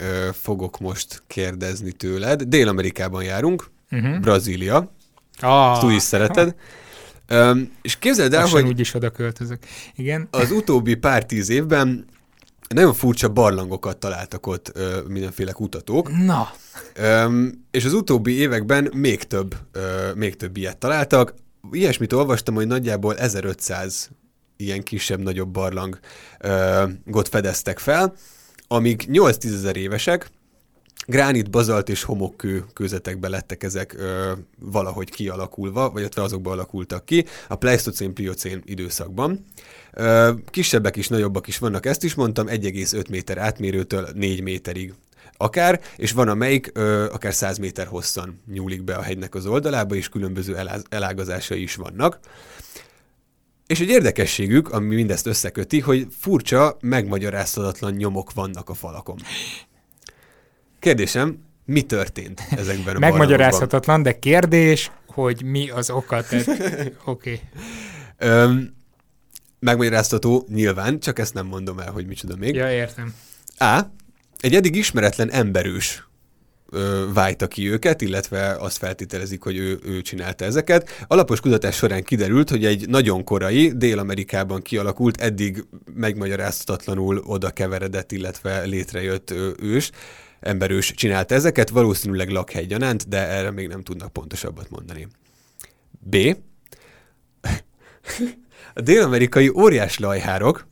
ö, 0.00 0.28
fogok 0.32 0.78
most 0.78 1.22
kérdezni 1.26 1.92
tőled. 1.92 2.42
Dél-Amerikában 2.42 3.22
járunk, 3.22 3.66
Uh-huh. 3.92 4.20
Brazília, 4.20 4.92
Ah, 5.40 5.72
ezt 5.72 5.82
úgy 5.84 5.92
is 5.94 6.02
szereted. 6.02 6.54
Öm, 7.26 7.72
és 7.82 7.98
képzeld 7.98 8.34
el, 8.34 8.40
lassan 8.40 8.60
hogy 8.60 8.70
úgyis 8.70 8.94
oda 8.94 9.10
költözök. 9.10 9.58
Igen. 9.96 10.28
az 10.30 10.50
utóbbi 10.50 10.94
pár 10.94 11.26
tíz 11.26 11.48
évben 11.48 12.04
nagyon 12.68 12.94
furcsa 12.94 13.28
barlangokat 13.28 13.96
találtak 13.96 14.46
ott 14.46 14.70
ö, 14.74 15.00
mindenféle 15.08 15.52
kutatók, 15.52 16.24
Na, 16.24 16.50
Öm, 16.94 17.64
és 17.70 17.84
az 17.84 17.92
utóbbi 17.92 18.32
években 18.32 18.90
még 18.94 19.22
több, 19.22 19.54
ö, 19.72 20.10
még 20.14 20.36
több 20.36 20.56
ilyet 20.56 20.78
találtak. 20.78 21.34
Ilyesmit 21.70 22.12
olvastam, 22.12 22.54
hogy 22.54 22.66
nagyjából 22.66 23.16
1500 23.18 24.10
ilyen 24.56 24.82
kisebb-nagyobb 24.82 25.48
barlangot 25.48 27.28
fedeztek 27.28 27.78
fel, 27.78 28.14
amik 28.72 29.04
8-10 29.08 29.54
ezer 29.54 29.76
évesek, 29.76 30.30
gránit, 31.06 31.50
bazalt 31.50 31.88
és 31.88 32.02
homokkő 32.02 32.64
kőzetekbe 32.72 33.28
lettek 33.28 33.62
ezek 33.62 33.94
ö, 33.98 34.32
valahogy 34.58 35.10
kialakulva, 35.10 35.90
vagy 35.90 36.08
azokban 36.14 36.52
alakultak 36.52 37.04
ki 37.04 37.24
a 37.48 37.54
pleistocén-pliocén 37.54 38.62
időszakban. 38.64 39.44
Ö, 39.92 40.32
kisebbek 40.50 40.96
is, 40.96 41.08
nagyobbak 41.08 41.46
is 41.46 41.58
vannak, 41.58 41.86
ezt 41.86 42.04
is 42.04 42.14
mondtam, 42.14 42.46
1,5 42.46 43.10
méter 43.10 43.38
átmérőtől 43.38 44.08
4 44.14 44.42
méterig 44.42 44.94
akár, 45.36 45.80
és 45.96 46.12
van 46.12 46.28
amelyik 46.28 46.70
ö, 46.74 47.10
akár 47.12 47.34
100 47.34 47.58
méter 47.58 47.86
hosszan 47.86 48.40
nyúlik 48.52 48.82
be 48.82 48.94
a 48.94 49.02
hegynek 49.02 49.34
az 49.34 49.46
oldalába, 49.46 49.94
és 49.94 50.08
különböző 50.08 50.56
eláz, 50.56 50.82
elágazásai 50.88 51.62
is 51.62 51.74
vannak. 51.74 52.18
És 53.70 53.80
egy 53.80 53.88
érdekességük, 53.88 54.72
ami 54.72 54.94
mindezt 54.94 55.26
összeköti, 55.26 55.80
hogy 55.80 56.06
furcsa, 56.18 56.76
megmagyarázhatatlan 56.80 57.92
nyomok 57.92 58.32
vannak 58.32 58.68
a 58.68 58.74
falakon. 58.74 59.16
Kérdésem, 60.78 61.38
mi 61.64 61.82
történt 61.82 62.42
ezekben 62.50 62.96
a 62.96 62.98
Megmagyarázhatatlan, 63.08 64.02
de 64.02 64.18
kérdés, 64.18 64.90
hogy 65.06 65.42
mi 65.44 65.70
az 65.70 65.90
oka. 65.90 66.16
Oké. 67.04 67.40
Okay. 68.18 68.40
megmagyaráztató 69.58 70.46
nyilván, 70.48 71.00
csak 71.00 71.18
ezt 71.18 71.34
nem 71.34 71.46
mondom 71.46 71.78
el, 71.78 71.90
hogy 71.90 72.06
micsoda 72.06 72.36
még. 72.36 72.54
Ja, 72.54 72.72
értem. 72.72 73.14
A. 73.58 73.80
Egy 74.40 74.54
eddig 74.54 74.76
ismeretlen 74.76 75.30
emberős 75.30 76.08
ö, 76.70 77.04
vájta 77.12 77.46
ki 77.46 77.70
őket, 77.70 78.00
illetve 78.00 78.56
azt 78.58 78.76
feltételezik, 78.76 79.42
hogy 79.42 79.56
ő, 79.56 79.78
ő 79.84 80.02
csinálta 80.02 80.44
ezeket. 80.44 81.04
Alapos 81.06 81.40
kutatás 81.40 81.76
során 81.76 82.02
kiderült, 82.02 82.50
hogy 82.50 82.64
egy 82.64 82.88
nagyon 82.88 83.24
korai, 83.24 83.72
Dél-Amerikában 83.76 84.62
kialakult, 84.62 85.20
eddig 85.20 85.64
megmagyarázhatatlanul 85.94 87.22
oda 87.26 87.50
keveredett, 87.50 88.12
illetve 88.12 88.62
létrejött 88.62 89.34
ős, 89.62 89.90
emberős 90.40 90.92
csinálta 90.94 91.34
ezeket, 91.34 91.70
valószínűleg 91.70 92.28
lakhegyanánt, 92.28 93.08
de 93.08 93.28
erre 93.28 93.50
még 93.50 93.68
nem 93.68 93.82
tudnak 93.82 94.12
pontosabbat 94.12 94.70
mondani. 94.70 95.08
B. 95.98 96.16
A 98.74 98.80
dél-amerikai 98.80 99.48
óriás 99.48 99.98
lajhárok 99.98 100.66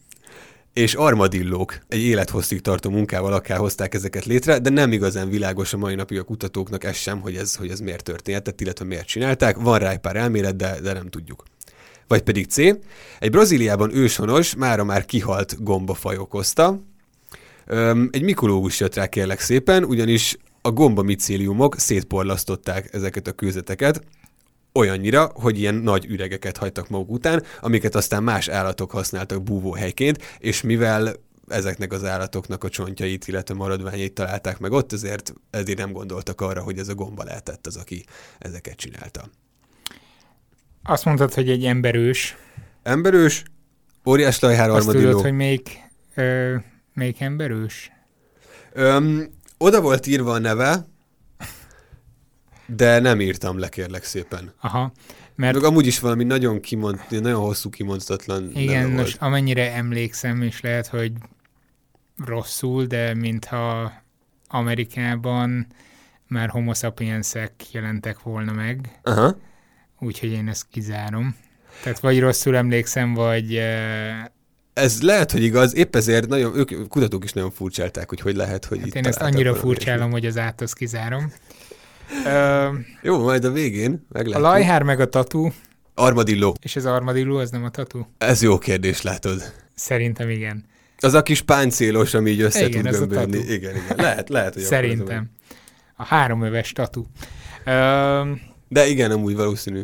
és 0.73 0.95
armadillók 0.95 1.79
egy 1.89 2.01
élethosszig 2.01 2.61
tartó 2.61 2.91
munkával 2.91 3.33
akár 3.33 3.59
hozták 3.59 3.95
ezeket 3.95 4.25
létre, 4.25 4.59
de 4.59 4.71
nem 4.71 4.93
igazán 4.93 5.29
világos 5.29 5.73
a 5.73 5.77
mai 5.77 5.95
napig 5.95 6.19
a 6.19 6.23
kutatóknak 6.23 6.85
ez 6.85 6.97
sem, 6.97 7.21
hogy 7.21 7.37
ez, 7.37 7.55
hogy 7.55 7.71
ez 7.71 7.81
miért 7.81 8.03
történhetett, 8.03 8.61
illetve 8.61 8.85
miért 8.85 9.07
csinálták. 9.07 9.57
Van 9.57 9.79
rá 9.79 9.91
egy 9.91 9.99
pár 9.99 10.17
elmélet, 10.17 10.57
de, 10.57 10.81
de 10.81 10.93
nem 10.93 11.09
tudjuk. 11.09 11.45
Vagy 12.07 12.23
pedig 12.23 12.47
C. 12.47 12.57
Egy 13.19 13.31
Brazíliában 13.31 13.95
őshonos, 13.95 14.55
mára 14.55 14.85
már 14.85 15.05
kihalt 15.05 15.63
gombafaj 15.63 16.17
okozta. 16.17 16.83
Öm, 17.67 18.09
egy 18.13 18.23
mikológus 18.23 18.81
jött 18.81 18.95
rá 18.95 19.07
kérlek 19.07 19.41
szépen, 19.41 19.85
ugyanis 19.85 20.37
a 20.63 20.71
gomba 20.71 21.03
micéliumok 21.03 21.79
szétporlasztották 21.79 22.89
ezeket 22.93 23.27
a 23.27 23.33
kőzeteket, 23.33 24.03
olyannyira, 24.73 25.31
hogy 25.35 25.59
ilyen 25.59 25.75
nagy 25.75 26.05
üregeket 26.05 26.57
hagytak 26.57 26.89
maguk 26.89 27.11
után, 27.11 27.43
amiket 27.61 27.95
aztán 27.95 28.23
más 28.23 28.49
állatok 28.49 28.91
használtak 28.91 29.43
búvóhelyként, 29.43 30.23
és 30.39 30.63
mivel 30.63 31.15
ezeknek 31.49 31.93
az 31.93 32.05
állatoknak 32.05 32.65
a 32.65 32.69
csontjait, 32.69 33.29
illetve 33.29 33.55
maradványait 33.55 34.13
találták 34.13 34.59
meg 34.59 34.73
ott, 34.73 34.93
ezért 34.93 35.33
eddig 35.51 35.77
nem 35.77 35.93
gondoltak 35.93 36.41
arra, 36.41 36.63
hogy 36.63 36.79
ez 36.79 36.89
a 36.89 36.95
gomba 36.95 37.25
lehetett 37.25 37.67
az, 37.67 37.77
aki 37.77 38.05
ezeket 38.39 38.77
csinálta. 38.77 39.31
Azt 40.83 41.05
mondtad, 41.05 41.35
hogy 41.35 41.51
egy 41.51 41.65
emberős. 41.65 42.37
Emberős, 42.83 43.43
óriás 44.07 44.39
lajhár 44.39 44.71
Azt 44.71 44.91
tudod, 44.91 45.21
hogy 45.21 45.33
melyik, 45.33 45.71
ö, 46.15 46.55
melyik 46.95 47.21
emberős? 47.21 47.91
Öm, 48.73 49.29
oda 49.59 49.81
volt 49.81 50.07
írva 50.07 50.33
a 50.33 50.39
neve, 50.39 50.87
de 52.77 52.99
nem 52.99 53.21
írtam 53.21 53.59
le, 53.59 53.69
kérlek 53.69 54.05
szépen. 54.05 54.53
Aha. 54.61 54.93
Mert... 55.35 55.55
Meg 55.55 55.65
amúgy 55.65 55.87
is 55.87 55.99
valami 55.99 56.25
nagyon 56.25 56.61
kimond, 56.61 57.01
nagyon 57.09 57.41
hosszú 57.41 57.71
kimondhatatlan 57.71 58.51
Igen, 58.55 58.91
most 58.91 59.17
amennyire 59.21 59.73
emlékszem, 59.75 60.43
és 60.43 60.61
lehet, 60.61 60.87
hogy 60.87 61.13
rosszul, 62.25 62.85
de 62.85 63.15
mintha 63.15 63.93
Amerikában 64.49 65.67
már 66.27 66.49
homo 66.49 66.75
sapiensek 66.75 67.53
jelentek 67.73 68.23
volna 68.23 68.53
meg. 68.53 69.01
Aha. 69.03 69.37
Úgyhogy 69.99 70.31
én 70.31 70.49
ezt 70.49 70.67
kizárom. 70.71 71.37
Tehát 71.83 72.01
vagy 72.01 72.21
rosszul 72.21 72.57
emlékszem, 72.57 73.15
vagy... 73.15 73.61
Ez 74.73 75.03
lehet, 75.03 75.33
hogy 75.33 75.43
igaz, 75.43 75.75
épp 75.75 75.97
ezért 75.97 76.29
nagyon, 76.29 76.57
ők 76.57 76.89
kutatók 76.89 77.25
is 77.25 77.33
nagyon 77.33 77.51
furcsálták, 77.51 78.09
hogy 78.09 78.21
hogy 78.21 78.37
lehet, 78.37 78.65
hogy 78.65 78.79
hát 78.79 78.87
itt 78.87 78.95
Én 78.95 79.07
ezt 79.07 79.21
annyira 79.21 79.55
furcsálom, 79.55 80.11
hogy 80.11 80.27
az 80.27 80.39
át 80.39 80.73
kizárom. 80.73 81.33
Jó, 83.03 83.23
majd 83.23 83.45
a 83.45 83.51
végén 83.51 84.07
meglátjuk. 84.09 84.45
A 84.45 84.49
lajhár 84.49 84.83
meg 84.83 85.01
a 85.01 85.09
tatu. 85.09 85.51
Armadillo. 85.95 86.53
És 86.63 86.77
az 86.77 86.87
armadillo 86.87 87.41
az 87.41 87.51
nem 87.51 87.65
a 87.65 87.71
tatu? 87.71 88.07
Ez 88.19 88.43
jó 88.43 88.59
kérdés, 88.59 89.03
látod. 89.03 89.53
Szerintem 89.75 90.31
igen. 90.31 90.65
Az 91.01 91.15
a 91.15 91.23
kis 91.23 91.43
páncélos, 91.43 92.15
ami 92.15 92.31
így 92.31 92.41
össze 92.41 92.67
igen, 92.67 92.83
tud 92.83 92.93
gömbölni. 92.93 93.39
Igen, 93.39 93.77
igen. 93.77 93.97
Lehet, 93.97 94.29
lehet, 94.29 94.55
hogy 94.55 94.63
Szerintem. 94.63 95.31
A 95.97 96.05
háromöves 96.05 96.73
tatu. 96.73 97.01
Uh, 97.01 98.29
De 98.69 98.87
igen, 98.87 99.11
amúgy 99.11 99.37
valószínű. 99.37 99.81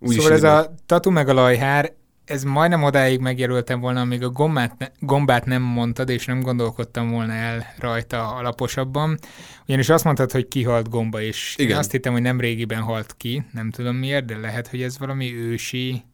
Úgy 0.00 0.14
szóval 0.14 0.32
ez 0.32 0.42
a 0.42 0.74
tatu 0.86 1.10
meg 1.10 1.28
a 1.28 1.32
lajhár, 1.32 1.92
ez 2.26 2.42
majdnem 2.42 2.82
odáig 2.82 3.20
megjelöltem 3.20 3.80
volna, 3.80 4.00
amíg 4.00 4.22
a 4.22 4.28
gombát, 4.30 4.78
ne, 4.78 4.86
gombát 4.98 5.44
nem 5.44 5.62
mondtad, 5.62 6.08
és 6.08 6.24
nem 6.24 6.40
gondolkodtam 6.40 7.10
volna 7.10 7.32
el 7.32 7.74
rajta 7.78 8.34
alaposabban. 8.34 9.18
Ugyanis 9.66 9.88
azt 9.88 10.04
mondtad, 10.04 10.30
hogy 10.30 10.48
kihalt 10.48 10.88
gomba, 10.88 11.20
és 11.20 11.54
Igen. 11.58 11.70
én 11.70 11.76
azt 11.76 11.90
hittem, 11.90 12.12
hogy 12.12 12.22
nem 12.22 12.40
régiben 12.40 12.82
halt 12.82 13.14
ki, 13.16 13.44
nem 13.52 13.70
tudom 13.70 13.96
miért, 13.96 14.24
de 14.24 14.36
lehet, 14.36 14.68
hogy 14.68 14.82
ez 14.82 14.98
valami 14.98 15.34
ősi... 15.34 16.04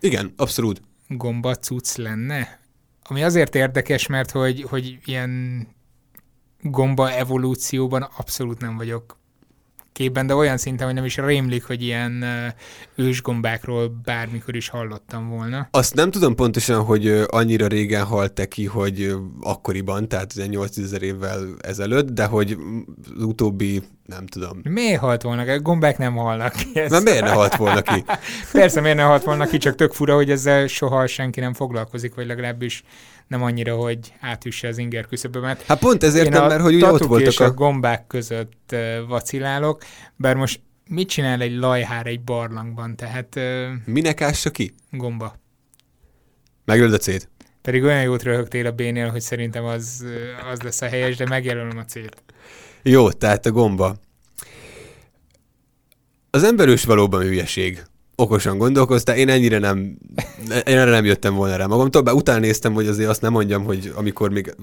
Igen, 0.00 0.32
abszolút. 0.36 0.82
Gomba 1.08 1.54
cucc 1.54 1.96
lenne? 1.96 2.58
Ami 3.02 3.22
azért 3.22 3.54
érdekes, 3.54 4.06
mert 4.06 4.30
hogy, 4.30 4.62
hogy 4.68 4.98
ilyen 5.04 5.66
gomba 6.62 7.12
evolúcióban 7.12 8.02
abszolút 8.02 8.60
nem 8.60 8.76
vagyok 8.76 9.19
képben, 9.92 10.26
de 10.26 10.34
olyan 10.34 10.56
szinten, 10.56 10.86
hogy 10.86 10.94
nem 10.94 11.04
is 11.04 11.16
rémlik, 11.16 11.64
hogy 11.64 11.82
ilyen 11.82 12.24
ősgombákról 12.94 14.00
bármikor 14.04 14.56
is 14.56 14.68
hallottam 14.68 15.28
volna. 15.28 15.68
Azt 15.70 15.94
nem 15.94 16.10
tudom 16.10 16.34
pontosan, 16.34 16.84
hogy 16.84 17.24
annyira 17.26 17.66
régen 17.66 18.04
halt-e 18.04 18.46
ki, 18.46 18.66
hogy 18.66 19.16
akkoriban, 19.40 20.08
tehát 20.08 20.34
8 20.48 20.76
ezer 20.76 21.02
évvel 21.02 21.46
ezelőtt, 21.60 22.08
de 22.10 22.24
hogy 22.24 22.56
az 23.16 23.22
utóbbi 23.22 23.82
nem 24.10 24.26
tudom. 24.26 24.60
Miért 24.62 25.00
halt 25.00 25.22
volna 25.22 25.44
ki? 25.44 25.58
Gombák 25.62 25.98
nem 25.98 26.14
halnak 26.16 26.52
ki. 26.52 26.78
Ez... 26.78 26.90
Na 26.90 27.00
miért 27.00 27.24
ne 27.24 27.30
halt 27.30 27.56
volna 27.56 27.82
ki? 27.82 28.04
Persze, 28.52 28.80
miért 28.80 28.96
ne 28.96 29.02
halt 29.02 29.24
volna 29.24 29.46
ki, 29.46 29.58
csak 29.58 29.74
tök 29.74 29.92
fura, 29.92 30.14
hogy 30.14 30.30
ezzel 30.30 30.66
soha 30.66 31.06
senki 31.06 31.40
nem 31.40 31.54
foglalkozik, 31.54 32.14
vagy 32.14 32.26
legalábbis 32.26 32.82
nem 33.30 33.42
annyira, 33.42 33.76
hogy 33.76 34.12
átüsse 34.20 34.68
az 34.68 34.78
inger 34.78 35.06
küszöbömet. 35.06 35.62
Hát 35.62 35.78
pont 35.78 36.02
ezért 36.02 36.30
nem, 36.30 36.46
mert 36.46 36.62
hogy 36.62 36.74
ugye 36.74 36.92
ott 36.92 37.04
voltak 37.04 37.32
és 37.32 37.40
a... 37.40 37.44
a 37.44 37.50
gombák 37.50 38.06
között 38.06 38.76
vacilálok, 39.08 39.82
bár 40.16 40.36
most 40.36 40.60
mit 40.88 41.08
csinál 41.08 41.40
egy 41.40 41.56
lajhár 41.56 42.06
egy 42.06 42.20
barlangban, 42.20 42.96
tehát... 42.96 43.40
Minek 43.84 44.20
ássa 44.20 44.50
ki? 44.50 44.74
Gomba. 44.90 45.34
Megöld 46.64 46.92
a 46.92 46.96
cét. 46.96 47.28
Pedig 47.62 47.82
olyan 47.82 48.02
jót 48.02 48.22
röhögtél 48.22 48.66
a 48.66 48.72
B-nél, 48.72 49.08
hogy 49.08 49.20
szerintem 49.20 49.64
az, 49.64 50.04
az 50.52 50.60
lesz 50.60 50.80
a 50.80 50.88
helyes, 50.88 51.16
de 51.16 51.26
megjelölöm 51.28 51.78
a 51.78 51.84
célt. 51.84 52.22
Jó, 52.82 53.12
tehát 53.12 53.46
a 53.46 53.50
gomba. 53.50 53.96
Az 56.30 56.42
emberős 56.42 56.84
valóban 56.84 57.22
hülyeség 57.22 57.82
okosan 58.20 58.58
gondolkoztál, 58.58 59.16
én 59.16 59.28
ennyire 59.28 59.58
nem, 59.58 59.98
én 60.48 60.78
erre 60.78 60.90
nem 60.90 61.04
jöttem 61.04 61.34
volna 61.34 61.56
rá 61.56 61.66
magamtól, 61.66 62.02
bár 62.02 62.14
utána 62.14 62.38
néztem, 62.38 62.72
hogy 62.72 62.86
azért 62.86 63.08
azt 63.08 63.20
nem 63.20 63.32
mondjam, 63.32 63.64
hogy 63.64 63.92
amikor 63.96 64.30
még 64.30 64.54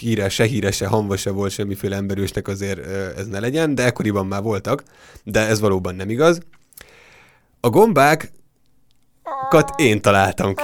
híres, 0.00 0.34
se 0.34 0.44
híres, 0.44 0.76
se 0.76 0.86
hamva 0.86 1.16
se 1.16 1.30
volt 1.30 1.52
semmiféle 1.52 1.96
emberősnek, 1.96 2.48
azért 2.48 2.86
ez 3.16 3.26
ne 3.26 3.40
legyen, 3.40 3.74
de 3.74 3.84
ekkoriban 3.84 4.26
már 4.26 4.42
voltak, 4.42 4.82
de 5.24 5.46
ez 5.46 5.60
valóban 5.60 5.94
nem 5.94 6.10
igaz. 6.10 6.40
A 7.60 7.68
gombák 7.70 8.32
én 9.76 10.00
találtam 10.00 10.54
ki. 10.54 10.62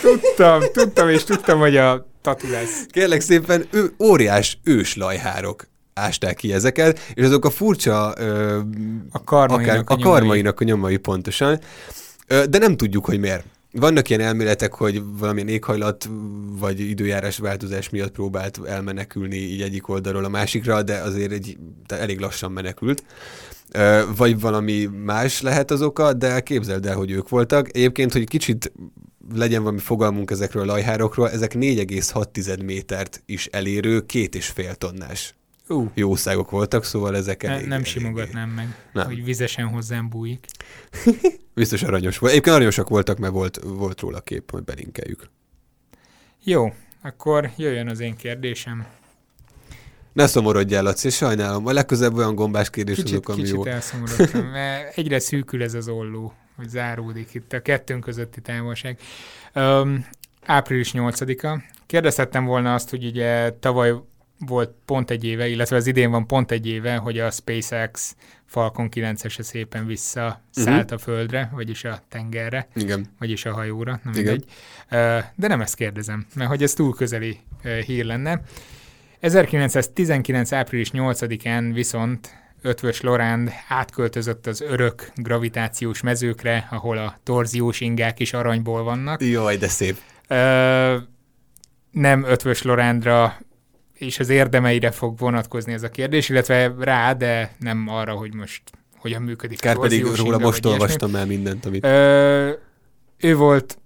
tudtam, 0.00 0.60
tudtam, 0.72 1.08
és 1.08 1.24
tudtam, 1.24 1.58
hogy 1.58 1.76
a 1.76 2.06
tatu 2.22 2.50
lesz. 2.50 2.86
Kérlek 2.86 3.20
szépen, 3.20 3.66
ő, 3.70 3.94
óriás 3.98 4.58
őslajhárok 4.64 5.66
ásták 5.96 6.36
ki 6.36 6.52
ezeket, 6.52 6.98
és 7.14 7.24
azok 7.24 7.44
a 7.44 7.50
furcsa... 7.50 8.14
Ö, 8.18 8.60
a 9.10 9.24
karmainak 9.24 9.90
akár, 9.90 9.98
a, 9.98 10.08
a 10.08 10.12
karmainak 10.12 10.60
a 10.60 10.64
nyomai 10.64 10.96
pontosan, 10.96 11.60
ö, 12.26 12.44
de 12.46 12.58
nem 12.58 12.76
tudjuk, 12.76 13.04
hogy 13.04 13.20
miért. 13.20 13.44
Vannak 13.72 14.08
ilyen 14.08 14.20
elméletek, 14.20 14.74
hogy 14.74 15.02
valamilyen 15.18 15.48
éghajlat 15.48 16.08
vagy 16.58 16.80
időjárás 16.80 17.38
változás 17.38 17.90
miatt 17.90 18.12
próbált 18.12 18.60
elmenekülni 18.66 19.36
így 19.36 19.62
egyik 19.62 19.88
oldalról 19.88 20.24
a 20.24 20.28
másikra, 20.28 20.82
de 20.82 20.96
azért 20.96 21.32
egy, 21.32 21.56
de 21.86 21.98
elég 21.98 22.20
lassan 22.20 22.52
menekült. 22.52 23.04
Vagy 24.16 24.40
valami 24.40 24.88
más 25.04 25.42
lehet 25.42 25.70
az 25.70 25.82
oka, 25.82 26.12
de 26.12 26.40
képzeld 26.40 26.86
el, 26.86 26.96
hogy 26.96 27.10
ők 27.10 27.28
voltak. 27.28 27.68
Egyébként, 27.76 28.12
hogy 28.12 28.28
kicsit 28.28 28.72
legyen 29.34 29.62
valami 29.62 29.80
fogalmunk 29.80 30.30
ezekről 30.30 30.62
a 30.62 30.66
lajhárokról, 30.66 31.30
ezek 31.30 31.52
4,6 31.54 32.64
métert 32.64 33.22
is 33.26 33.46
elérő, 33.46 34.00
két 34.00 34.34
és 34.34 34.46
fél 34.46 34.74
tonnás 34.74 35.34
uh. 35.68 35.90
jószágok 35.94 36.50
voltak, 36.50 36.84
szóval 36.84 37.16
ezek 37.16 37.42
elég, 37.42 37.60
Ne, 37.60 37.66
Nem 37.66 37.72
elég, 37.72 37.86
simogatnám 37.86 38.48
meg, 38.48 38.76
nem. 38.92 39.06
hogy 39.06 39.24
vizesen 39.24 39.66
hozzám 39.66 40.08
bújik. 40.08 40.46
Biztos 41.54 41.82
aranyos 41.82 42.18
volt. 42.18 42.32
Egyébként 42.32 42.56
aranyosak 42.56 42.88
voltak, 42.88 43.18
mert 43.18 43.32
volt, 43.32 43.60
volt 43.64 44.00
róla 44.00 44.20
kép, 44.20 44.50
hogy 44.50 44.62
belinkeljük. 44.64 45.30
Jó, 46.44 46.72
akkor 47.02 47.50
jöjjön 47.56 47.88
az 47.88 48.00
én 48.00 48.16
kérdésem. 48.16 48.86
Ne 50.12 50.26
szomorodjál, 50.26 50.82
Laci, 50.82 51.10
sajnálom. 51.10 51.66
A 51.66 51.72
legközelebb 51.72 52.16
olyan 52.16 52.34
gombás 52.34 52.70
kérdés 52.70 52.96
kicsit, 52.96 53.10
azok, 53.10 53.28
ami 53.28 53.40
kicsit 53.40 53.54
jó. 53.54 53.64
elszomorodtam, 53.64 54.46
mert 54.58 54.96
egyre 54.96 55.18
szűkül 55.18 55.62
ez 55.62 55.74
az 55.74 55.88
olló, 55.88 56.32
hogy 56.56 56.68
záródik 56.68 57.34
itt 57.34 57.52
a 57.52 57.62
kettőnk 57.62 58.04
közötti 58.04 58.40
távolság. 58.40 58.98
Um, 59.54 60.06
április 60.44 60.90
8-a. 60.94 61.62
Kérdezhettem 61.86 62.44
volna 62.44 62.74
azt, 62.74 62.90
hogy 62.90 63.04
ugye 63.04 63.52
tavaly 63.60 63.94
volt 64.38 64.74
pont 64.84 65.10
egy 65.10 65.24
éve, 65.24 65.48
illetve 65.48 65.76
az 65.76 65.86
idén 65.86 66.10
van 66.10 66.26
pont 66.26 66.50
egy 66.50 66.66
éve, 66.66 66.96
hogy 66.96 67.18
a 67.18 67.30
SpaceX 67.30 68.16
Falcon 68.44 68.88
9-ese 68.94 69.42
szépen 69.42 69.86
visszaszállt 69.86 70.40
uh-huh. 70.56 70.92
a 70.92 70.98
földre, 70.98 71.50
vagyis 71.52 71.84
a 71.84 71.98
tengerre, 72.08 72.68
Igen. 72.74 73.06
vagyis 73.18 73.44
a 73.44 73.52
hajóra, 73.52 74.00
nem 74.04 74.12
mindegy. 74.14 74.44
De 75.34 75.48
nem 75.48 75.60
ezt 75.60 75.74
kérdezem, 75.74 76.26
mert 76.34 76.50
hogy 76.50 76.62
ez 76.62 76.72
túl 76.72 76.94
közeli 76.94 77.38
hír 77.86 78.04
lenne. 78.04 78.40
1919. 79.20 80.52
április 80.52 80.90
8-án 80.92 81.70
viszont 81.72 82.44
Ötvös 82.62 83.00
Loránd 83.00 83.52
átköltözött 83.68 84.46
az 84.46 84.60
örök 84.60 85.10
gravitációs 85.14 86.00
mezőkre, 86.00 86.66
ahol 86.70 86.98
a 86.98 87.18
torziós 87.22 87.80
ingák 87.80 88.20
is 88.20 88.32
aranyból 88.32 88.82
vannak. 88.82 89.22
Jaj, 89.22 89.56
de 89.56 89.68
szép. 89.68 89.96
Ö, 90.28 90.96
nem 91.90 92.24
Ötvös 92.24 92.62
Lorándra 92.62 93.36
és 93.98 94.18
az 94.18 94.28
érdemeire 94.28 94.90
fog 94.90 95.18
vonatkozni 95.18 95.72
ez 95.72 95.82
a 95.82 95.88
kérdés, 95.88 96.28
illetve 96.28 96.74
rá, 96.78 97.12
de 97.12 97.54
nem 97.58 97.88
arra, 97.88 98.12
hogy 98.12 98.34
most 98.34 98.62
hogyan 98.98 99.22
működik 99.22 99.60
Kár 99.60 99.78
pedig 99.78 100.04
róla 100.04 100.38
most 100.38 100.64
olvastam 100.64 101.14
el 101.14 101.26
mindent, 101.26 101.66
amit... 101.66 101.84
Ö, 101.84 102.50
ő 103.18 103.36
volt, 103.36 103.78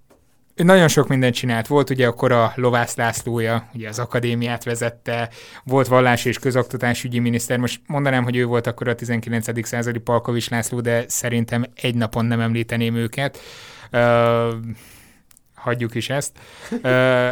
ő 0.55 0.63
nagyon 0.63 0.87
sok 0.87 1.07
mindent 1.07 1.33
csinált. 1.33 1.67
Volt 1.67 1.89
ugye 1.89 2.07
akkor 2.07 2.31
a 2.31 2.51
Lovász 2.55 2.95
Lászlója, 2.95 3.69
ugye 3.73 3.89
az 3.89 3.99
akadémiát 3.99 4.63
vezette, 4.63 5.29
volt 5.63 5.87
vallás 5.87 6.25
és 6.25 6.39
közoktatásügyi 6.39 7.19
miniszter. 7.19 7.57
Most 7.57 7.81
mondanám, 7.85 8.23
hogy 8.23 8.35
ő 8.35 8.45
volt 8.45 8.67
akkor 8.67 8.87
a 8.87 8.95
19. 8.95 9.67
századi 9.67 9.99
Palkovics 9.99 10.49
László, 10.49 10.81
de 10.81 11.03
szerintem 11.07 11.65
egy 11.75 11.95
napon 11.95 12.25
nem 12.25 12.39
említeném 12.39 12.95
őket. 12.95 13.39
Ö, 13.91 14.49
hagyjuk 15.55 15.95
is 15.95 16.09
ezt. 16.09 16.39
Ö, 16.81 17.29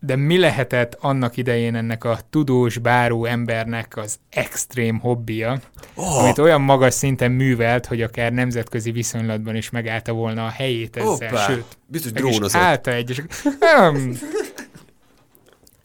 de 0.00 0.16
mi 0.16 0.38
lehetett 0.38 0.96
annak 1.00 1.36
idején 1.36 1.74
ennek 1.74 2.04
a 2.04 2.18
tudós, 2.30 2.78
báró 2.78 3.24
embernek 3.24 3.96
az 3.96 4.18
extrém 4.30 4.98
hobbija, 4.98 5.60
Oh, 5.94 6.18
amit 6.22 6.38
olyan 6.38 6.60
magas 6.60 6.94
szinten 6.94 7.30
művelt, 7.32 7.86
hogy 7.86 8.02
akár 8.02 8.32
nemzetközi 8.32 8.90
viszonylatban 8.90 9.56
is 9.56 9.70
megállta 9.70 10.12
volna 10.12 10.44
a 10.46 10.48
helyét 10.48 10.96
ezzel, 10.96 11.08
hoppá, 11.08 11.46
sőt, 11.46 11.64
biztos 11.86 12.12
drónozott. 12.12 12.60
állta 12.60 12.92
egyesek. 12.92 13.32
Nem. 13.60 14.18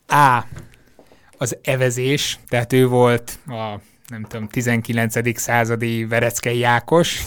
A. 0.07 0.43
Az 1.37 1.57
evezés, 1.63 2.39
tehát 2.47 2.73
ő 2.73 2.87
volt 2.87 3.39
a 3.47 3.79
nem 4.07 4.23
tudom, 4.23 4.47
19. 4.47 5.39
századi 5.39 6.05
Vereckei 6.05 6.63
Ákos, 6.63 7.21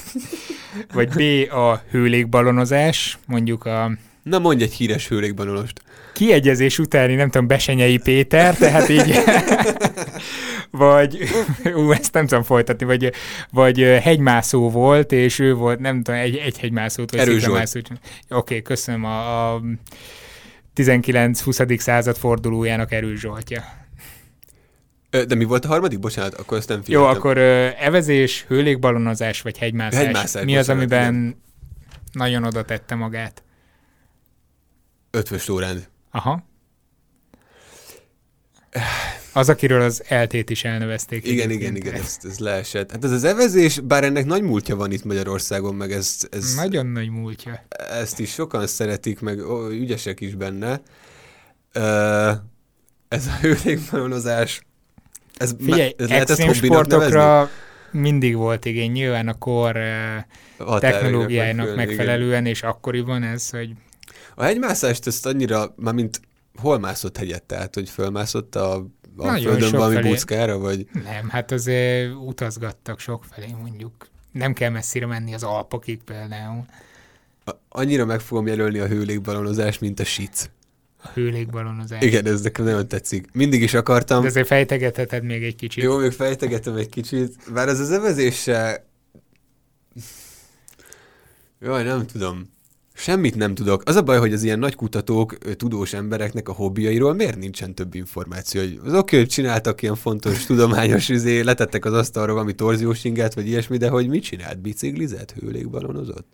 vagy 0.93 1.09
B. 1.09 1.51
a 1.53 1.81
hőlékbalonozás, 1.89 3.17
mondjuk 3.25 3.65
a 3.65 3.91
Na 4.23 4.39
mondj 4.39 4.63
egy 4.63 4.73
híres 4.73 5.07
hőlékbanolost. 5.07 5.81
Kiegyezés 6.17 6.79
utáni, 6.79 7.15
nem 7.15 7.29
tudom, 7.29 7.47
Besenyei 7.47 7.97
Péter, 7.97 8.55
tehát 8.55 8.89
így, 8.89 9.13
vagy, 10.71 11.17
ú, 11.75 11.91
ezt 11.91 12.13
nem 12.13 12.27
tudom 12.27 12.43
folytatni, 12.43 12.85
vagy, 12.85 13.13
vagy 13.51 13.79
hegymászó 13.79 14.69
volt, 14.69 15.11
és 15.11 15.39
ő 15.39 15.53
volt, 15.53 15.79
nem 15.79 16.03
tudom, 16.03 16.19
egy, 16.19 16.35
egy 16.35 16.57
hegymászót, 16.57 17.11
vagy 17.11 17.19
sziklamászót. 17.19 17.87
Oké, 17.89 17.99
okay, 18.29 18.61
köszönöm 18.61 19.05
a, 19.05 19.53
a 19.53 19.61
19-20. 20.75 21.77
század 21.77 22.17
fordulójának 22.17 22.91
Erős 22.91 23.19
Zsoltja. 23.19 23.63
De 25.09 25.35
mi 25.35 25.43
volt 25.43 25.65
a 25.65 25.67
harmadik? 25.67 25.99
Bocsánat, 25.99 26.33
akkor 26.33 26.57
ezt 26.57 26.69
nem 26.69 26.77
Jó, 26.77 26.83
figyeltem. 26.83 27.15
akkor 27.17 27.37
ö, 27.37 27.67
evezés, 27.79 28.45
hőlékbalonozás, 28.47 29.41
vagy 29.41 29.57
hegymászás. 29.57 30.03
Hegymászás, 30.03 30.43
Mi 30.43 30.57
az, 30.57 30.69
amiben 30.69 31.41
nagyon 32.11 32.43
oda 32.43 32.63
tette 32.63 32.95
magát? 32.95 33.43
Ötvös 35.11 35.47
Lóránd. 35.47 35.87
Aha. 36.11 36.43
Az, 39.33 39.49
akiről 39.49 39.81
az 39.81 40.03
eltét 40.07 40.49
is 40.49 40.63
elnevezték. 40.63 41.27
Igen, 41.27 41.49
igen, 41.49 41.75
igen, 41.75 41.93
ez, 41.93 42.17
ez 42.23 42.39
leesett. 42.39 42.91
Hát 42.91 43.03
ez 43.03 43.11
az 43.11 43.23
evezés, 43.23 43.79
bár 43.79 44.03
ennek 44.03 44.25
nagy 44.25 44.41
múltja 44.41 44.75
van 44.75 44.91
itt 44.91 45.03
Magyarországon, 45.03 45.75
meg 45.75 45.91
ez, 45.91 46.17
ez, 46.31 46.55
Nagyon 46.55 46.85
nagy 46.85 47.09
múltja. 47.09 47.65
ezt 47.89 48.19
is 48.19 48.31
sokan 48.31 48.67
szeretik, 48.67 49.19
meg 49.19 49.49
ó, 49.49 49.69
ügyesek 49.69 50.21
is 50.21 50.35
benne. 50.35 50.81
Ez 53.07 53.27
a 53.27 53.37
hőlékbalonozás, 53.41 54.61
ez, 55.37 55.55
Figyelj, 55.59 55.93
ez 55.97 56.09
lehet 56.09 56.29
ezt 56.29 56.41
hobbinak 56.41 56.87
nevezni? 56.87 57.11
sportokra 57.11 57.49
mindig 57.91 58.35
volt 58.35 58.65
igény, 58.65 58.91
nyilván 58.91 59.27
a 59.27 59.37
kor 59.37 59.75
eh, 59.75 60.23
Határainak 60.57 60.79
technológiájának 60.79 61.65
megfelelően, 61.65 61.83
igen. 61.83 61.97
megfelelően, 61.97 62.45
és 62.45 62.63
akkoriban 62.63 63.23
ez, 63.23 63.49
hogy 63.49 63.69
A 64.39 64.43
hegymászást 64.43 65.07
ezt 65.07 65.25
annyira, 65.25 65.73
már 65.75 65.93
mint 65.93 66.21
hol 66.55 66.79
mászott 66.79 67.17
hegyet, 67.17 67.43
tehát 67.43 67.73
hogy 67.73 67.89
fölmászott 67.89 68.55
a, 68.55 68.73
a 68.75 68.85
Nagyon 69.15 69.51
földön 69.51 69.71
valami 69.71 69.93
sokfelé. 69.93 70.13
buckára, 70.13 70.57
vagy 70.57 70.87
nem, 71.03 71.29
hát 71.29 71.51
azért 71.51 72.13
utazgattak 72.13 72.99
sokfelé 72.99 73.55
mondjuk. 73.61 74.07
Nem 74.31 74.53
kell 74.53 74.69
messzire 74.69 75.05
menni 75.05 75.33
az 75.33 75.43
Alpokig 75.43 76.03
például. 76.03 76.65
a, 77.45 77.51
annyira 77.69 78.05
meg 78.05 78.19
fogom 78.19 78.47
jelölni 78.47 78.79
a 78.79 78.87
hőlékbalonozást, 78.87 79.81
mint 79.81 79.99
a 79.99 80.03
sic. 80.03 80.49
A 81.03 81.07
hőlékbalonozás. 81.13 82.01
Igen, 82.03 82.25
ez 82.25 82.41
nekem 82.41 82.65
nagyon 82.65 82.87
tetszik. 82.87 83.27
Mindig 83.33 83.61
is 83.61 83.73
akartam. 83.73 84.21
De 84.21 84.27
azért 84.27 84.47
fejtegetheted 84.47 85.23
még 85.23 85.43
egy 85.43 85.55
kicsit. 85.55 85.83
Jó, 85.83 85.97
még 85.97 86.11
fejtegetem 86.11 86.75
egy 86.75 86.89
kicsit. 86.89 87.53
Bár 87.53 87.67
ez 87.67 87.79
az 87.79 87.91
evezéssel... 87.91 88.85
Jaj, 91.59 91.83
nem 91.83 92.05
tudom. 92.05 92.55
Semmit 92.99 93.35
nem 93.35 93.55
tudok. 93.55 93.81
Az 93.85 93.95
a 93.95 94.01
baj, 94.01 94.17
hogy 94.17 94.33
az 94.33 94.43
ilyen 94.43 94.59
nagy 94.59 94.75
kutatók, 94.75 95.37
tudós 95.37 95.93
embereknek 95.93 96.49
a 96.49 96.53
hobbiairól 96.53 97.13
miért 97.13 97.37
nincsen 97.37 97.75
több 97.75 97.95
információ? 97.95 98.61
Hogy 98.61 98.79
az 98.83 98.93
oké, 98.93 99.17
hogy 99.17 99.27
csináltak 99.27 99.81
ilyen 99.81 99.95
fontos 99.95 100.45
tudományos 100.45 101.09
izé, 101.09 101.39
letettek 101.39 101.85
az 101.85 101.93
asztalra 101.93 102.33
valami 102.33 102.53
torziós 102.53 103.03
ingát, 103.03 103.33
vagy 103.33 103.47
ilyesmi, 103.47 103.77
de 103.77 103.89
hogy 103.89 104.07
mit 104.07 104.23
csinált? 104.23 104.59
Biciklizett? 104.59 105.31
Hőlékbalonozott? 105.31 106.27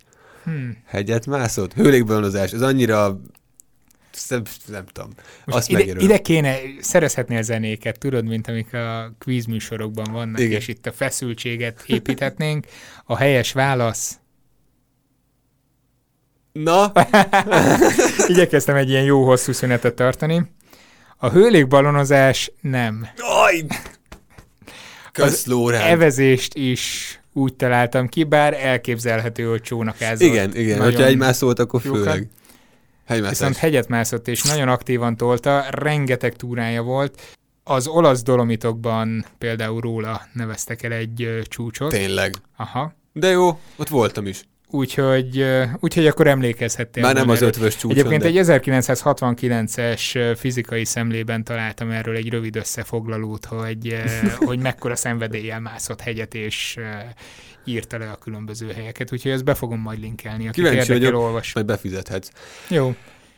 Hmm. 0.43 0.77
Hegyet 0.85 1.25
mászott? 1.25 1.73
Hőlékbalonozás, 1.73 2.51
ez 2.51 2.61
annyira... 2.61 3.19
Nem, 4.29 4.41
nem 4.67 4.85
tudom. 4.85 5.09
Most 5.45 5.57
Azt 5.57 5.69
ide, 5.69 5.83
ide 5.99 6.17
kéne, 6.17 6.55
szerezhetnél 6.79 7.41
zenéket, 7.41 7.99
tudod, 7.99 8.25
mint 8.25 8.47
amik 8.47 8.73
a 8.73 9.13
quiz 9.19 9.45
műsorokban 9.45 10.11
vannak, 10.11 10.39
Igen. 10.39 10.59
és 10.59 10.67
itt 10.67 10.85
a 10.85 10.91
feszültséget 10.91 11.83
építhetnénk. 11.85 12.65
A 13.05 13.17
helyes 13.17 13.51
válasz. 13.51 14.17
Na, 16.53 16.91
Igyekeztem 18.27 18.75
egy 18.75 18.89
ilyen 18.89 19.03
jó 19.03 19.25
hosszú 19.25 19.51
szünetet 19.51 19.93
tartani. 19.93 20.51
A 21.17 21.29
hőlékbalonozás 21.29 22.51
nem. 22.61 23.07
Aj! 23.17 23.65
Kösz, 25.11 25.45
Lórán. 25.45 25.81
Evezést 25.81 26.53
is 26.53 27.19
úgy 27.33 27.55
találtam 27.55 28.07
ki, 28.07 28.23
bár 28.23 28.53
elképzelhető, 28.53 29.43
hogy 29.43 29.61
csónakázott. 29.61 30.27
Igen, 30.27 30.55
igen. 30.55 30.77
Nagyon 30.77 30.91
Hogyha 30.91 31.05
egymás 31.07 31.35
szólt, 31.35 31.59
akkor 31.59 31.81
jókat. 31.83 32.01
főleg. 32.01 32.29
Hegymászás. 33.05 33.37
Viszont 33.37 33.55
hegyet 33.57 33.87
mászott, 33.87 34.27
és 34.27 34.43
nagyon 34.43 34.67
aktívan 34.67 35.17
tolta, 35.17 35.65
rengeteg 35.69 36.35
túrája 36.35 36.81
volt. 36.81 37.21
Az 37.63 37.87
olasz 37.87 38.23
dolomitokban 38.23 39.25
például 39.37 39.81
róla 39.81 40.21
neveztek 40.33 40.83
el 40.83 40.91
egy 40.91 41.39
csúcsot. 41.43 41.89
Tényleg. 41.89 42.33
Aha. 42.57 42.93
De 43.13 43.27
jó, 43.27 43.59
ott 43.75 43.89
voltam 43.89 44.27
is. 44.27 44.41
Úgyhogy, 44.75 45.45
úgyhogy 45.79 46.07
akkor 46.07 46.27
emlékezhettél. 46.27 47.03
Már 47.03 47.13
nem 47.13 47.29
az 47.29 47.41
ötvös 47.41 47.75
csúcson, 47.75 47.91
Egyébként 47.97 48.21
de... 48.21 48.27
egy 48.27 48.61
1969-es 48.63 50.15
ö, 50.15 50.31
fizikai 50.35 50.85
szemlében 50.85 51.43
találtam 51.43 51.91
erről 51.91 52.15
egy 52.15 52.29
rövid 52.29 52.55
összefoglalót, 52.55 53.45
hogy, 53.45 53.95
hogy 54.45 54.59
mekkora 54.59 54.95
szenvedéllyel 54.95 55.59
mászott 55.59 56.01
hegyet, 56.01 56.33
és 56.33 56.77
írta 57.65 57.97
le 57.97 58.09
a 58.09 58.15
különböző 58.15 58.71
helyeket. 58.71 59.11
Úgyhogy 59.11 59.31
ezt 59.31 59.43
be 59.43 59.53
fogom 59.53 59.79
majd 59.79 59.99
linkelni, 59.99 60.47
aki 60.47 60.61
Kíváncsi 60.61 60.77
érdekel, 60.77 61.11
vagyok. 61.11 61.21
olvas. 61.21 61.53
Majd 61.53 61.65
befizethetsz. 61.65 62.29
Jó. 62.69 62.95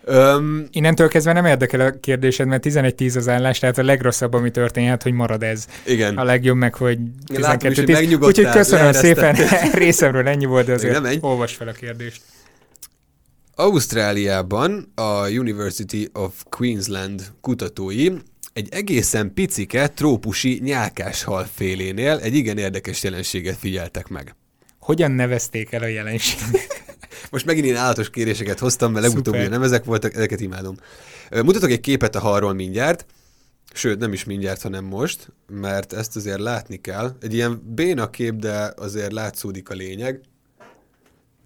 Öm, 0.07 0.67
Innentől 0.71 1.07
kezdve 1.07 1.33
nem 1.33 1.45
érdekel 1.45 1.79
a 1.79 1.91
kérdésed, 1.99 2.47
mert 2.47 2.65
11-10 2.67 3.15
az 3.17 3.27
állás, 3.27 3.59
tehát 3.59 3.77
a 3.77 3.83
legrosszabb, 3.83 4.33
ami 4.33 4.51
történhet, 4.51 5.03
hogy 5.03 5.11
marad 5.13 5.43
ez. 5.43 5.65
igen. 5.85 6.17
A 6.17 6.23
legjobb 6.23 6.57
meg, 6.57 6.73
hogy 6.75 6.99
Látom 7.33 7.71
is, 7.71 7.77
hogy 7.77 7.87
12-10. 7.87 7.91
megnyugodtál, 7.91 8.27
Úgyhogy 8.29 8.49
köszönöm 8.49 8.91
szépen, 8.91 9.35
részemről 9.73 10.27
ennyi 10.27 10.45
volt, 10.45 10.65
de 10.65 10.71
nem 10.71 10.81
azért 10.85 11.01
menj. 11.01 11.17
olvas 11.21 11.55
fel 11.55 11.67
a 11.67 11.71
kérdést. 11.71 12.21
Ausztráliában 13.55 14.91
a 14.95 15.29
University 15.29 16.09
of 16.13 16.33
Queensland 16.49 17.21
kutatói 17.41 18.09
egy 18.53 18.67
egészen 18.71 19.33
picike 19.33 19.87
trópusi 19.87 20.59
nyálkáshal 20.63 21.47
félénél 21.53 22.17
egy 22.23 22.35
igen 22.35 22.57
érdekes 22.57 23.03
jelenséget 23.03 23.57
figyeltek 23.57 24.07
meg. 24.07 24.35
Hogyan 24.79 25.11
nevezték 25.11 25.71
el 25.71 25.81
a 25.81 25.87
jelenséget? 25.87 26.83
Most 27.31 27.45
megint 27.45 27.65
én 27.65 27.75
állatos 27.75 28.09
kéréseket 28.09 28.59
hoztam, 28.59 28.91
mert 28.91 29.05
legutóbb 29.07 29.35
nem 29.35 29.63
ezek 29.63 29.83
voltak, 29.83 30.13
ezeket 30.15 30.39
imádom. 30.39 30.75
Mutatok 31.31 31.69
egy 31.69 31.79
képet 31.79 32.15
a 32.15 32.19
halról 32.19 32.53
mindjárt. 32.53 33.05
sőt 33.73 33.99
nem 33.99 34.13
is 34.13 34.23
mindjárt, 34.23 34.61
hanem 34.61 34.83
most, 34.83 35.31
mert 35.47 35.93
ezt 35.93 36.15
azért 36.15 36.39
látni 36.39 36.81
kell. 36.81 37.15
Egy 37.21 37.33
ilyen 37.33 37.61
béna 37.75 38.09
kép, 38.09 38.33
de 38.35 38.73
azért 38.77 39.11
látszódik 39.11 39.69
a 39.69 39.73
lényeg. 39.73 40.19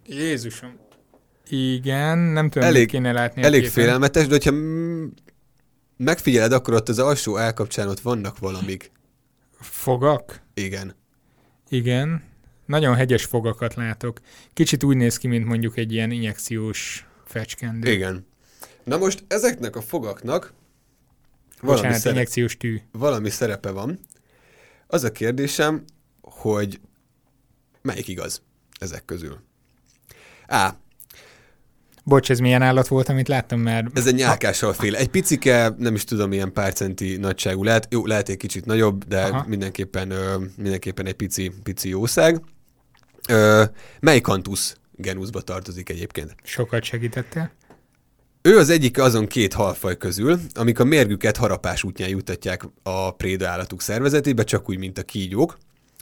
Jézusom. 0.05 0.78
Igen, 1.49 2.17
nem 2.17 2.49
tudom, 2.49 2.67
Elég- 2.67 2.88
kéne 2.88 3.11
látni. 3.11 3.43
Elég 3.43 3.59
képen. 3.59 3.74
félelmetes, 3.74 4.28
de 4.28 4.32
hogyha 4.34 4.53
megfigyeled, 5.97 6.51
akkor 6.51 6.74
ott 6.74 6.89
az 6.89 6.99
alsó 6.99 7.38
állkapcsán 7.38 7.88
ott 7.88 7.99
vannak 7.99 8.39
valamik. 8.39 8.91
Fogak? 9.59 10.41
Igen. 10.53 10.95
Igen. 11.70 12.24
Nagyon 12.70 12.95
hegyes 12.95 13.26
fogakat 13.26 13.74
látok. 13.74 14.20
Kicsit 14.53 14.84
úgy 14.84 14.95
néz 14.97 15.17
ki, 15.17 15.28
mint 15.28 15.45
mondjuk 15.45 15.78
egy 15.78 15.91
ilyen 15.93 16.11
injekciós 16.11 17.07
fecskendő. 17.26 17.91
Igen. 17.91 18.26
Na 18.84 18.97
most 18.97 19.24
ezeknek 19.28 19.76
a 19.76 19.82
fogaknak 19.82 20.53
valami, 21.61 21.78
Bocsánat, 21.78 21.99
szere- 21.99 22.15
injekciós 22.15 22.57
tű. 22.57 22.80
valami 22.91 23.30
szerepe 23.30 23.72
van. 23.72 23.99
Az 24.88 25.03
a 25.03 25.11
kérdésem, 25.11 25.84
hogy 26.22 26.80
melyik 27.82 28.07
igaz 28.07 28.41
ezek 28.80 29.05
közül? 29.05 29.39
A. 30.47 30.70
Bocs, 32.03 32.30
ez 32.32 32.39
milyen 32.39 32.61
állat 32.61 32.88
volt, 32.88 33.09
amit 33.09 33.28
láttam 33.28 33.59
már? 33.59 33.86
Ez 33.93 34.07
egy 34.07 34.15
nyálkással 34.15 34.74
fél. 34.74 34.95
Egy 34.95 35.09
picike, 35.09 35.74
nem 35.78 35.95
is 35.95 36.03
tudom, 36.03 36.30
milyen 36.30 36.53
pár 36.53 36.74
centi 36.74 37.17
nagyságú 37.17 37.63
lehet. 37.63 37.88
Jó, 37.89 38.05
lehet 38.05 38.30
egy 38.30 38.38
kicsit 38.38 38.65
nagyobb, 38.65 39.03
de 39.03 39.22
Aha. 39.24 39.45
mindenképpen, 39.47 40.07
mindenképpen 40.57 41.05
egy 41.05 41.13
pici, 41.13 41.51
pici 41.63 41.89
jószág. 41.89 42.41
Ö, 43.30 43.63
mely 43.99 44.22
kantusz 44.22 44.76
genuszba 44.95 45.41
tartozik 45.41 45.89
egyébként? 45.89 46.36
Sokat 46.43 46.84
segítettél. 46.84 47.51
Ő 48.41 48.57
az 48.57 48.70
egyik 48.70 48.99
azon 48.99 49.28
két 49.28 49.53
halfaj 49.53 49.97
közül, 49.97 50.39
amik 50.53 50.80
a 50.80 50.84
mérgüket 50.84 51.38
harapás 51.38 51.84
útján 51.84 52.09
jutatják 52.09 52.63
a 52.84 53.11
préda 53.11 53.47
állatuk 53.49 53.82
szervezetébe, 53.82 54.43
csak 54.43 54.70
úgy, 54.70 54.78
mint 54.78 54.97
a 54.97 55.03
kígyók, 55.03 55.57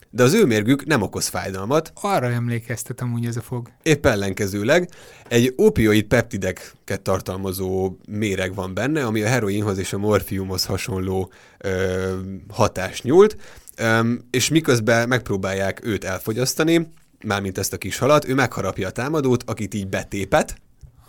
de 0.09 0.23
az 0.23 0.33
ő 0.33 0.45
mérgük 0.45 0.85
nem 0.85 1.01
okoz 1.01 1.27
fájdalmat, 1.27 1.91
Arra 2.01 2.31
emlékeztet 2.31 3.01
amúgy 3.01 3.25
ez 3.25 3.37
a 3.37 3.41
fog. 3.41 3.69
épp 3.83 4.05
ellenkezőleg 4.05 4.89
egy 5.27 5.53
opioid 5.55 6.05
peptideket 6.05 7.01
tartalmazó 7.01 7.97
méreg 8.09 8.53
van 8.55 8.73
benne, 8.73 9.05
ami 9.05 9.21
a 9.21 9.27
heroinhoz 9.27 9.77
és 9.77 9.93
a 9.93 9.97
morfiumhoz 9.97 10.65
hasonló 10.65 11.31
ö, 11.57 12.13
hatást 12.49 13.03
nyújt, 13.03 13.37
ö, 13.75 14.13
és 14.29 14.49
miközben 14.49 15.07
megpróbálják 15.07 15.85
őt 15.85 16.03
elfogyasztani, 16.03 16.87
mármint 17.23 17.57
ezt 17.57 17.73
a 17.73 17.77
kis 17.77 17.97
halat, 17.97 18.27
ő 18.27 18.33
megharapja 18.33 18.87
a 18.87 18.91
támadót, 18.91 19.43
akit 19.45 19.73
így 19.73 19.87
betépet, 19.87 20.55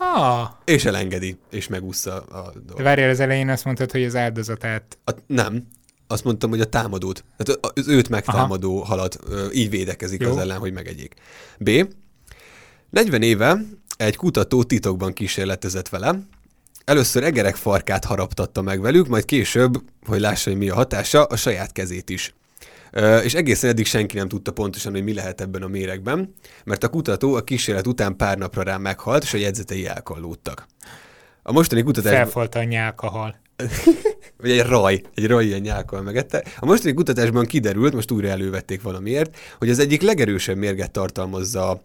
Ah, 0.01 0.49
és 0.65 0.85
elengedi, 0.85 1.39
és 1.51 1.69
megúszza 1.69 2.17
a 2.17 2.53
dolgot. 2.67 2.83
várjál, 2.83 3.11
az 3.11 3.21
elején 3.21 3.49
azt 3.49 3.65
mondtad, 3.65 3.91
hogy 3.91 4.05
az 4.05 4.17
áldozatát. 4.17 4.99
A, 5.05 5.11
nem, 5.27 5.67
azt 6.07 6.25
mondtam, 6.25 6.51
hogy 6.51 6.61
a 6.61 6.65
támadót. 6.65 7.25
Tehát 7.37 7.67
az 7.79 7.89
őt 7.89 8.09
megtámadó 8.09 8.77
Aha. 8.77 8.87
halat 8.87 9.19
így 9.53 9.71
védekezik 9.71 10.21
Jó. 10.21 10.31
az 10.31 10.37
ellen, 10.37 10.59
hogy 10.59 10.73
megegyék. 10.73 11.15
B. 11.59 11.71
40 12.91 13.23
éve 13.23 13.59
egy 13.97 14.17
kutató 14.17 14.63
titokban 14.63 15.13
kísérletezett 15.13 15.89
vele. 15.89 16.19
Először 16.85 17.23
egerek 17.25 17.57
farkát 17.57 18.05
haraptatta 18.05 18.63
meg 18.63 18.81
velük, 18.81 19.09
majd 19.09 19.25
később, 19.25 19.83
hogy 20.07 20.21
lássa, 20.21 20.51
hogy 20.51 20.59
mi 20.59 20.69
a 20.69 20.75
hatása, 20.75 21.25
a 21.25 21.37
saját 21.37 21.73
kezét 21.73 22.11
is. 22.11 22.35
És 23.23 23.35
egészen 23.35 23.71
eddig 23.71 23.87
senki 23.87 24.17
nem 24.17 24.29
tudta 24.29 24.53
pontosan, 24.53 24.93
hogy 24.93 25.05
mi 25.05 25.15
lehet 25.15 25.41
ebben 25.41 25.63
a 25.63 25.69
méregben, 25.69 26.35
mert 26.65 26.85
a 26.85 26.89
kutató 26.89 27.35
a 27.35 27.41
kísérlet 27.41 27.87
után 27.87 28.17
pár 28.17 28.39
napra 28.39 28.63
rá 28.63 28.77
meghalt, 28.77 29.23
és 29.23 29.35
a 29.35 29.39
jegyzetei 29.39 29.87
elkallódtak. 29.87 30.67
A 31.43 31.53
mostani 31.53 31.83
kutatás... 31.83 32.13
Felfolta 32.13 32.59
a 32.59 32.63
nyálkahal. 32.63 33.37
vagy 34.41 34.51
egy 34.51 34.67
raj, 34.67 35.03
egy 35.15 35.27
raj 35.27 35.45
ilyen 35.45 35.61
nyálkal 35.61 36.03
megette. 36.03 36.45
A 36.59 36.67
mostani 36.67 36.95
kutatásban 36.95 37.45
kiderült, 37.47 37.95
most 37.95 38.11
újra 38.11 38.29
elővették 38.29 38.83
valamiért, 38.83 39.37
hogy 39.59 39.71
az 39.71 39.79
egyik 39.79 40.03
legerősebb 40.03 40.57
mérget 40.57 40.91
tartalmazza 40.91 41.83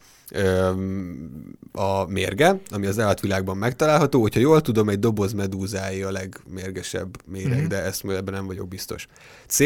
a 1.72 2.06
mérge, 2.08 2.60
ami 2.70 2.86
az 2.86 3.00
állatvilágban 3.00 3.58
megtalálható. 3.58 4.22
Hogyha 4.22 4.40
jól 4.40 4.62
tudom, 4.62 4.90
egy 4.90 5.00
doboz 5.00 5.34
medúzáé 5.34 6.02
a 6.02 6.12
legmérgesebb 6.12 7.18
méreg, 7.26 7.60
Mhm. 7.60 7.68
de 7.68 7.84
ezt 7.84 8.04
ebben 8.04 8.34
nem 8.34 8.46
vagyok 8.46 8.68
biztos. 8.68 9.08
C. 9.48 9.60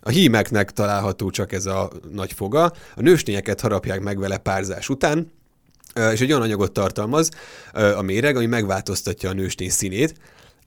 A 0.00 0.10
hímeknek 0.10 0.70
található 0.70 1.30
csak 1.30 1.52
ez 1.52 1.66
a 1.66 1.90
nagy 2.12 2.32
foga. 2.32 2.64
A 2.94 3.00
nőstényeket 3.00 3.60
harapják 3.60 4.00
meg 4.00 4.18
vele 4.18 4.38
párzás 4.38 4.88
után, 4.88 5.32
és 6.12 6.20
egy 6.20 6.30
olyan 6.30 6.42
anyagot 6.42 6.72
tartalmaz 6.72 7.30
a 7.72 8.02
méreg, 8.02 8.36
ami 8.36 8.46
megváltoztatja 8.46 9.30
a 9.30 9.32
nőstény 9.32 9.70
színét, 9.70 10.14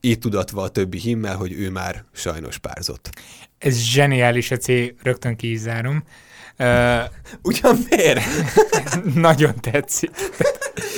így 0.02 0.20
tudatva 0.20 0.62
a 0.62 0.70
többi 0.70 1.00
himmel, 1.00 1.36
hogy 1.36 1.52
ő 1.52 1.70
már 1.70 2.04
sajnos 2.14 2.58
párzott. 2.58 3.10
Ez 3.58 3.78
zseniális, 3.78 4.52
C, 4.60 4.68
rögtön 5.04 5.36
ki 5.36 5.52
is 5.52 5.60
zárom. 5.60 6.04
Uh, 6.60 7.04
Ugyan 7.50 7.86
miért? 7.90 8.22
nagyon 9.28 9.54
tetszik. 9.62 10.12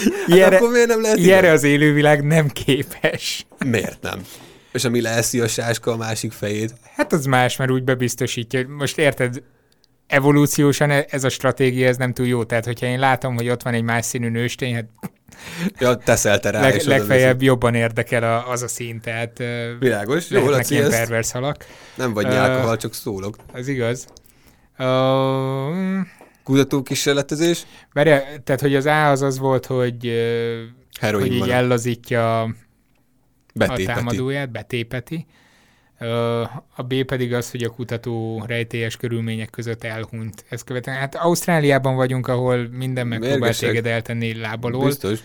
Hát 0.03 0.27
Ilyenre, 0.27 0.59
lehet 0.95 1.17
ilyenre 1.17 1.51
az 1.51 1.63
élővilág 1.63 2.23
nem 2.23 2.47
képes. 2.47 3.45
Miért 3.65 4.01
nem? 4.01 4.25
És 4.73 4.83
ami 4.83 5.01
leeszi 5.01 5.39
a 5.39 5.47
sáska 5.47 5.91
a 5.91 5.97
másik 5.97 6.31
fejét. 6.31 6.73
Hát 6.95 7.13
az 7.13 7.25
más, 7.25 7.55
mert 7.57 7.71
úgy 7.71 7.83
bebiztosítja. 7.83 8.67
Most 8.67 8.97
érted, 8.97 9.43
evolúciósan 10.07 10.89
e- 10.89 11.05
ez 11.09 11.23
a 11.23 11.29
stratégia, 11.29 11.87
ez 11.87 11.97
nem 11.97 12.13
túl 12.13 12.27
jó. 12.27 12.43
Tehát, 12.43 12.65
hogyha 12.65 12.85
én 12.85 12.99
látom, 12.99 13.35
hogy 13.35 13.49
ott 13.49 13.63
van 13.63 13.73
egy 13.73 13.83
más 13.83 14.05
színű 14.05 14.29
nőstény, 14.29 14.73
hát 14.73 14.85
Ja, 15.79 15.95
teszelte 15.95 16.49
rá, 16.49 16.61
leg, 16.61 16.81
legfeljebb 16.81 17.41
jobban 17.41 17.75
érdekel 17.75 18.23
a, 18.23 18.49
az 18.49 18.61
a 18.61 18.67
szín, 18.67 19.01
tehát 19.01 19.43
Világos, 19.79 20.29
jó, 20.29 20.49
Laci, 20.49 20.73
ilyen 20.73 20.89
pervers 20.89 21.31
halak. 21.31 21.65
nem 21.95 22.13
vagy 22.13 22.25
nyálkahal, 22.25 22.77
csak 22.77 22.93
szólok. 22.93 23.35
Az 23.53 23.67
igaz. 23.67 24.07
Uh, 24.77 26.05
Kutató 26.43 26.81
kísérletezés, 26.81 27.65
Várjál, 27.93 28.23
tehát, 28.43 28.61
hogy 28.61 28.75
az 28.75 28.85
A 28.85 29.09
az 29.09 29.21
az 29.21 29.37
volt, 29.37 29.65
hogy, 29.65 30.11
heroin 30.99 31.25
hogy 31.25 31.33
így 31.33 31.39
van, 31.39 31.51
ellazítja 31.51 32.55
a 33.53 33.57
betépeti. 33.57 33.85
támadóját, 33.85 34.51
betépeti. 34.51 35.25
A 36.75 36.83
B 36.83 37.03
pedig 37.03 37.33
az, 37.33 37.51
hogy 37.51 37.63
a 37.63 37.69
kutató 37.69 38.43
rejtélyes 38.47 38.97
körülmények 38.97 39.49
között 39.49 39.83
elhunyt. 39.83 40.45
Ez 40.49 40.61
követően, 40.61 40.97
hát 40.97 41.15
Ausztráliában 41.15 41.95
vagyunk, 41.95 42.27
ahol 42.27 42.67
minden 42.67 43.07
megpróbál 43.07 43.37
Mérgesek. 43.37 43.69
téged 43.69 43.85
eltenni 43.85 44.33
lábalól. 44.33 44.85
Biztos. 44.85 45.19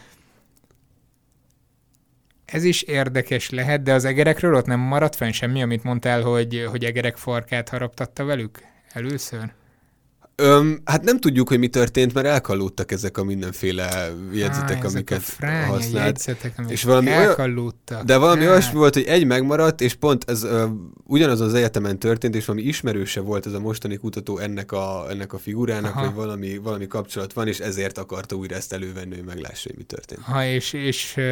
Ez 2.45 2.65
is 2.65 2.83
érdekes 2.83 3.51
lehet, 3.51 3.83
de 3.83 3.93
az 3.93 4.05
egerekről 4.05 4.55
ott 4.55 4.67
nem 4.67 4.81
maradt 4.81 5.17
fenn 5.17 5.31
semmi, 5.31 5.63
amit 5.63 5.83
mondtál, 5.83 6.23
hogy, 6.23 6.67
hogy 6.71 6.85
egerek 6.85 7.17
farkát 7.17 7.69
haraptatta 7.69 8.25
velük 8.25 8.59
először? 8.93 9.53
Öm, 10.43 10.81
hát 10.85 11.05
nem 11.05 11.21
tudjuk, 11.21 11.49
hogy 11.49 11.59
mi 11.59 11.69
történt, 11.69 12.15
mert 12.15 12.27
elkallódtak 12.27 12.93
ezek 12.93 13.19
a 13.19 13.25
mindenféle 13.25 14.13
jegyzetek, 14.33 14.85
Á, 14.85 14.89
amiket 14.89 15.23
használt. 15.67 15.93
jegyzetek, 16.07 16.53
amik 16.59 16.71
És 16.71 16.83
valami 16.83 17.07
olyan- 17.09 17.23
elkallódtak. 17.23 18.03
De 18.05 18.17
valami 18.17 18.41
Hát, 18.41 18.51
olyasmi 18.51 18.79
volt, 18.79 18.95
hogy 18.95 19.03
egy 19.05 19.25
megmaradt, 19.27 19.81
és 19.81 19.95
pont 19.95 20.25
ez 20.31 20.43
ö, 20.43 20.67
ugyanaz 21.05 21.41
az 21.41 21.55
egyetemen 21.55 21.99
történt, 21.99 22.35
és 22.35 22.45
valami 22.45 22.65
ismerőse 22.67 23.21
volt 23.21 23.47
ez 23.47 23.53
a 23.53 23.61
mostani 23.61 23.97
kutató 23.97 24.39
ennek 24.39 24.73
a, 24.73 25.07
ennek 25.11 25.33
a 25.33 25.39
figurának, 25.39 25.95
Aha. 25.95 26.05
hogy 26.05 26.15
valami, 26.15 26.57
valami 26.57 26.87
kapcsolat 26.87 27.33
van, 27.33 27.47
és 27.49 27.59
ezért 27.59 27.99
akarta 27.99 28.35
újra 28.37 28.57
ezt 28.57 28.73
elővenni, 28.73 29.15
hogy 29.15 29.25
meglássa, 29.25 29.69
hogy 29.69 29.77
mi 29.79 29.85
történt. 29.85 30.21
Ha, 30.21 30.45
és, 30.45 30.73
és 30.73 31.15
ö, 31.17 31.23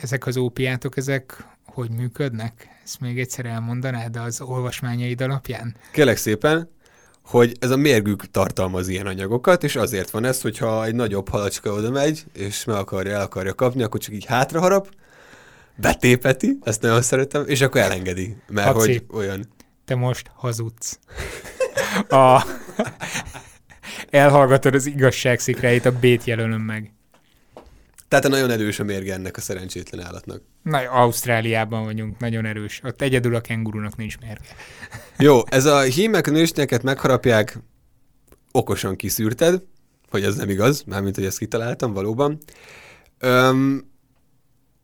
ezek 0.00 0.26
az 0.26 0.36
ópiátok, 0.36 0.96
ezek 0.96 1.44
hogy 1.64 1.90
működnek? 1.90 2.68
Ezt 2.84 3.00
még 3.00 3.18
egyszer 3.18 3.46
elmondanád 3.46 4.16
az 4.16 4.40
olvasmányaid 4.40 5.20
alapján? 5.20 5.76
Kérlek 5.92 6.16
szépen, 6.16 6.70
hogy 7.26 7.56
ez 7.58 7.70
a 7.70 7.76
mérgük 7.76 8.30
tartalmaz 8.30 8.88
ilyen 8.88 9.06
anyagokat, 9.06 9.64
és 9.64 9.76
azért 9.76 10.10
van 10.10 10.24
ez, 10.24 10.40
hogyha 10.40 10.84
egy 10.84 10.94
nagyobb 10.94 11.28
halacska 11.28 11.72
oda 11.72 11.90
megy, 11.90 12.24
és 12.32 12.64
meg 12.64 12.76
akarja, 12.76 13.12
el 13.12 13.20
akarja 13.20 13.54
kapni, 13.54 13.82
akkor 13.82 14.00
csak 14.00 14.14
így 14.14 14.24
hátra 14.24 14.60
harap, 14.60 14.88
betépeti, 15.76 16.58
ezt 16.62 16.82
nagyon 16.82 17.02
szeretem, 17.02 17.44
és 17.46 17.60
akkor 17.60 17.80
elengedi, 17.80 18.36
mert 18.48 18.72
Haci. 18.72 18.92
hogy 18.92 19.18
olyan. 19.18 19.48
Te 19.84 19.94
most 19.94 20.30
hazudsz. 20.34 20.98
A... 22.08 22.46
Elhallgatod 24.10 24.74
az 24.74 24.86
igazság 24.86 25.38
szikráit, 25.38 25.84
a 25.84 25.92
B-t 25.92 26.24
jelölöm 26.24 26.60
meg. 26.60 26.95
Tehát 28.20 28.30
nagyon 28.30 28.50
erős 28.50 28.78
a 28.78 28.84
mérge 28.84 29.12
ennek 29.12 29.36
a 29.36 29.40
szerencsétlen 29.40 30.06
állatnak. 30.06 30.42
Na, 30.62 30.78
Ausztráliában 30.78 31.84
vagyunk, 31.84 32.18
nagyon 32.18 32.46
erős. 32.46 32.80
Ott 32.84 33.02
egyedül 33.02 33.34
a 33.34 33.40
kengurunak 33.40 33.96
nincs 33.96 34.18
mérge. 34.18 34.40
Jó, 35.18 35.40
ez 35.46 35.64
a 35.64 35.80
hímek 35.80 36.30
nőstényeket 36.30 36.82
megharapják, 36.82 37.58
okosan 38.52 38.96
kiszűrted, 38.96 39.62
hogy 40.10 40.22
ez 40.22 40.36
nem 40.36 40.48
igaz, 40.48 40.82
mármint, 40.86 41.14
hogy 41.14 41.24
ezt 41.24 41.38
kitaláltam 41.38 41.92
valóban. 41.92 42.38
Öm, 43.18 43.90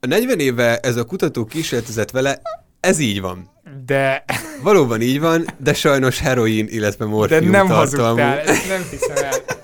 a 0.00 0.06
40 0.06 0.38
éve 0.38 0.78
ez 0.78 0.96
a 0.96 1.04
kutató 1.04 1.44
kísérletezett 1.44 2.10
vele, 2.10 2.40
ez 2.80 2.98
így 2.98 3.20
van. 3.20 3.50
De, 3.86 4.24
Valóban 4.62 5.00
így 5.00 5.20
van, 5.20 5.44
de 5.58 5.74
sajnos 5.74 6.18
heroin, 6.18 6.66
illetve 6.68 7.04
de 7.04 7.10
morfium 7.10 7.50
nem 7.50 7.66
tartalmú. 7.66 8.20
hazudtál, 8.20 8.38
ezt 8.40 8.68
nem 8.68 8.82
hiszem 8.90 9.24
el. 9.24 9.61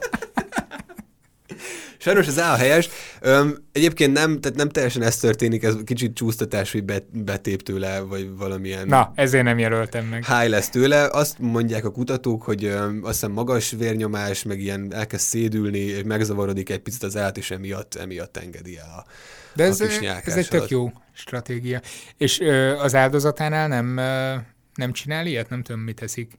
Sajnos 1.98 2.26
ez 2.26 2.38
A 2.38 2.54
helyes. 2.54 2.88
Öm, 3.20 3.56
egyébként 3.72 4.12
nem, 4.12 4.40
tehát 4.40 4.58
nem 4.58 4.68
teljesen 4.68 5.02
ez 5.02 5.16
történik, 5.16 5.62
ez 5.62 5.74
kicsit 5.84 6.14
csúsztatás, 6.14 6.72
hogy 6.72 6.84
bet, 6.84 7.24
betép 7.24 7.62
tőle, 7.62 8.00
vagy 8.00 8.36
valamilyen... 8.36 8.86
Na, 8.86 9.12
ezért 9.14 9.44
nem 9.44 9.58
jelöltem 9.58 10.04
meg. 10.04 10.24
High 10.26 10.48
lesz 10.48 10.68
tőle. 10.68 11.08
Azt 11.12 11.38
mondják 11.38 11.84
a 11.84 11.90
kutatók, 11.90 12.42
hogy 12.42 12.64
öm, 12.64 13.00
azt 13.02 13.12
hiszem 13.12 13.32
magas 13.32 13.70
vérnyomás, 13.70 14.42
meg 14.42 14.60
ilyen 14.60 14.94
elkezd 14.94 15.24
szédülni, 15.24 15.78
és 15.78 16.02
megzavarodik 16.04 16.70
egy 16.70 16.78
picit 16.78 17.02
az 17.02 17.16
állat, 17.16 17.36
és 17.36 17.50
emiatt, 17.50 17.94
emiatt 17.94 18.36
engedi 18.36 18.76
el 18.78 18.94
a, 18.96 19.04
De 19.54 19.64
ez, 19.64 19.80
a 19.80 19.84
ez 20.24 20.36
egy 20.36 20.48
tök 20.48 20.68
jó 20.68 20.92
stratégia. 21.12 21.80
És 22.16 22.40
ö, 22.40 22.76
az 22.76 22.94
áldozatánál 22.94 23.68
nem, 23.68 23.96
ö, 23.96 24.34
nem 24.74 24.92
csinál 24.92 25.26
ilyet? 25.26 25.48
Nem 25.48 25.62
tudom, 25.62 25.80
mit 25.80 25.96
teszik. 25.96 26.38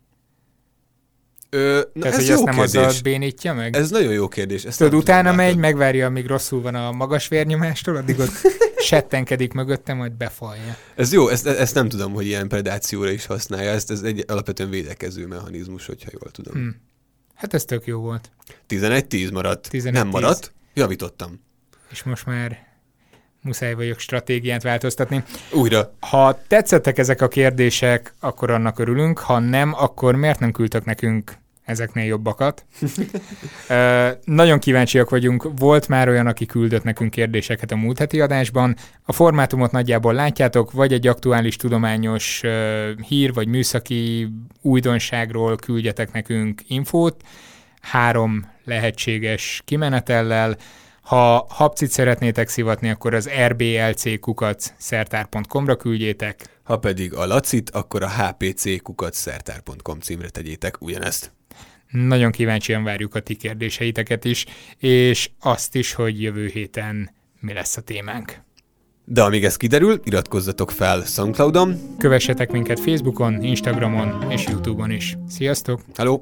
Ö, 1.50 1.82
na 1.94 2.02
Tehát, 2.02 2.18
ez 2.18 2.20
hogy 2.20 2.28
jó 2.28 2.34
ezt 2.34 2.44
nem 2.44 2.56
kérdés. 2.56 2.76
azzal 2.76 3.02
bénítja 3.04 3.54
meg? 3.54 3.76
Ez 3.76 3.90
nagyon 3.90 4.14
jó 4.14 4.28
kérdés. 4.28 4.64
Ezt 4.64 4.78
Tudod, 4.78 4.94
utána 4.94 5.34
megy, 5.34 5.58
megvárja, 5.58 6.06
amíg 6.06 6.26
rosszul 6.26 6.62
van 6.62 6.76
a 6.76 6.92
magas 6.92 7.28
vérnyomástól, 7.28 7.96
addig 7.96 8.20
ott 8.20 8.32
settenkedik 8.90 9.54
mögöttem, 9.54 9.98
majd 9.98 10.12
befalja. 10.12 10.78
Ez 10.96 11.14
jó, 11.14 11.28
ezt, 11.28 11.48
ezt 11.48 11.74
nem 11.74 11.90
tudom, 11.90 12.14
hogy 12.14 12.26
ilyen 12.26 12.48
predációra 12.48 13.10
is 13.12 13.26
használja, 13.26 13.70
ezt 13.72 13.92
ez 13.92 14.02
egy 14.02 14.24
alapvetően 14.28 14.70
védekező 14.70 15.28
mechanizmus, 15.28 15.86
hogyha 15.86 16.10
jól 16.14 16.32
tudom. 16.32 16.54
Hm. 16.54 16.68
Hát 17.36 17.54
ez 17.54 17.66
tök 17.66 17.86
jó 17.86 18.00
volt. 18.00 18.32
11-10 18.70 19.34
maradt. 19.34 19.68
11-10. 19.72 19.92
Nem 19.92 20.08
maradt? 20.08 20.54
Javítottam. 20.74 21.42
És 21.92 22.04
most 22.04 22.26
már 22.26 22.68
muszáj 23.42 23.74
vagyok 23.74 24.00
stratégiát 24.00 24.64
változtatni. 24.64 25.24
Újra. 25.52 25.94
Ha 26.00 26.40
tetszettek 26.48 26.98
ezek 26.98 27.22
a 27.22 27.28
kérdések, 27.28 28.14
akkor 28.20 28.50
annak 28.50 28.80
örülünk, 28.80 29.20
ha 29.20 29.40
nem, 29.40 29.74
akkor 29.74 30.16
miért 30.16 30.40
nem 30.40 30.52
küldtök 30.52 30.86
nekünk 30.86 31.38
ezeknél 31.66 32.06
jobbakat? 32.06 32.66
Ö, 33.70 34.10
nagyon 34.24 34.60
kíváncsiak 34.60 35.10
vagyunk, 35.10 35.50
volt 35.58 35.88
már 35.88 36.10
olyan, 36.10 36.28
aki 36.28 36.46
küldött 36.46 36.84
nekünk 36.84 37.12
kérdéseket 37.12 37.72
a 37.72 37.76
múlt 37.76 37.98
heti 37.98 38.22
adásban. 38.22 38.76
A 39.04 39.12
formátumot 39.12 39.72
nagyjából 39.72 40.14
látjátok, 40.14 40.72
vagy 40.72 40.94
egy 40.94 41.08
aktuális 41.08 41.56
tudományos 41.56 42.44
ö, 42.44 42.92
hír, 43.08 43.34
vagy 43.34 43.48
műszaki 43.48 44.30
újdonságról 44.62 45.56
küldjetek 45.56 46.12
nekünk 46.12 46.62
infót, 46.68 47.22
három 47.82 48.52
lehetséges 48.64 49.62
kimenetellel, 49.66 50.58
ha 51.10 51.46
habcit 51.50 51.90
szeretnétek 51.90 52.50
szivatni, 52.50 52.90
akkor 52.90 53.14
az 53.14 53.30
rblc 53.48 54.04
szertár.com-ra 54.78 55.76
küldjétek. 55.76 56.60
Ha 56.64 56.78
pedig 56.78 57.14
a 57.14 57.26
lacit, 57.26 57.70
akkor 57.70 58.04
a 58.04 58.10
hpc.szertár.com 58.10 60.00
címre 60.00 60.30
tegyétek 60.30 60.82
ugyanezt. 60.82 61.32
Nagyon 61.92 62.32
kíváncsian 62.32 62.84
várjuk 62.84 63.16
a 63.16 63.20
ti 63.20 63.36
kérdéseiteket 63.36 64.26
is, 64.26 64.46
és 64.78 65.30
azt 65.40 65.76
is, 65.76 65.94
hogy 65.94 66.22
jövő 66.22 66.48
héten 66.48 67.10
mi 67.40 67.54
lesz 67.54 67.78
a 67.78 67.82
témánk. 67.82 68.42
De 69.06 69.24
amíg 69.24 69.46
ez 69.46 69.58
kiderül, 69.58 70.00
iratkozzatok 70.04 70.72
fel 70.72 71.04
Soundcloudon. 71.06 71.96
Kövessetek 71.98 72.52
minket 72.52 72.80
Facebookon, 72.80 73.44
Instagramon 73.44 74.32
és 74.32 74.46
Youtube-on 74.46 74.92
is. 74.92 75.18
Sziasztok! 75.28 75.82
Hello! 75.96 76.22